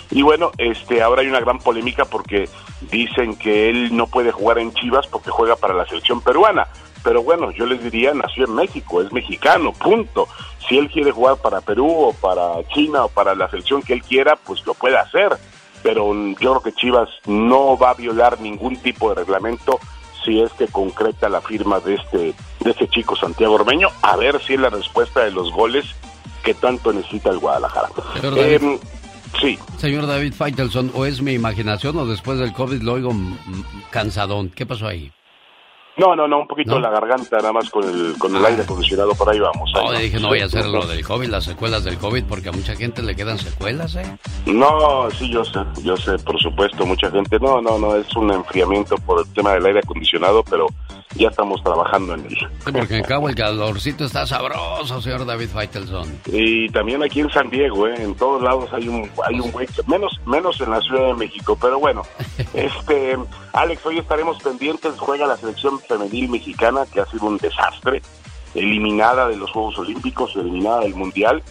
[0.09, 2.49] Y bueno, este, ahora hay una gran polémica porque
[2.89, 6.67] dicen que él no puede jugar en Chivas porque juega para la selección peruana.
[7.03, 10.29] Pero bueno, yo les diría, nació en México, es mexicano, punto.
[10.67, 14.01] Si él quiere jugar para Perú o para China o para la selección que él
[14.01, 15.37] quiera, pues lo puede hacer.
[15.83, 19.79] Pero mm, yo creo que Chivas no va a violar ningún tipo de reglamento
[20.23, 24.41] si es que concreta la firma de este, de este chico Santiago Ormeño, a ver
[24.41, 25.85] si es la respuesta de los goles
[26.43, 27.89] que tanto necesita el Guadalajara.
[28.15, 28.53] Señor David.
[28.53, 28.79] Em,
[29.39, 33.11] sí, Señor David Faitelson, o es mi imaginación o después del COVID lo oigo
[33.91, 34.49] cansadón.
[34.49, 35.11] ¿Qué pasó ahí?
[35.99, 39.13] No, no, no, un poquito la garganta nada más con el, con el aire acondicionado,
[39.15, 39.71] por ahí vamos.
[39.75, 42.49] ahí No, dije, no voy a hacer lo del COVID, las secuelas del COVID, porque
[42.49, 44.17] a mucha gente le quedan secuelas, ¿eh?
[44.45, 48.31] No, sí, yo sé, yo sé, por supuesto, mucha gente, no, no, no, es un
[48.31, 50.67] enfriamiento por el tema del aire acondicionado, pero
[51.15, 52.47] ya estamos trabajando en ello.
[52.65, 56.19] Sí, porque en cabo el calorcito está sabroso, señor David Faitelson.
[56.27, 57.95] Y también aquí en San Diego, ¿eh?
[57.97, 59.51] en todos lados hay un hay un
[59.87, 62.03] menos menos en la Ciudad de México, pero bueno,
[62.53, 63.17] este
[63.53, 68.01] Alex, hoy estaremos pendientes, juega la selección femenil mexicana que ha sido un desastre,
[68.53, 71.43] eliminada de los Juegos Olímpicos, eliminada del Mundial,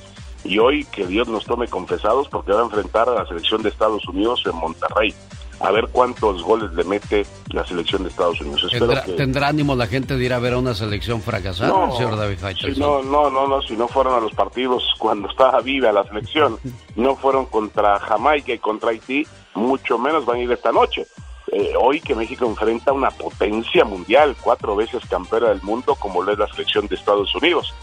[0.45, 3.71] y hoy que Dios nos tome confesados porque va a enfrentar a la selección de
[3.71, 5.13] Estados Unidos en Monterrey.
[5.61, 8.71] A ver cuántos goles le mete la selección de Estados Unidos.
[8.71, 9.13] ¿Tendrá, que...
[9.15, 12.39] tendrá ánimo la gente de ir a ver a una selección fracasada, No, señor David?
[12.61, 16.05] Sí, no, no, no, no, si no fueron a los partidos cuando estaba viva la
[16.05, 16.59] selección,
[16.95, 21.09] no fueron contra Jamaica y contra Haití, mucho menos van a ir esta noche.
[21.53, 26.33] Eh, hoy que México enfrenta una potencia mundial, cuatro veces campeona del mundo, como lo
[26.33, 27.75] es la selección de Estados Unidos.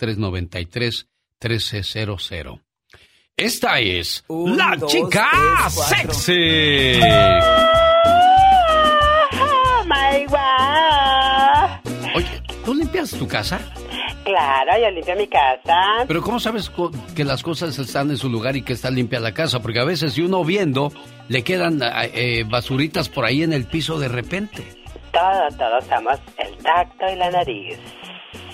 [0.00, 2.60] 626-393-1300.
[3.36, 5.26] Esta es la dos, chica
[5.62, 7.00] tres, sexy.
[9.40, 11.70] Oh my God.
[12.16, 13.58] Oye, ¿tú limpias tu casa?
[14.24, 16.04] Claro, yo limpio mi casa.
[16.06, 16.70] Pero ¿cómo sabes
[17.16, 19.60] que las cosas están en su lugar y que está limpia la casa?
[19.60, 20.92] Porque a veces si uno viendo,
[21.28, 24.62] le quedan eh, basuritas por ahí en el piso de repente.
[25.12, 27.78] Todo, todos somos el tacto y la nariz.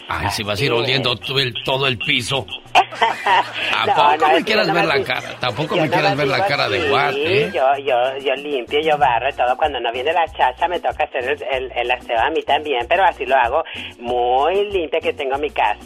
[0.08, 2.46] Ay, si vas a ir oliendo el- todo el piso.
[3.86, 5.36] No, Tampoco no, me es que quieras ver la cara.
[5.38, 7.50] Tampoco me quieras ver la cara de guat, ¿eh?
[7.54, 9.56] Yo, yo, yo limpio, yo barro y todo.
[9.56, 12.86] Cuando no viene la chacha me toca hacer el, el, el aseo a mí también,
[12.88, 13.62] pero así lo hago
[13.98, 15.78] muy limpia que tengo mi casa.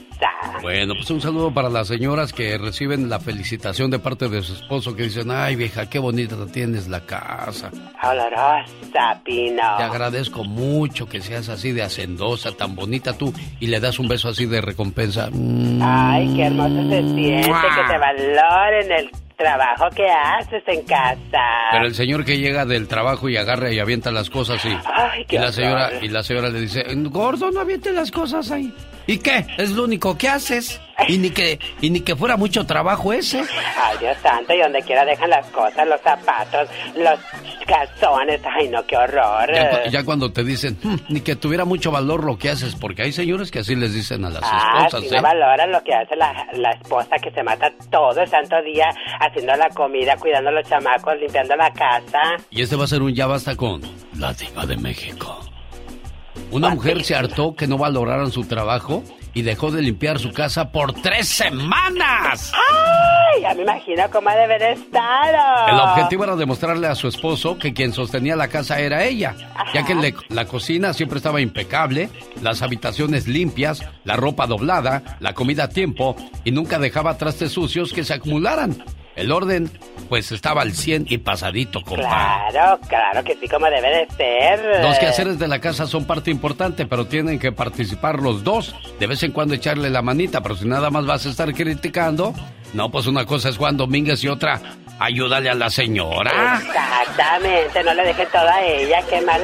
[0.62, 4.53] Bueno, pues un saludo para las señoras que reciben la felicitación de parte de su
[4.53, 7.71] esposo que dicen, ay vieja, qué bonita tienes la casa.
[8.03, 9.62] Olorosa, Pino.
[9.79, 14.09] Te agradezco mucho que seas así de hacendosa, tan bonita tú, y le das un
[14.09, 15.31] beso así de recompensa.
[15.83, 21.44] Ay, qué hermoso se siente que te valoren el trabajo que haces en casa.
[21.73, 25.24] Pero el señor que llega del trabajo y agarra y avienta las cosas y, Ay,
[25.27, 26.05] qué y la señora horror.
[26.05, 28.73] y la señora le dice, gordo, no aviente las cosas ahí.
[29.06, 29.47] ¿Y qué?
[29.59, 30.81] Es lo único que haces.
[31.09, 33.39] Y ni que y ni que fuera mucho trabajo ese.
[33.40, 37.18] Ay, Dios santo, y donde quiera dejan las cosas, los zapatos, los
[37.66, 38.40] calzones.
[38.44, 39.51] Ay, no, qué horror.
[39.55, 42.74] Ya, cu- ya cuando te dicen, "Hmm, ni que tuviera mucho valor lo que haces,
[42.77, 45.16] porque hay señores que así les dicen a las Ah, esposas, si ¿eh?
[45.16, 48.93] no valoran lo que hace la, la esposa que se mata todo el santo día
[49.20, 52.20] haciendo la comida, cuidando a los chamacos, limpiando la casa.
[52.51, 53.81] Y este va a ser un ya basta con
[54.18, 55.40] la diva de México.
[56.51, 59.02] Una mujer se hartó que no valoraran su trabajo
[59.35, 62.52] y dejó de limpiar su casa por tres semanas.
[62.55, 65.68] Ay, ya me imagino cómo debe de estar.
[65.68, 69.36] El objetivo era demostrarle a su esposo que quien sostenía la casa era ella,
[69.72, 72.09] ya que le- la cocina siempre estaba impecable,
[72.43, 77.93] las habitaciones limpias, la ropa doblada, la comida a tiempo y nunca dejaba trastes sucios
[77.93, 78.82] que se acumularan.
[79.21, 79.71] El orden,
[80.09, 82.47] pues estaba al 100 y pasadito, compa.
[82.51, 84.83] Claro, claro que sí, como debe de ser.
[84.83, 88.75] Los quehaceres de la casa son parte importante, pero tienen que participar los dos.
[88.99, 92.33] De vez en cuando echarle la manita, pero si nada más vas a estar criticando,
[92.73, 94.59] no, pues una cosa es Juan Domínguez y otra,
[94.99, 96.59] ayúdale a la señora.
[96.59, 99.43] Exactamente, no le dejen todo a ella, qué mal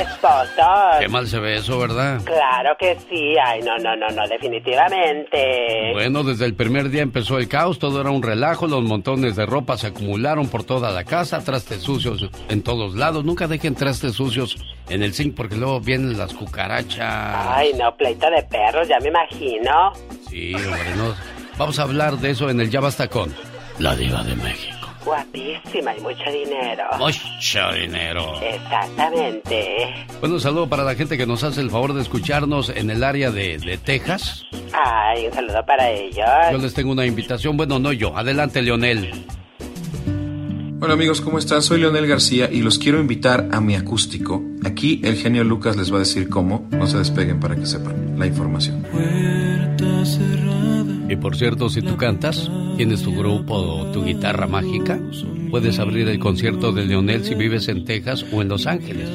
[0.00, 0.68] esposo.
[0.98, 2.20] Qué mal se ve eso, ¿verdad?
[2.24, 5.92] Claro que sí, ay, no, no, no, no, definitivamente.
[5.92, 9.46] Bueno, desde el primer día empezó el caos, todo era un relajo, los montones de
[9.46, 13.24] ropa se acumularon por toda la casa, trastes sucios en todos lados.
[13.24, 14.56] Nunca dejen trastes sucios
[14.88, 17.46] en el zinc porque luego vienen las cucarachas.
[17.48, 19.92] Ay, no, pleito de perros, ya me imagino.
[20.28, 21.14] Sí, hombre, no.
[21.58, 23.34] Vamos a hablar de eso en el Ya Basta con
[23.78, 24.79] la diva de México.
[25.04, 26.84] Guapísima y mucho dinero.
[26.98, 28.40] Mucho dinero.
[28.42, 30.06] Exactamente.
[30.20, 33.02] Bueno, un saludo para la gente que nos hace el favor de escucharnos en el
[33.02, 34.44] área de, de Texas.
[34.72, 36.26] Ay, un saludo para ellos.
[36.52, 37.56] Yo les tengo una invitación.
[37.56, 38.16] Bueno, no yo.
[38.16, 39.26] Adelante, Leonel.
[40.82, 41.60] Hola amigos, ¿cómo están?
[41.60, 44.42] Soy Leonel García y los quiero invitar a mi acústico.
[44.64, 46.66] Aquí el genio Lucas les va a decir cómo.
[46.70, 48.86] No se despeguen para que sepan la información.
[51.10, 55.00] Y por cierto, si tú cantas, tienes tu grupo o tu guitarra mágica,
[55.50, 59.08] puedes abrir el concierto de Leonel si vives en Texas o en Los Ángeles.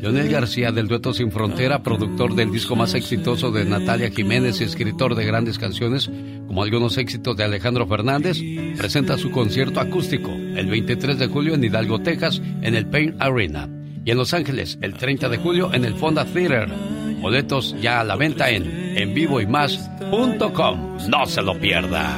[0.00, 4.64] Leonel García del Dueto Sin Frontera, productor del disco más exitoso de Natalia Jiménez y
[4.64, 6.08] escritor de grandes canciones
[6.46, 8.38] como algunos éxitos de Alejandro Fernández,
[8.78, 13.68] presenta su concierto acústico el 23 de julio en Hidalgo, Texas, en el Pain Arena.
[14.04, 16.99] Y en Los Ángeles, el 30 de julio, en el Fonda Theater.
[17.20, 20.98] Boletos ya a la venta en envivoymas.com.
[21.08, 22.08] No se lo pierda.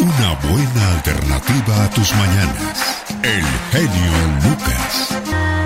[0.00, 3.04] Una buena alternativa a tus mañanas.
[3.22, 4.12] El genio
[4.44, 5.57] Lucas.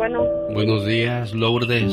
[0.00, 0.24] Bueno,
[0.54, 1.92] Buenos días, Lourdes.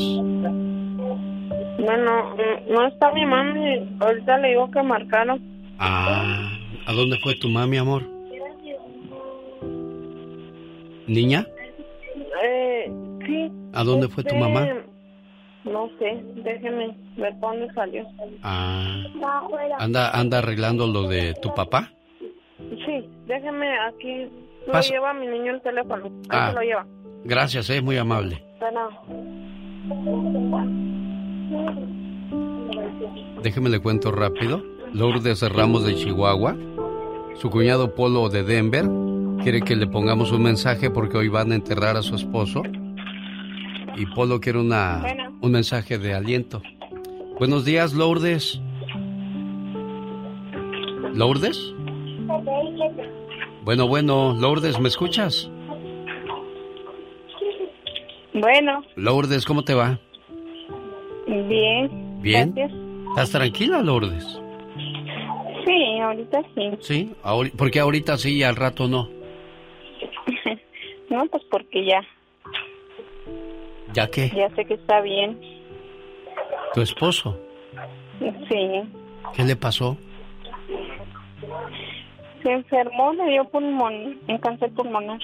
[1.78, 3.86] bueno, mm, no está mi mami.
[4.00, 5.38] Ahorita le digo que marcaron.
[5.78, 6.48] Ah,
[6.86, 8.04] ¿a dónde fue tu mami, amor?
[11.06, 11.44] ¿Niña?
[12.42, 12.90] Eh,
[13.26, 13.52] sí.
[13.74, 14.66] ¿A dónde fue tu este, mamá?
[15.64, 18.06] No sé, déjeme ver dónde salió.
[18.42, 19.02] Ah,
[19.80, 21.92] anda, anda arreglando lo de tu papá.
[22.58, 24.28] Sí, déjeme aquí.
[24.66, 24.90] Lo Pasa.
[24.94, 26.06] lleva mi niño el teléfono.
[26.06, 26.48] Ahí Ah.
[26.48, 26.86] se lo lleva.
[27.28, 28.42] Gracias, eh, muy amable.
[28.58, 28.88] Bueno.
[33.42, 34.62] Déjeme le cuento rápido.
[34.94, 36.56] Lourdes Ramos de Chihuahua,
[37.34, 38.86] su cuñado Polo de Denver,
[39.42, 42.62] quiere que le pongamos un mensaje porque hoy van a enterrar a su esposo.
[43.94, 45.36] Y Polo quiere una, Bueno.
[45.42, 46.62] un mensaje de aliento.
[47.38, 48.58] Buenos días, Lourdes.
[51.12, 51.74] ¿Lourdes?
[53.64, 55.50] Bueno, bueno, Lourdes, ¿me escuchas?
[58.40, 59.98] Bueno, Lourdes, ¿cómo te va?
[61.26, 62.20] bien.
[62.22, 62.52] ¿Bien?
[62.54, 62.78] Gracias.
[63.10, 64.24] ¿Estás tranquila, Lourdes?
[65.66, 66.70] Sí, ahorita sí.
[66.80, 67.14] Sí.
[67.56, 69.08] ¿Por qué ahorita sí y al rato no?
[71.10, 72.02] No, pues porque ya,
[73.94, 74.28] ¿Ya qué?
[74.36, 75.40] ya sé que está bien.
[76.74, 77.38] ¿Tu esposo?
[78.20, 78.82] Sí.
[79.34, 79.96] ¿Qué le pasó?
[82.42, 85.18] Se enfermó, le dio pulmón, un cáncer pulmonar.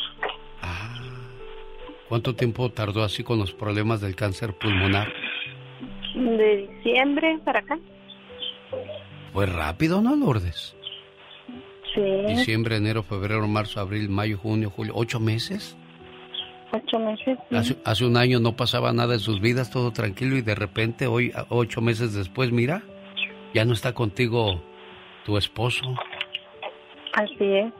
[2.08, 5.12] ¿Cuánto tiempo tardó así con los problemas del cáncer pulmonar?
[6.14, 7.78] De diciembre para acá.
[9.32, 10.76] Fue rápido, ¿no, Lourdes?
[11.94, 12.02] Sí.
[12.26, 14.92] Diciembre, enero, febrero, marzo, abril, mayo, junio, julio.
[14.96, 15.76] ¿Ocho meses?
[16.72, 17.38] Ocho meses.
[17.50, 17.56] sí.
[17.56, 21.06] Hace, hace un año no pasaba nada en sus vidas, todo tranquilo, y de repente,
[21.06, 22.82] hoy, ocho meses después, mira,
[23.54, 24.60] ya no está contigo
[25.24, 25.94] tu esposo.
[27.12, 27.72] Así es.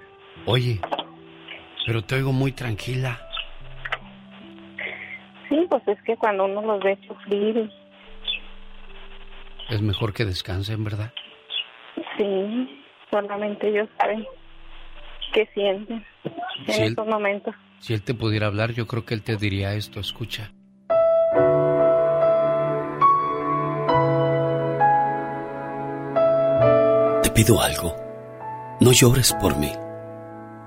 [0.47, 0.81] Oye,
[1.87, 3.24] pero te oigo muy tranquila.
[5.49, 7.71] Sí, pues es que cuando uno los ve sufrir,
[9.71, 11.13] Es mejor que descansen, ¿verdad?
[12.19, 14.25] sí, solamente ellos saben
[15.33, 16.05] qué sienten
[16.67, 17.55] en él- estos momentos.
[17.81, 20.51] Si él te pudiera hablar, yo creo que él te diría esto, escucha.
[27.23, 27.95] Te pido algo.
[28.81, 29.73] No llores por mí.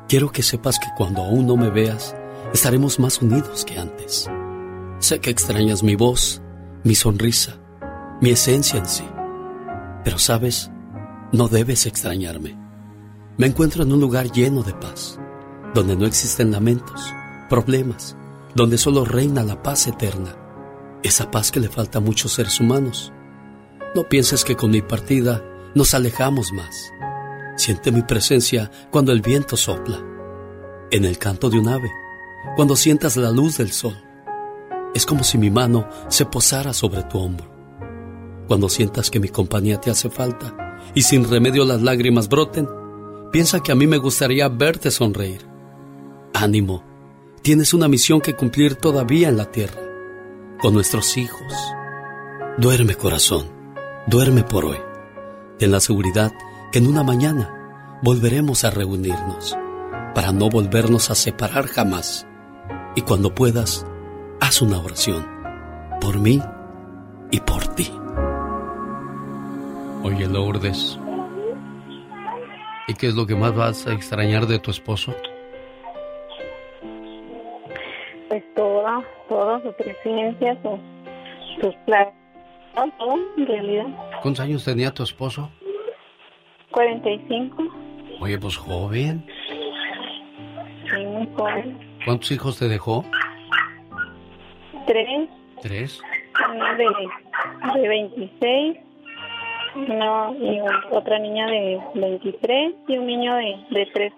[0.08, 2.16] Quiero que sepas que cuando aún no me veas,
[2.54, 4.30] estaremos más unidos que antes.
[4.99, 6.41] Sé que extrañas mi voz,
[6.84, 7.60] mi sonrisa,
[8.19, 9.03] mi esencia en sí.
[10.03, 10.72] Pero sabes,
[11.32, 12.57] no debes extrañarme.
[13.38, 15.19] Me encuentro en un lugar lleno de paz,
[15.76, 17.14] donde no existen lamentos,
[17.48, 18.18] problemas,
[18.56, 20.36] donde solo reina la paz eterna.
[21.03, 23.14] Esa paz que le falta a muchos seres humanos.
[23.94, 25.44] No pienses que con mi partida
[25.76, 26.91] nos alejamos más.
[27.56, 29.99] Siente mi presencia cuando el viento sopla,
[30.90, 31.91] en el canto de un ave,
[32.56, 34.07] cuando sientas la luz del sol.
[34.93, 37.47] Es como si mi mano se posara sobre tu hombro.
[38.47, 42.68] Cuando sientas que mi compañía te hace falta y sin remedio las lágrimas broten,
[43.31, 45.45] piensa que a mí me gustaría verte sonreír.
[46.34, 46.84] Ánimo,
[47.41, 49.81] tienes una misión que cumplir todavía en la tierra,
[50.61, 51.53] con nuestros hijos.
[52.57, 53.47] Duerme corazón,
[54.07, 54.77] duerme por hoy.
[55.59, 56.31] Ten la seguridad
[56.72, 59.55] que en una mañana volveremos a reunirnos
[60.15, 62.26] para no volvernos a separar jamás.
[62.95, 63.85] Y cuando puedas,
[64.41, 65.26] haz una oración
[66.01, 66.39] por mí
[67.31, 67.89] y por ti.
[70.03, 70.99] Oye, Lourdes.
[72.88, 75.14] ¿Y qué es lo que más vas a extrañar de tu esposo?
[78.30, 80.80] Pues todo, todo, su presencia, su,
[81.61, 82.14] sus planes,
[82.97, 83.85] todo, en realidad.
[84.22, 85.49] ¿Cuántos años tenía tu esposo?
[86.72, 87.64] 45,
[88.22, 89.26] Oye, pues joven.
[90.89, 91.99] sí, muy joven.
[92.05, 93.03] ¿Cuántos hijos te dejó?
[94.88, 95.30] Tres,
[95.61, 96.01] Tres.
[96.49, 96.85] una de,
[97.81, 98.77] de 26,
[99.76, 100.59] una, y
[100.91, 104.14] otra niña de 23 y un niño de, de 3,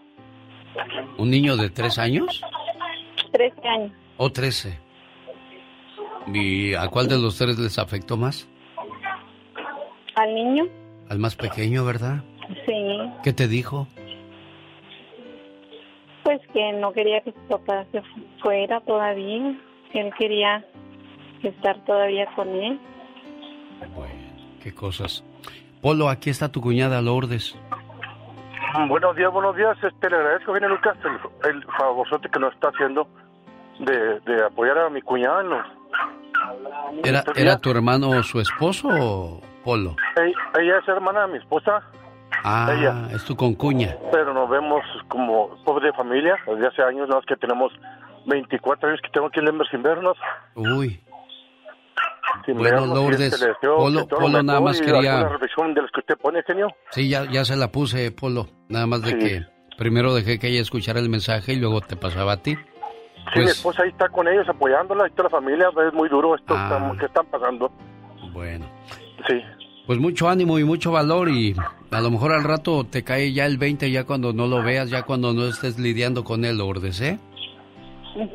[1.18, 2.42] ¿Un niño de tres años?
[3.32, 3.92] 13 años.
[4.18, 4.78] ¿O trece?
[6.32, 8.48] ¿Y a cuál de los tres les afectó más?
[10.16, 10.66] Al niño,
[11.10, 12.24] Al más pequeño, ¿verdad?
[12.66, 13.88] sí, ¿Qué te dijo?
[16.24, 19.56] pues que no quería que su papá se fu- fuera todavía,
[19.94, 20.64] él quería
[21.44, 22.80] estar todavía con él.
[24.62, 25.24] ¿Qué cosas?
[25.82, 27.58] Polo, aquí está tu cuñada Lourdes.
[28.88, 29.78] Buenos días, buenos días.
[29.82, 30.98] Este, le agradezco, viene Lucas,
[31.44, 33.08] el, el favorzote que nos está haciendo
[33.80, 35.66] de, de apoyar a mi cuñada.
[37.04, 39.96] ¿Era, ¿Era tu hermano su esposo o Polo?
[40.18, 41.82] Ella, ella es hermana de mi esposa,
[42.44, 43.08] Ah, Ella.
[43.12, 43.98] es tu concuña.
[44.14, 46.36] pero nos vemos como pobres de familia.
[46.46, 47.74] Desde hace años, nada más que tenemos
[48.26, 50.18] 24 años que tengo aquí en Denver sin vernos.
[50.56, 51.00] Uy.
[52.46, 55.92] Sin Bueno, vernos, y Lourdes, deseo Polo- Polo nada más quería- alguna reflexión de las
[55.92, 56.68] que usted pone, genio.
[56.92, 58.48] Sí, ya, ya se la puse, Polo.
[58.70, 59.18] Nada más de Sí.
[59.18, 59.46] que
[59.78, 62.56] primero dejé que ella escuchara el mensaje y luego te pasaba a ti.
[62.56, 65.68] Sí, mi Pues, esposa ahí está con ellos apoyándola, y toda la familia.
[65.88, 66.94] Es muy duro esto Ah.
[67.00, 67.72] que están pasando.
[68.32, 68.66] bueno.
[69.28, 69.42] Sí.
[69.88, 71.56] Pues mucho ánimo y mucho valor y
[71.92, 74.90] a lo mejor al rato te cae ya el 20 ya cuando no lo veas,
[74.92, 77.18] ya cuando no estés lidiando con él, Lourdes, ¿eh?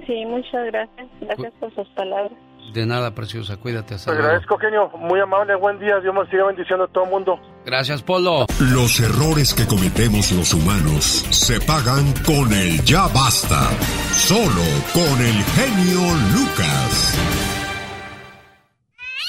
[0.07, 2.33] Sí, muchas gracias, gracias por sus palabras.
[2.73, 3.95] De nada, preciosa, cuídate.
[3.95, 4.91] Hasta Te agradezco, genio.
[4.99, 6.01] Muy amable, buen día.
[6.01, 7.39] Dios me siga bendiciendo a todo el mundo.
[7.65, 8.47] Gracias, Polo.
[8.73, 13.71] Los errores que cometemos los humanos se pagan con el ya basta.
[14.13, 16.01] Solo con el genio
[16.35, 17.19] Lucas.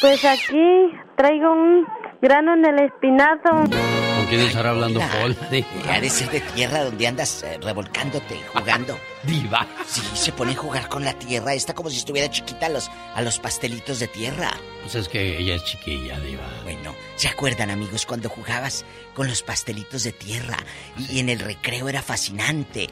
[0.02, 1.86] Pues aquí traigo un
[2.22, 4.05] grano en el espinazo.
[4.16, 5.38] ¿Con quién estará hablando Paul?
[5.90, 8.98] Ha de ser de tierra donde andas eh, revolcándote, jugando.
[9.24, 9.68] Diva.
[9.88, 11.54] Sí, se pone a jugar con la tierra.
[11.54, 14.52] Está como si estuviera chiquita a los, a los pastelitos de tierra.
[14.82, 16.44] Pues es que ella es chiquilla, Diva.
[16.64, 20.58] Bueno, ¿se acuerdan, amigos, cuando jugabas con los pastelitos de tierra?
[20.98, 22.88] Y, y en el recreo era fascinante.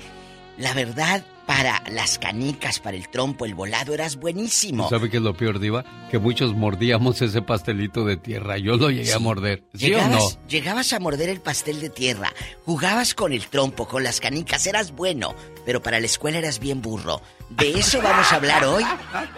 [0.57, 4.89] La verdad, para las canicas, para el trompo, el volado, eras buenísimo.
[4.89, 5.83] ¿Sabe qué es lo peor, Diva?
[6.09, 8.57] Que muchos mordíamos ese pastelito de tierra.
[8.57, 9.63] Yo lo llegué a morder.
[9.73, 10.47] ¿Sí o llegabas, no?
[10.47, 12.33] llegabas a morder el pastel de tierra,
[12.65, 16.81] jugabas con el trompo, con las canicas, eras bueno, pero para la escuela eras bien
[16.81, 17.21] burro.
[17.49, 18.83] De eso vamos a hablar hoy,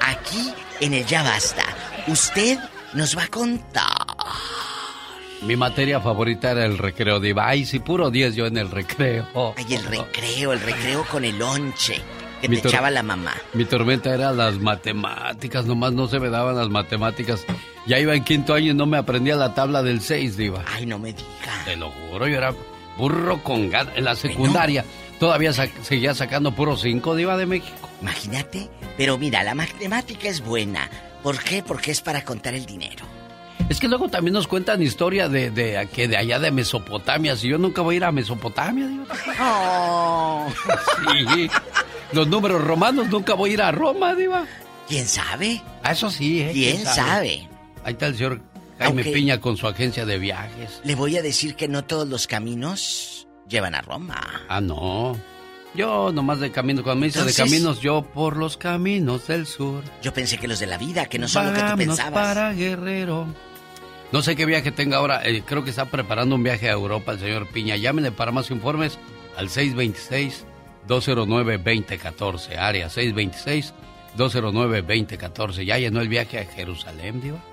[0.02, 1.64] aquí en el Ya Basta.
[2.08, 2.60] Usted
[2.94, 3.86] nos va a contar.
[5.44, 7.48] Mi materia favorita era el recreo, Diva.
[7.48, 9.28] Ay, sí, puro 10 yo en el recreo.
[9.58, 12.02] Ay, el recreo, el recreo con el lonche
[12.42, 13.34] que Mi te echaba la mamá.
[13.54, 17.46] Mi tormenta era las matemáticas, nomás no se me daban las matemáticas.
[17.86, 20.64] Ya iba en quinto año y no me aprendía la tabla del 6, Diva.
[20.68, 21.64] Ay, no me diga.
[21.66, 22.54] Te lo juro, yo era
[22.98, 23.96] burro con ganas.
[23.98, 24.84] En la secundaria
[25.20, 27.90] todavía sa- seguía sacando puro 5, Diva de México.
[28.02, 28.70] Imagínate.
[28.98, 30.90] Pero mira, la matemática es buena.
[31.22, 31.62] ¿Por qué?
[31.62, 33.06] Porque es para contar el dinero.
[33.68, 37.36] Es que luego también nos cuentan historia de, de, que de allá de Mesopotamia.
[37.36, 39.06] Si yo nunca voy a ir a Mesopotamia, Diva.
[39.42, 40.48] Oh.
[41.34, 41.50] Sí.
[42.12, 44.46] Los números romanos nunca voy a ir a Roma, Diva.
[44.88, 45.64] ¿Quién sabe?
[45.82, 46.52] Ah, eso sí, ¿eh?
[46.54, 47.50] ¿Quién sabe?
[47.84, 48.42] Ahí está el señor
[48.78, 50.80] Jaime Aunque- Piña con su agencia de viajes.
[50.84, 54.22] Le voy a decir que no todos los caminos llevan a Roma.
[54.48, 55.18] Ah, no.
[55.74, 59.84] Yo nomás de camino, cuando me dice de caminos, yo por los caminos del sur.
[60.02, 62.14] Yo pensé que los de la vida, que no son lo que tú pensabas.
[62.14, 63.28] para Guerrero.
[64.16, 65.28] No sé qué viaje tenga ahora.
[65.28, 67.76] eh, creo que está preparando un viaje a Europa el señor Piña.
[67.76, 68.98] Llámenle para más informes
[69.36, 69.50] al
[70.88, 72.58] 626-209-2014.
[72.58, 75.66] Área 626-209-2014.
[75.66, 77.44] Ya llenó el viaje a Jerusalén, Diva.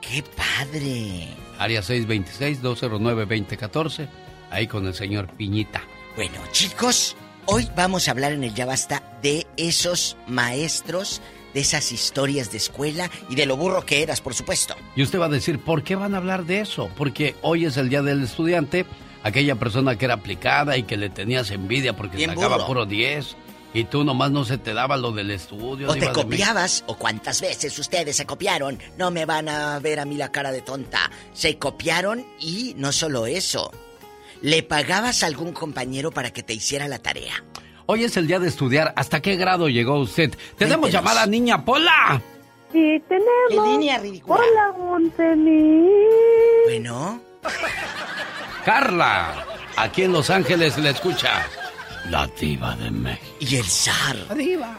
[0.00, 1.28] ¡Qué padre!
[1.56, 4.08] Área 626-209-2014.
[4.50, 5.84] Ahí con el señor Piñita.
[6.16, 7.14] Bueno, chicos,
[7.46, 11.22] hoy vamos a hablar en el Ya Basta de esos maestros,
[11.54, 14.74] de esas historias de escuela y de lo burro que eras, por supuesto.
[14.96, 16.90] Y usted va a decir, ¿por qué van a hablar de eso?
[16.96, 18.86] Porque hoy es el día del estudiante,
[19.22, 22.66] aquella persona que era aplicada y que le tenías envidia porque Bien sacaba burro.
[22.66, 23.36] puro 10
[23.74, 25.90] y tú nomás no se te daba lo del estudio.
[25.90, 28.78] O te copiabas, o cuántas veces ustedes se copiaron.
[28.96, 31.10] No me van a ver a mí la cara de tonta.
[31.34, 33.70] Se copiaron y no solo eso.
[34.40, 37.44] Le pagabas a algún compañero para que te hiciera la tarea.
[37.90, 38.92] Hoy es el día de estudiar.
[38.96, 40.34] ¿Hasta qué grado llegó usted?
[40.58, 42.20] Tenemos llamada niña Pola.
[42.70, 43.30] Sí, tenemos.
[43.48, 44.38] ¿Qué línea ridícula?
[44.38, 45.88] Hola, Montemí.
[46.66, 47.18] Bueno,
[48.62, 49.42] Carla.
[49.76, 51.46] Aquí en Los Ángeles le escucha.
[52.10, 53.36] La diva de México.
[53.40, 54.16] y el zar.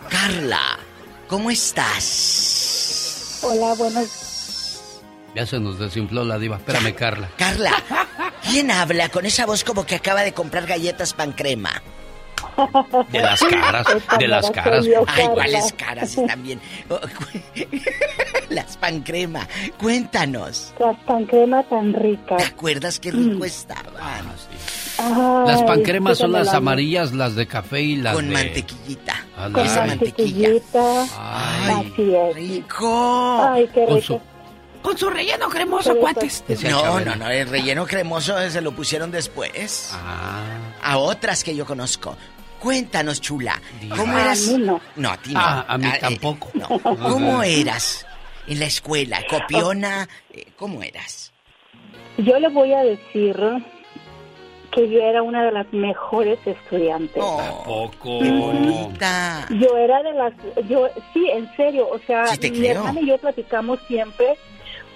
[0.08, 0.78] Carla,
[1.28, 3.40] ¿cómo estás?
[3.42, 4.92] Hola, buenos.
[5.34, 6.58] Ya se nos desinfló la diva.
[6.58, 7.32] Espérame, Carla.
[7.38, 7.72] Carla,
[8.48, 11.82] ¿quién habla con esa voz como que acaba de comprar galletas pan crema?
[13.12, 13.88] De las caras,
[14.20, 14.86] de las caras.
[15.08, 16.60] Ay, ¿cuáles caras están bien?
[16.90, 17.00] Oh,
[18.50, 19.48] Las pan crema.
[19.80, 20.74] Cuéntanos.
[20.80, 22.38] Las pancremas tan ricas.
[22.38, 23.94] ¿Te acuerdas qué rico estaban?
[25.46, 28.34] Las Ay, pancremas son las la- amarillas, las de café y las Con de...
[28.34, 29.14] mantequillita.
[29.38, 29.88] Ah, Con ay.
[29.88, 31.02] mantequillita.
[31.18, 32.36] Ay, Así es.
[32.36, 33.50] ¡Rico!
[33.50, 34.02] Ay, qué Con rico.
[34.08, 34.22] su-
[34.82, 36.44] Con su relleno cremoso, cuates.
[36.48, 39.92] pues, No, no, no, el relleno cremoso se lo pusieron después.
[39.94, 40.42] Ah.
[40.84, 42.16] A otras que yo conozco.
[42.60, 43.60] Cuéntanos, chula.
[43.96, 44.48] ¿Cómo A eras?
[44.48, 44.82] mí no.
[44.96, 45.40] No, a ti no.
[45.42, 46.50] Ah, a mí eh, tampoco.
[46.54, 46.68] no.
[46.80, 48.06] ¿Cómo eras
[48.48, 49.20] en la escuela?
[49.30, 50.08] ¿Copiona?
[50.34, 51.32] Eh, ¿Cómo eras?
[52.18, 53.38] Yo le voy a decir
[54.72, 57.16] que yo era una de las mejores estudiantes.
[57.16, 58.20] Poco.
[58.22, 59.48] ¡Qué bonita!
[59.52, 60.34] Yo era de las,
[60.68, 62.72] yo sí, en serio, o sea, Sí te mi creo.
[62.74, 64.38] hermana y yo platicamos siempre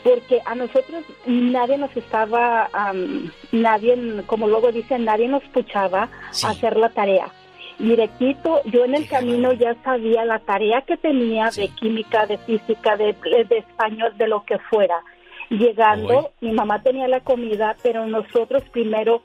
[0.04, 6.46] porque a nosotros nadie nos estaba, am, nadie, como luego dicen, nadie nos puchaba Sí.
[6.46, 7.32] a hacer la tarea.
[7.80, 12.96] Directito, yo en el camino ya sabía la tarea que tenía de química, de física,
[12.98, 15.02] de, de español, de lo que fuera.
[15.50, 16.50] Llegando, Uy.
[16.50, 19.22] mi mamá tenía la comida, pero nosotros primero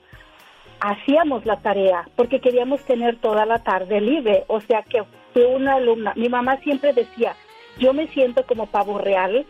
[0.79, 4.43] hacíamos la tarea porque queríamos tener toda la tarde libre.
[4.47, 5.03] O sea que
[5.33, 6.13] fue una alumna.
[6.15, 7.35] Mi mamá siempre decía,
[7.77, 9.45] yo me siento como pavo real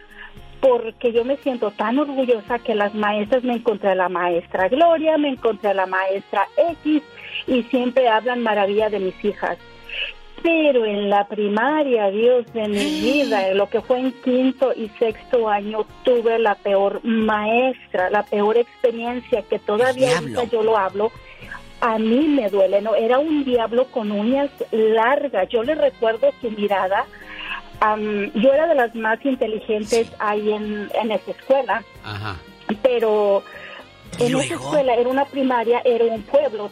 [0.59, 5.17] porque yo me siento tan orgullosa que las maestras me encontré a la maestra Gloria,
[5.17, 7.01] me encontré a la maestra X
[7.47, 9.57] y siempre hablan maravilla de mis hijas.
[10.41, 14.87] Pero en la primaria, Dios de mi vida, en lo que fue en quinto y
[14.97, 21.11] sexto año, tuve la peor maestra, la peor experiencia que todavía ahorita yo lo hablo.
[21.81, 22.95] A mí me duele, ¿no?
[22.95, 25.49] Era un diablo con uñas largas.
[25.49, 27.05] Yo le recuerdo su mirada.
[27.81, 32.35] Am, yo era de las más inteligentes ahí en, en esa escuela Ajá.
[32.83, 33.43] pero
[34.19, 36.71] En esa escuela era una primaria, era un pueblo,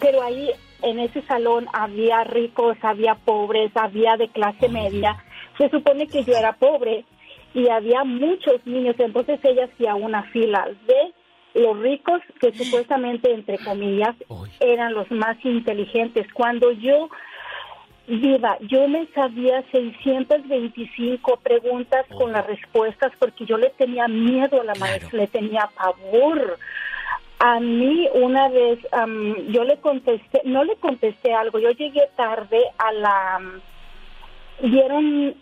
[0.00, 0.50] pero ahí
[0.82, 5.22] en ese salón había ricos, había pobres, había de clase media.
[5.58, 7.04] Se supone que yo era pobre
[7.54, 13.58] y había muchos niños, entonces ella hacía una fila de los ricos que supuestamente, entre
[13.58, 14.14] comillas,
[14.60, 16.26] eran los más inteligentes.
[16.32, 17.08] Cuando yo
[18.08, 24.64] Viva, yo me sabía 625 preguntas con las respuestas porque yo le tenía miedo a
[24.64, 26.58] la maestra, le tenía pavor.
[27.38, 32.62] A mí una vez am, yo le contesté, no le contesté algo, yo llegué tarde
[32.78, 33.40] a la,
[34.62, 35.34] dieron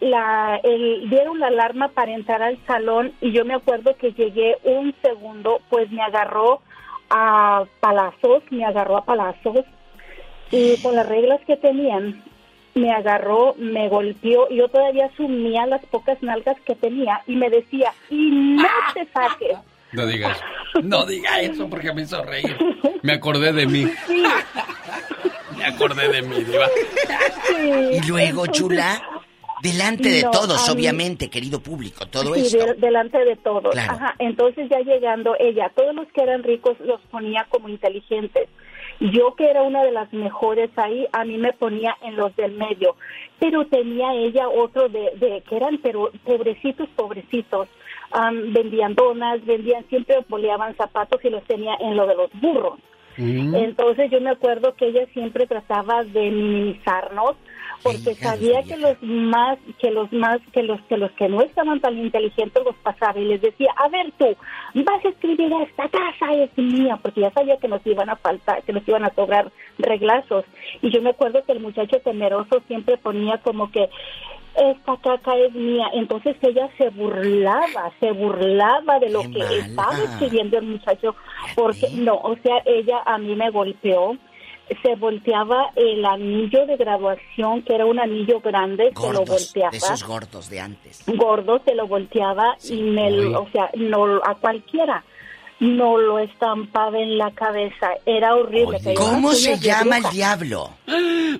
[0.00, 4.56] la, el, dieron la alarma para entrar al salón y yo me acuerdo que llegué
[4.64, 6.62] un segundo, pues me agarró
[7.10, 9.64] a palazos, me agarró a palazos
[10.50, 12.22] y con las reglas que tenían
[12.74, 17.50] me agarró, me golpeó y yo todavía asumía las pocas nalgas que tenía y me
[17.50, 18.64] decía, y no
[18.94, 19.58] te saques.
[19.92, 20.42] No diga eso.
[20.84, 22.56] No diga eso porque me hizo reír.
[23.02, 23.86] Me acordé de mí.
[24.06, 24.22] Sí.
[25.56, 26.66] Me acordé de mí, Diva.
[27.92, 29.02] Y luego, chula,
[29.62, 32.66] delante de no, todos, mí- obviamente, querido público, todo Sí, esto.
[32.66, 33.72] de- delante de todos.
[33.72, 33.92] Claro.
[33.94, 34.14] Ajá.
[34.18, 38.48] Entonces ya llegando ella, todos los que eran ricos los ponía como inteligentes.
[39.00, 42.52] Yo que era una de las mejores ahí, a mí me ponía en los del
[42.52, 42.96] medio.
[43.38, 47.68] Pero tenía ella otro de, de que eran pero pobrecitos, pobrecitos.
[48.12, 52.78] Am, vendían donas, vendían, siempre boleaban zapatos y los tenía en lo de los burros.
[53.16, 57.36] Entonces yo me acuerdo que ella siempre trataba de minimizarnos
[57.82, 61.80] porque sabía que los más que los más que los que los que no estaban
[61.80, 64.36] tan inteligentes los pasaba y les decía, "A ver tú,
[64.74, 68.62] vas a escribir esta casa es mía", porque ya sabía que nos iban a faltar,
[68.62, 70.44] que nos iban a sobrar reglazos.
[70.82, 73.88] Y yo me acuerdo que el muchacho temeroso siempre ponía como que
[74.56, 75.86] esta caca es mía.
[75.94, 81.14] Entonces ella se burlaba, se burlaba de lo que estaba escribiendo el muchacho,
[81.54, 84.16] porque no, o sea, ella a mí me golpeó.
[84.82, 89.70] Se volteaba el anillo de graduación, que era un anillo grande, se lo Gordos, volteaba
[89.70, 91.02] de esos gordos de antes.
[91.06, 93.34] gordo se lo volteaba y me Uy.
[93.34, 95.02] o sea no a cualquiera
[95.58, 100.70] no lo estampaba en la cabeza era horrible yo ¿Cómo no se llama el diablo?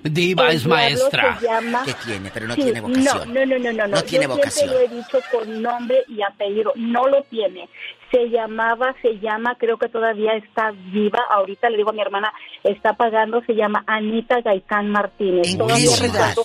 [0.03, 1.39] Diva El es diablo maestra.
[1.39, 2.29] se llama- ¿Qué tiene?
[2.31, 3.33] Pero no Sí, tiene vocación.
[3.33, 3.87] No, no, no, no, no.
[3.87, 4.69] No tiene Yo vocación.
[4.69, 6.71] siempre lo he dicho con nombre y apellido.
[6.75, 7.67] No lo tiene.
[8.11, 11.19] Se llamaba, se llama, creo que todavía está viva.
[11.31, 12.31] Ahorita le digo a mi hermana,
[12.63, 15.47] está pagando, se llama Anita Gaitán Martínez.
[15.47, 16.35] ¿En Todavía qué ciudad?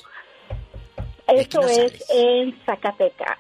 [1.28, 3.36] Eso es en Zacatecas.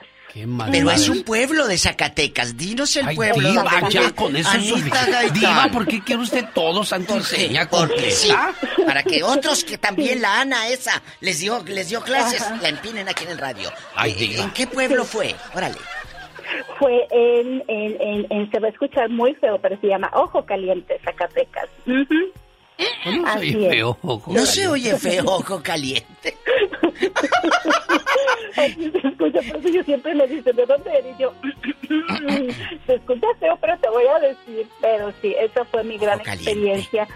[0.70, 2.56] Pero es un pueblo de Zacatecas.
[2.56, 3.48] Dinos el Ay, pueblo.
[3.48, 4.50] Diva, ya con eso.
[4.52, 5.32] Gaitán.
[5.32, 7.66] Diva, ¿por qué quiere usted todo santo seña?
[8.10, 8.30] Sí,
[8.84, 12.58] para que otros que también la Ana esa les dio les dio clases, Ajá.
[12.60, 13.70] la empinen aquí en el radio.
[13.94, 14.42] Ay, Eh.
[14.42, 15.34] ¿En qué pueblo fue?
[15.54, 15.78] Órale.
[16.78, 20.44] Fue en, en, en, en- se va a escuchar muy feo, pero se llama Ojo
[20.44, 21.68] Caliente, Zacatecas.
[21.86, 22.14] Ujú.
[23.06, 23.70] No Así soy es.
[23.72, 24.68] feo, ojo No se caliente.
[24.68, 26.36] oye feo, ojo caliente.
[28.56, 31.14] Así se escucha, por eso yo siempre me dicen, ¿de dónde eres?
[31.18, 31.32] Y yo,
[32.86, 34.66] se escucha feo, pero te voy a decir.
[34.80, 37.06] Pero sí, esa fue mi gran experiencia.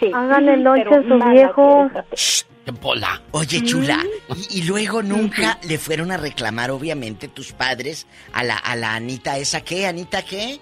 [0.00, 0.10] Sí.
[0.14, 1.90] Háganle lonche pero a su viejo.
[1.92, 3.20] que Pola.
[3.32, 4.02] Oye, chula,
[4.34, 8.94] y, y luego nunca le fueron a reclamar, obviamente, tus padres a la, a la
[8.94, 9.86] Anita esa, ¿qué?
[9.86, 10.60] ¿Anita qué?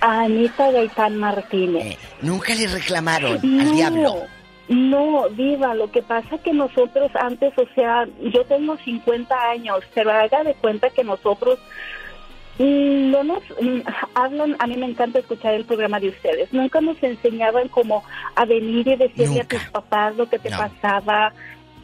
[0.00, 1.98] Anita Gaitán Martínez.
[2.22, 4.22] Nunca le reclamaron al diablo.
[4.68, 10.10] No, Diva, lo que pasa que nosotros antes, o sea, yo tengo 50 años, pero
[10.10, 11.58] haga de cuenta que nosotros
[12.58, 13.80] mm, no nos mm,
[14.14, 18.02] hablan, a mí me encanta escuchar el programa de ustedes, nunca nos enseñaban como
[18.34, 21.32] a venir y decirle a tus papás lo que te pasaba,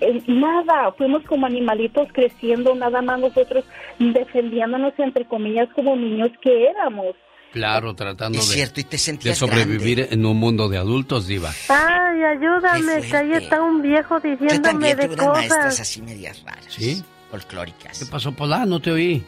[0.00, 3.64] eh, nada, fuimos como animalitos creciendo, nada más nosotros
[3.98, 7.14] defendiéndonos entre comillas como niños que éramos.
[7.52, 11.26] Claro, tratando Es de, cierto, y te de sentías sobrevivir en un mundo de adultos,
[11.26, 11.52] Diva.
[11.68, 15.80] Ay, ayúdame, que ahí está un viejo Yo diciéndome también de tuve unas maestras cosas.
[15.80, 16.66] así medias raras.
[16.68, 17.02] ¿Sí?
[17.30, 17.98] Folclóricas.
[17.98, 18.64] ¿Qué pasó, Pola?
[18.64, 19.24] No te oí.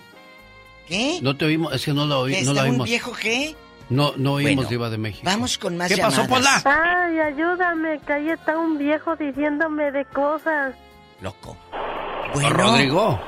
[0.87, 1.19] ¿Qué?
[1.23, 2.89] No te oímos, es que no lo oí, ¿Que no está la un oímos.
[2.89, 3.57] viejo qué?
[3.91, 5.23] No, no oímos Bueno, Diva de México.
[5.25, 6.63] Vamos con más ¿Qué pasó, llamadas.
[6.63, 7.05] Pola?
[7.07, 10.75] Ay, ayúdame, que ahí está un viejo diciéndome de cosas.
[11.21, 11.57] Loco.
[12.35, 13.21] Rodrigo.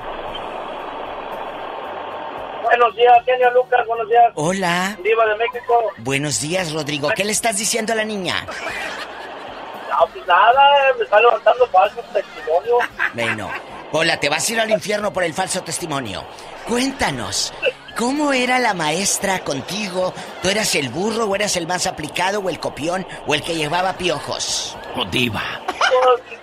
[2.63, 4.25] Buenos días, genio Lucas, buenos días.
[4.35, 4.99] Hola.
[5.05, 5.93] Diva de México.
[5.99, 7.09] Buenos días, Rodrigo.
[7.15, 8.45] ¿Qué le estás diciendo a la niña?
[8.45, 10.63] No, pues nada,
[10.99, 12.79] me está levantando falsos testimonios.
[13.15, 13.49] Bueno,
[13.93, 16.23] hola, te vas a ir al infierno por el falso testimonio.
[16.69, 17.53] Cuéntanos,
[17.97, 20.13] ¿cómo era la maestra contigo?
[20.43, 23.55] ¿Tú eras el burro o eras el más aplicado o el copión o el que
[23.55, 24.77] llevaba piojos?
[24.97, 25.43] O diva.
[25.67, 26.41] Pues,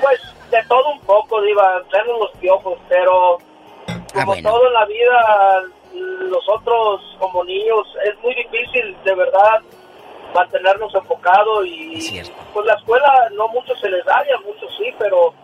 [0.00, 0.20] pues,
[0.50, 3.38] de todo un poco, Diva, menos los piojos, pero
[4.16, 5.62] Ah, como todo en la vida,
[6.30, 9.60] nosotros como niños es muy difícil, de verdad,
[10.34, 12.22] mantenernos enfocados y
[12.52, 15.34] pues la escuela no mucho se les da, y a muchos sí, pero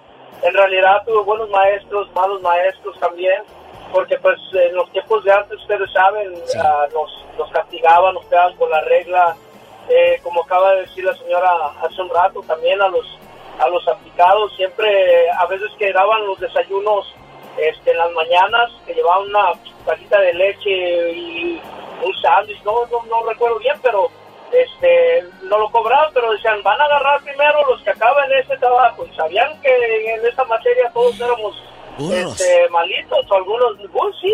[0.42, 3.42] en realidad tuve buenos maestros, malos maestros también,
[3.92, 8.56] porque pues en los tiempos de antes, ustedes saben, ah, nos, nos castigaban, nos pegaban
[8.56, 9.36] con la regla,
[9.88, 11.50] eh, como acaba de decir la señora
[11.82, 13.06] hace un rato, también a los
[13.58, 17.06] a los aplicados, siempre a veces que daban los desayunos
[17.58, 19.52] este, en las mañanas, que llevaban una
[19.86, 21.60] cajita de leche y
[22.02, 24.08] un sándwich, no, no, no recuerdo bien, pero
[24.52, 29.04] este no lo cobraban, pero decían, van a agarrar primero los que acaban ese trabajo,
[29.04, 31.54] y sabían que en esta materia todos éramos
[31.98, 34.28] este, malitos, o algunos, pues sí,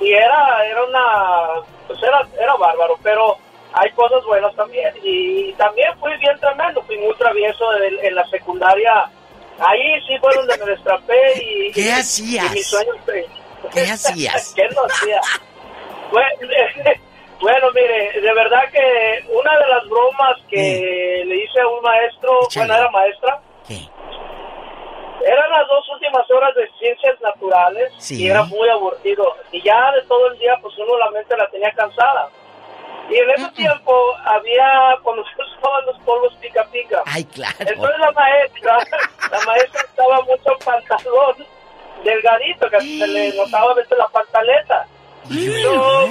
[0.00, 3.36] y, y era, era una, pues era, era bárbaro, pero
[3.72, 4.92] hay cosas buenas también.
[5.02, 9.04] Y también fui bien tremendo, fui muy travieso en, en la secundaria.
[9.58, 11.72] Ahí sí fue donde me destrapé y...
[11.72, 12.52] ¿Qué y- hacías?
[12.52, 12.96] mis sueños...
[13.72, 14.52] ¿Qué hacías?
[14.56, 15.20] ¿Qué no hacía?
[16.10, 16.28] Bueno,
[17.40, 22.30] bueno, mire, de verdad que una de las bromas que le hice a un maestro,
[22.56, 23.40] bueno, era maestra,
[25.24, 28.22] eran las dos últimas horas de ciencias naturales Sí.
[28.22, 29.36] y era muy aburrido.
[29.52, 32.28] Y ya de todo el día, pues uno la mente la tenía cansada.
[33.10, 37.02] Y en ese tiempo había, cuando se usaban los polvos pica pica.
[37.06, 37.56] Ay, claro.
[37.58, 38.78] Entonces la maestra,
[39.32, 41.36] la maestra estaba mucho pantalón
[42.04, 44.86] delgadito, que se le notaba a veces la pantaleta.
[45.28, 46.06] Yo,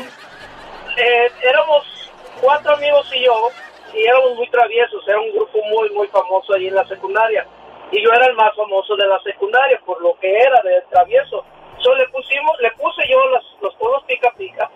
[0.98, 2.12] eh, éramos
[2.42, 3.50] cuatro amigos y yo,
[3.94, 7.46] y éramos muy traviesos, era un grupo muy, muy famoso ahí en la secundaria.
[7.92, 11.44] Y yo era el más famoso de la secundaria, por lo que era de travieso.
[11.80, 14.70] So, le pusimos, le puse yo los, los polvos pica pica,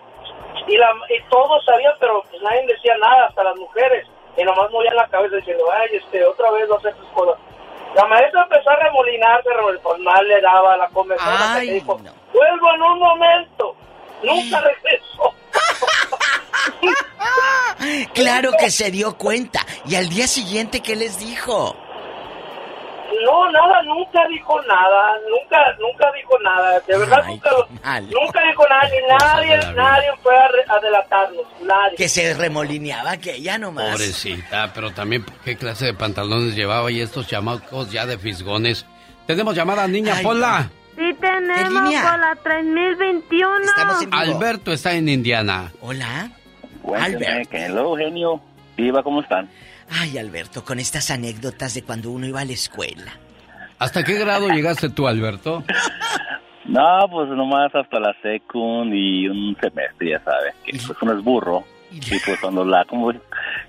[0.66, 4.70] y, la, y todos sabían, pero pues nadie decía nada, hasta las mujeres, y nomás
[4.70, 7.36] movían la cabeza diciendo, ay, este, otra vez no esas cosas.
[7.94, 11.96] La maestra empezó a remolinarse, remol- pues mal le daba la comezón, hasta que dijo,
[12.32, 13.76] vuelvo en un momento,
[14.22, 15.34] nunca regresó.
[18.14, 19.60] Claro que se dio cuenta.
[19.86, 21.76] ¿Y al día siguiente qué les dijo?
[23.24, 27.50] No, nada, nunca dijo nada, nunca, nunca dijo nada, de verdad nunca,
[28.00, 31.96] nunca dijo nada, ni nadie, nadie fue a, re- a delatarnos, nadie.
[31.96, 33.92] Que se remolineaba que ella nomás.
[33.92, 38.84] Pobrecita, pero también qué clase de pantalones llevaba y estos chamacos ya de fisgones.
[39.26, 40.70] Tenemos llamada, niña, ponla.
[40.96, 43.66] Sí tenemos por la 3021.
[44.12, 45.72] Alberto está en Indiana.
[45.80, 46.30] Hola.
[46.82, 48.40] Cuénteme, que hello, genio.
[48.76, 49.48] Viva, ¿cómo están?
[49.90, 53.12] Ay, Alberto, con estas anécdotas de cuando uno iba a la escuela.
[53.78, 55.62] ¿Hasta qué grado llegaste tú, Alberto?
[56.66, 61.22] No, pues nomás hasta la secund y un semestre, ya sabes, que pues uno es
[61.22, 61.64] burro.
[61.90, 63.12] Y pues cuando la, como,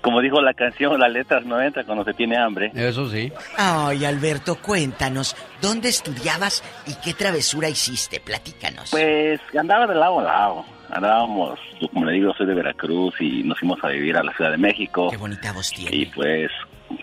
[0.00, 2.72] como dijo la canción, las letras no entran cuando se tiene hambre.
[2.74, 3.32] Eso sí.
[3.56, 8.18] Ay, Alberto, cuéntanos, ¿dónde estudiabas y qué travesura hiciste?
[8.18, 8.90] Platícanos.
[8.90, 10.64] Pues andaba de lado a lado.
[10.90, 11.58] Andábamos,
[11.92, 14.56] como le digo, soy de Veracruz y nos fuimos a vivir a la Ciudad de
[14.58, 15.08] México.
[15.10, 15.94] Qué bonita voz tiene.
[15.96, 16.50] Y pues,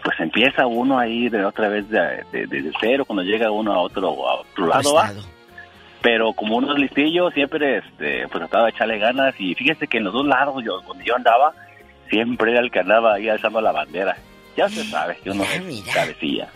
[0.03, 3.79] pues empieza uno ahí de otra vez de, de- de cero cuando llega uno a
[3.79, 4.93] otro, a otro lado.
[4.93, 5.11] ¿va?
[6.01, 9.33] Pero como uno es listillo, siempre este, pues trataba de echarle ganas.
[9.39, 11.53] Y fíjese que en los dos lados yo, donde yo andaba,
[12.09, 14.15] siempre era el que andaba ahí alzando la bandera.
[14.57, 16.47] Ya se sabe que uno es cabecilla.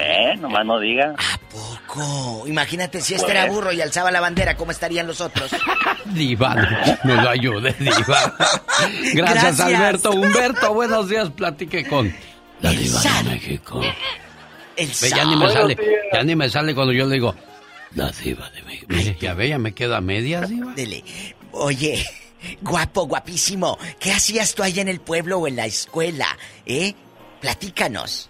[0.00, 0.36] ¿Eh?
[0.38, 1.14] Nomás no diga.
[1.50, 2.46] Poco.
[2.46, 3.36] Imagínate si este Pues.
[3.36, 5.50] era burro y alzaba la bandera, ¿cómo estarían los otros?
[6.06, 6.54] Diva,
[7.04, 7.96] no, lo ayude, Diva.
[9.14, 9.60] Gracias, Gracias.
[9.60, 10.12] Alberto.
[10.12, 11.30] Humberto, buenos días.
[11.30, 12.12] Platique con
[12.60, 13.80] la Diva de México.
[14.76, 15.76] El Ve, ya ni me sale,
[16.12, 17.34] ya ni me sale cuando yo le digo,
[17.94, 18.86] la Diva de México.
[18.88, 20.72] Mire, ya ve, ya me quedo a medias, Diva.
[20.72, 21.04] Dele.
[21.52, 22.06] Oye,
[22.62, 26.26] guapo, guapísimo, ¿qué hacías tú allá en el pueblo o en la escuela?
[26.64, 26.94] ¿Eh?
[27.40, 28.29] Platícanos.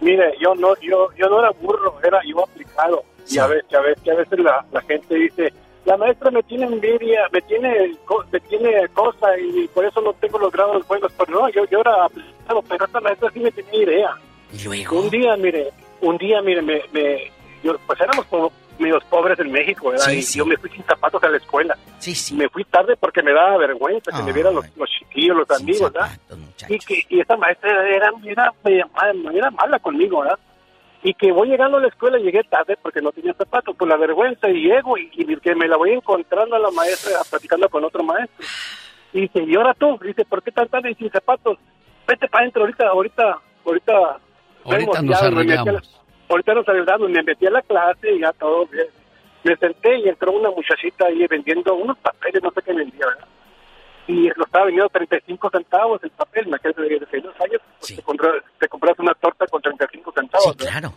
[0.00, 3.04] Mire, yo no, yo, yo no era burro, era yo aplicado.
[3.28, 5.52] Y a veces, a veces, a veces la, la gente dice,
[5.84, 7.92] la maestra me tiene envidia, me tiene,
[8.32, 11.12] me tiene cosa y por eso no tengo los grados buenos.
[11.16, 14.10] Pero no, yo, yo era aplicado, pero esta maestra sí me tenía idea.
[14.52, 15.00] ¿Y luego?
[15.00, 15.68] Un día, mire,
[16.00, 17.30] un día, mire, me, me
[17.62, 20.06] yo, pues éramos como medios pobres en México, ¿verdad?
[20.06, 20.38] Sí, y sí.
[20.38, 21.76] yo me fui sin zapatos a la escuela.
[21.98, 22.34] Sí, sí.
[22.34, 25.92] Me fui tarde porque me daba vergüenza que me vieran los, los chiquillos, los amigos,
[25.92, 26.10] ¿verdad?
[26.68, 30.38] Y que y esta maestra era, era, era, era mala conmigo, ¿verdad?
[31.02, 33.96] Y que voy llegando a la escuela, llegué tarde porque no tenía zapatos, por la
[33.96, 37.84] vergüenza, y llego y, y que me la voy encontrando a la maestra platicando con
[37.84, 38.44] otro maestro.
[39.12, 39.98] Y dice, ¿y ahora tú?
[40.02, 41.58] Dice, ¿por qué tan tarde y sin zapatos?
[42.06, 43.92] Vete para adentro, ahorita, ahorita, ahorita.
[44.64, 45.97] Ahorita vemos, nos ya, arreglamos.
[46.28, 48.86] Ahorita nos arreglamos, me metí a la clase y ya todo bien.
[49.44, 53.28] Me senté y entró una muchachita ahí vendiendo unos papeles, no sé qué vendía, ¿verdad?
[54.06, 57.60] Y lo estaba vendiendo 35 centavos el papel, me acuerdo de, de hace unos años,
[57.78, 60.56] pues te, compras, te compras una torta con 35 centavos.
[60.56, 60.72] ¿verdad?
[60.72, 60.94] claro.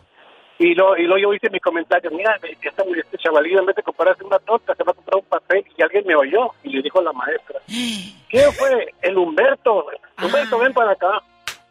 [0.60, 3.84] Y luego, y luego yo hice mi comentario, mira, esta, este chavalillo en vez de
[3.84, 6.82] comprarse una torta, se va a comprar un papel y alguien me oyó y le
[6.84, 7.60] dijo a la maestra,
[8.30, 8.94] ¿quién fue?
[9.02, 9.88] El Humberto,
[10.22, 11.22] Humberto, ven para acá.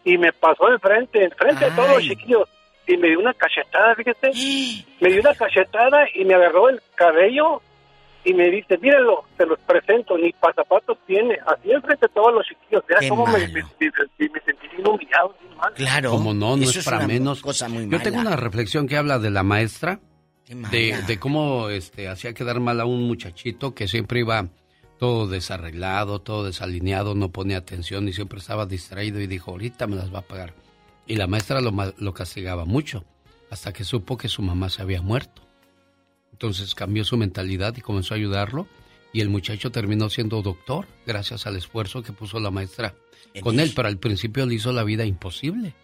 [0.03, 2.49] Y me pasó de frente, en frente de todos los chiquillos
[2.91, 4.31] y me dio una cachetada, fíjate,
[5.01, 7.63] me dio una cachetada y me agarró el cabello
[8.25, 12.47] y me dice, mírenlo, te los presento, ni pasapatos tiene, así enfrente de todos los
[12.47, 15.35] chiquillos, era como me, me, me, sentí humillado.
[15.75, 16.11] Claro.
[16.11, 17.41] Como no, no eso es para una menos.
[17.41, 20.01] cosa muy Yo tengo una reflexión que habla de la maestra,
[20.49, 24.49] de, de cómo este, hacía quedar mal a un muchachito que siempre iba
[24.99, 29.97] todo desarreglado, todo desalineado, no ponía atención y siempre estaba distraído y dijo, ahorita me
[29.97, 30.53] las va a pagar.
[31.11, 33.05] Y la maestra lo, lo castigaba mucho,
[33.51, 35.43] hasta que supo que su mamá se había muerto.
[36.31, 38.69] Entonces cambió su mentalidad y comenzó a ayudarlo
[39.13, 42.95] y el muchacho terminó siendo doctor gracias al esfuerzo que puso la maestra
[43.43, 45.75] con él, pero al principio le hizo la vida imposible.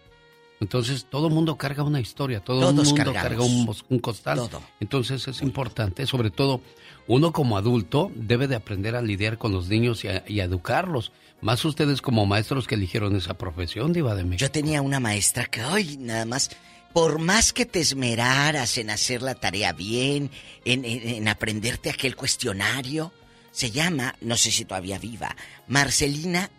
[0.61, 3.21] Entonces todo mundo carga una historia, todo el mundo cargamos.
[3.21, 4.37] carga un, un costal.
[4.37, 4.61] Todo.
[4.79, 6.61] Entonces es importante, sobre todo
[7.07, 11.11] uno como adulto debe de aprender a lidiar con los niños y a, educarlos.
[11.41, 14.41] Más ustedes como maestros que eligieron esa profesión, Diva de México.
[14.41, 16.49] Yo tenía una maestra que hoy nada más,
[16.93, 20.31] por más que te esmeraras en hacer la tarea bien,
[20.65, 23.13] en, en- en aprenderte aquel cuestionario,
[23.51, 25.35] se llama, no sé si todavía viva,
[25.67, 26.49] Marcelina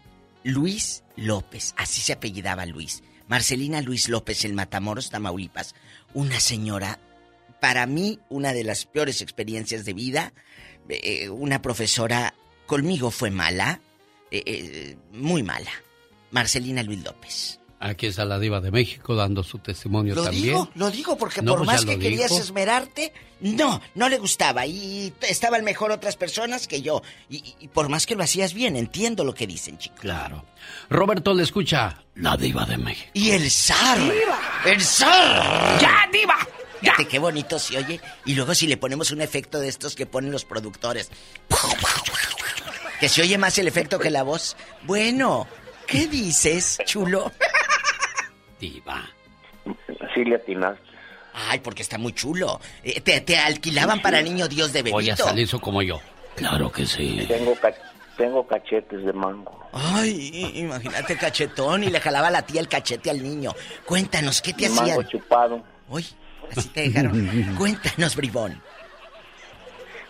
[0.45, 3.03] Luis López, así se apellidaba Luis.
[3.27, 5.75] Marcelina Luis López en Matamoros, Tamaulipas.
[6.15, 6.99] Una señora,
[7.61, 10.33] para mí, una de las peores experiencias de vida.
[10.89, 12.35] Eh, una profesora
[12.67, 13.81] conmigo fue mala,
[14.31, 15.71] eh, eh, muy mala.
[16.31, 17.61] Marcelina Luis López.
[17.81, 20.45] Aquí está la Diva de México dando su testimonio Lo también.
[20.47, 22.43] digo, lo digo porque No, por pues más que lo querías dijo.
[22.43, 27.03] esmerarte, no, no le gustaba y estaban mejor otras personas que yo.
[27.31, 30.01] Y, por más que lo hacías bien, entiendo lo que dicen, chicos.
[30.01, 30.45] Claro.
[30.91, 33.11] Roberto le escucha la Diva de México.
[33.15, 33.99] Y el zar.
[34.67, 35.81] El zar.
[35.81, 36.37] Ya, diva.
[36.81, 38.01] Fíjate qué bonito se oye.
[38.25, 41.11] Y luego si le ponemos un efecto de estos que ponen los productores.
[43.01, 44.57] Que se oye más el efecto que la voz.
[44.83, 45.47] Bueno,
[45.87, 47.31] ¿qué dices, chulo?
[48.61, 49.09] Diva.
[50.15, 50.83] Sí le atinaste.
[51.35, 52.61] Ay, porque está muy chulo.
[52.83, 55.25] Eh, te, te alquilaban para niño Dios de Voy a bebito.
[55.25, 56.01] salir eso como yo.
[56.35, 57.25] Claro que sí.
[57.29, 57.75] Tengo, ca-
[58.17, 59.57] tengo cachetes de mango.
[59.73, 63.55] Ay, imagínate cachetón y le jalaba la tía el cachete al niño.
[63.85, 65.09] Cuéntanos, ¿qué te De mango hacían?
[65.09, 65.63] chupado.
[65.89, 66.05] Uy,
[66.57, 67.55] así te dejaron.
[67.59, 68.61] Cuéntanos, bribón.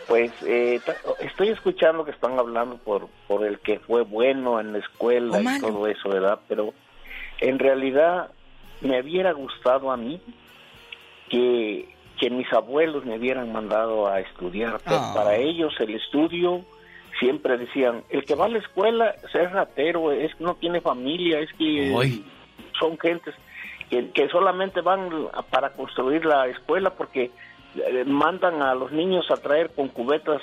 [0.06, 0.81] Pues eh,
[1.20, 5.60] estoy escuchando que están hablando por, por el que fue bueno en la escuela y
[5.60, 6.39] todo eso, ¿verdad?
[6.48, 6.73] Pero
[7.40, 8.31] en realidad
[8.81, 10.19] me hubiera gustado a mí
[11.28, 11.89] que,
[12.19, 14.81] que mis abuelos me hubieran mandado a estudiar.
[14.82, 15.12] Pero Ah.
[15.15, 16.65] para ellos el estudio
[17.20, 21.40] siempre decían, el que va a la escuela es ratero, es que no tiene familia,
[21.40, 22.24] es que Uy.
[22.78, 23.35] son gentes
[23.89, 27.31] que, solamente van para construir la escuela porque
[27.77, 30.43] eh, mandan a los niños a traer con cubetas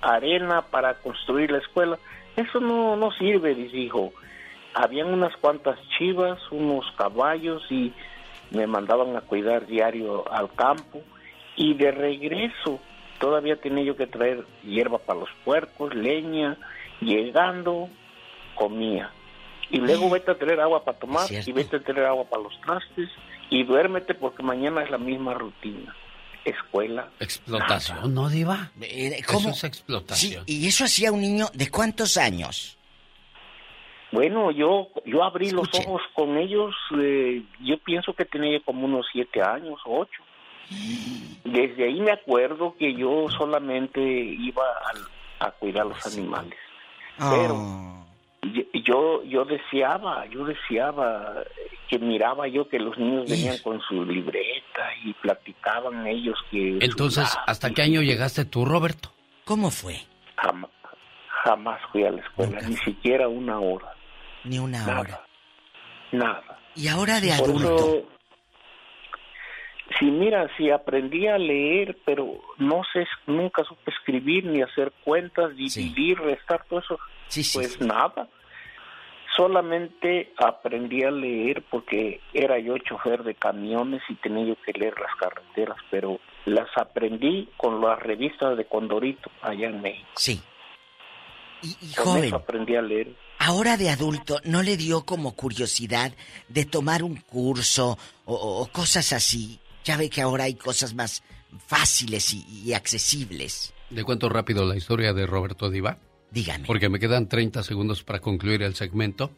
[0.00, 1.98] arena para construir la escuela.
[2.36, 4.12] Eso no, no sirve, dice hijo.
[4.74, 7.92] Habían unas cuantas chivas, unos caballos y
[8.50, 11.02] me mandaban a cuidar diario al campo
[11.56, 12.80] y de regreso
[13.18, 16.56] todavía tenía yo que traer hierba para los puercos, leña,
[17.00, 17.88] llegando
[18.54, 19.10] comía.
[19.70, 22.58] Y luego vete a traer agua para tomar y vete a traer agua para los
[22.62, 23.08] trastes
[23.50, 25.94] y duérmete porque mañana es la misma rutina.
[26.44, 27.10] Escuela.
[27.20, 28.70] Explotación, ¿no, Diva?
[29.26, 29.40] ¿Cómo?
[29.40, 30.44] Eso es explotación.
[30.46, 32.78] ¿Y eso hacía un niño de cuántos años?
[34.12, 39.04] Bueno, yo yo abrí los ojos con ellos, eh, yo pienso que tenía como unos
[39.12, 40.22] siete años, ocho.
[41.44, 44.62] Desde ahí me acuerdo que yo solamente iba
[45.40, 46.58] a, a cuidar los animales.
[47.18, 48.06] Pero yo-
[48.84, 51.42] yo yo deseaba, yo deseaba
[51.88, 57.28] que miraba yo que los niños venían con su libreta y platicaban ellos que Entonces,
[57.28, 59.10] su- ¿hasta qué año llegaste tú, Roberto?
[59.44, 59.96] ¿Cómo fue?
[60.36, 60.70] Jamás,
[61.44, 63.92] jamás fui a la escuela, ni siquiera una hora.
[64.44, 65.00] Ni una Nada.
[65.00, 65.24] hora.
[66.12, 66.58] Nada.
[66.76, 67.76] Y ahora de Por adulto.
[67.76, 68.08] eso,
[69.98, 75.54] sí, mira, sí aprendí a leer, pero no sé, nunca supe escribir, ni hacer cuentas,
[75.56, 76.98] dividir, restar, todo eso.
[77.54, 78.28] pues nada.
[79.36, 84.94] Solamente aprendí a leer porque era yo chofer de camiones y tenía yo que leer
[84.98, 90.08] las carreteras, pero las aprendí con las revistas de Condorito allá en México.
[90.16, 90.40] Sí.
[91.62, 93.14] Y, y Con joven, eso aprendí a leer.
[93.38, 96.12] ahora de adulto, ¿no le dio como curiosidad
[96.48, 99.60] de tomar un curso o, o cosas así?
[99.88, 101.22] Ya ve que ahora hay cosas más
[101.66, 103.72] fáciles y, y accesibles.
[103.88, 105.96] ¿Le cuento rápido la historia de Roberto Diva?
[106.30, 106.66] Dígame.
[106.66, 109.30] Porque me quedan 30 segundos para concluir el segmento.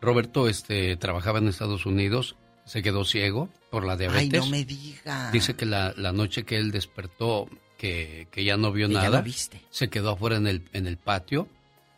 [0.00, 2.34] Roberto este, trabajaba en Estados Unidos
[2.64, 4.32] Se quedó ciego por la diabetes.
[4.32, 5.30] Ay, no me diga.
[5.30, 7.46] Dice que la, la noche que él despertó,
[7.76, 9.60] que, que ya no vio nada, viste.
[9.68, 11.46] se quedó afuera en el, en el patio,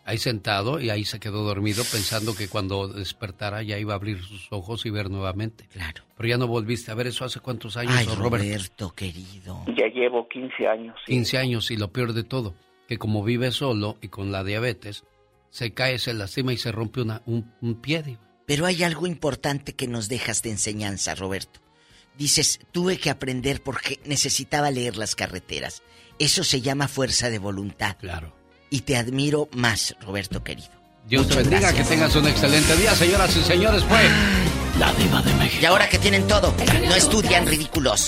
[0.07, 4.23] ahí sentado, y ahí se quedó dormido pensando que cuando despertara ya iba a abrir
[4.23, 5.67] sus ojos y ver nuevamente.
[5.73, 6.05] Claro.
[6.17, 8.29] Pero ya no volviste a ver eso hace cuántos años, Ay, Roberto.
[8.47, 9.65] Roberto, querido.
[9.77, 10.97] Ya llevo 15 años.
[11.07, 12.55] 15 años y lo peor de todo,
[12.89, 15.05] que como vive solo y con la diabetes,
[15.51, 18.03] se cae, se lastima y se rompe una, un, un pie.
[18.03, 18.21] digo.
[18.47, 21.61] Pero hay algo importante que nos dejas de enseñanza, Roberto.
[22.17, 25.83] Dices, tuve que aprender porque necesitaba leer las carreteras.
[26.19, 27.97] Eso se llama fuerza de voluntad.
[27.99, 28.33] Claro.
[28.71, 30.69] Y te admiro más, Roberto querido.
[31.09, 31.87] Dios te bendiga, gracias.
[31.87, 33.85] que tengas un excelente día, señoras y señores.
[33.85, 34.01] Fue
[34.79, 35.63] La diva de México.
[35.63, 36.53] Y ahora que tienen todo,
[36.89, 38.01] no estudian ridículos.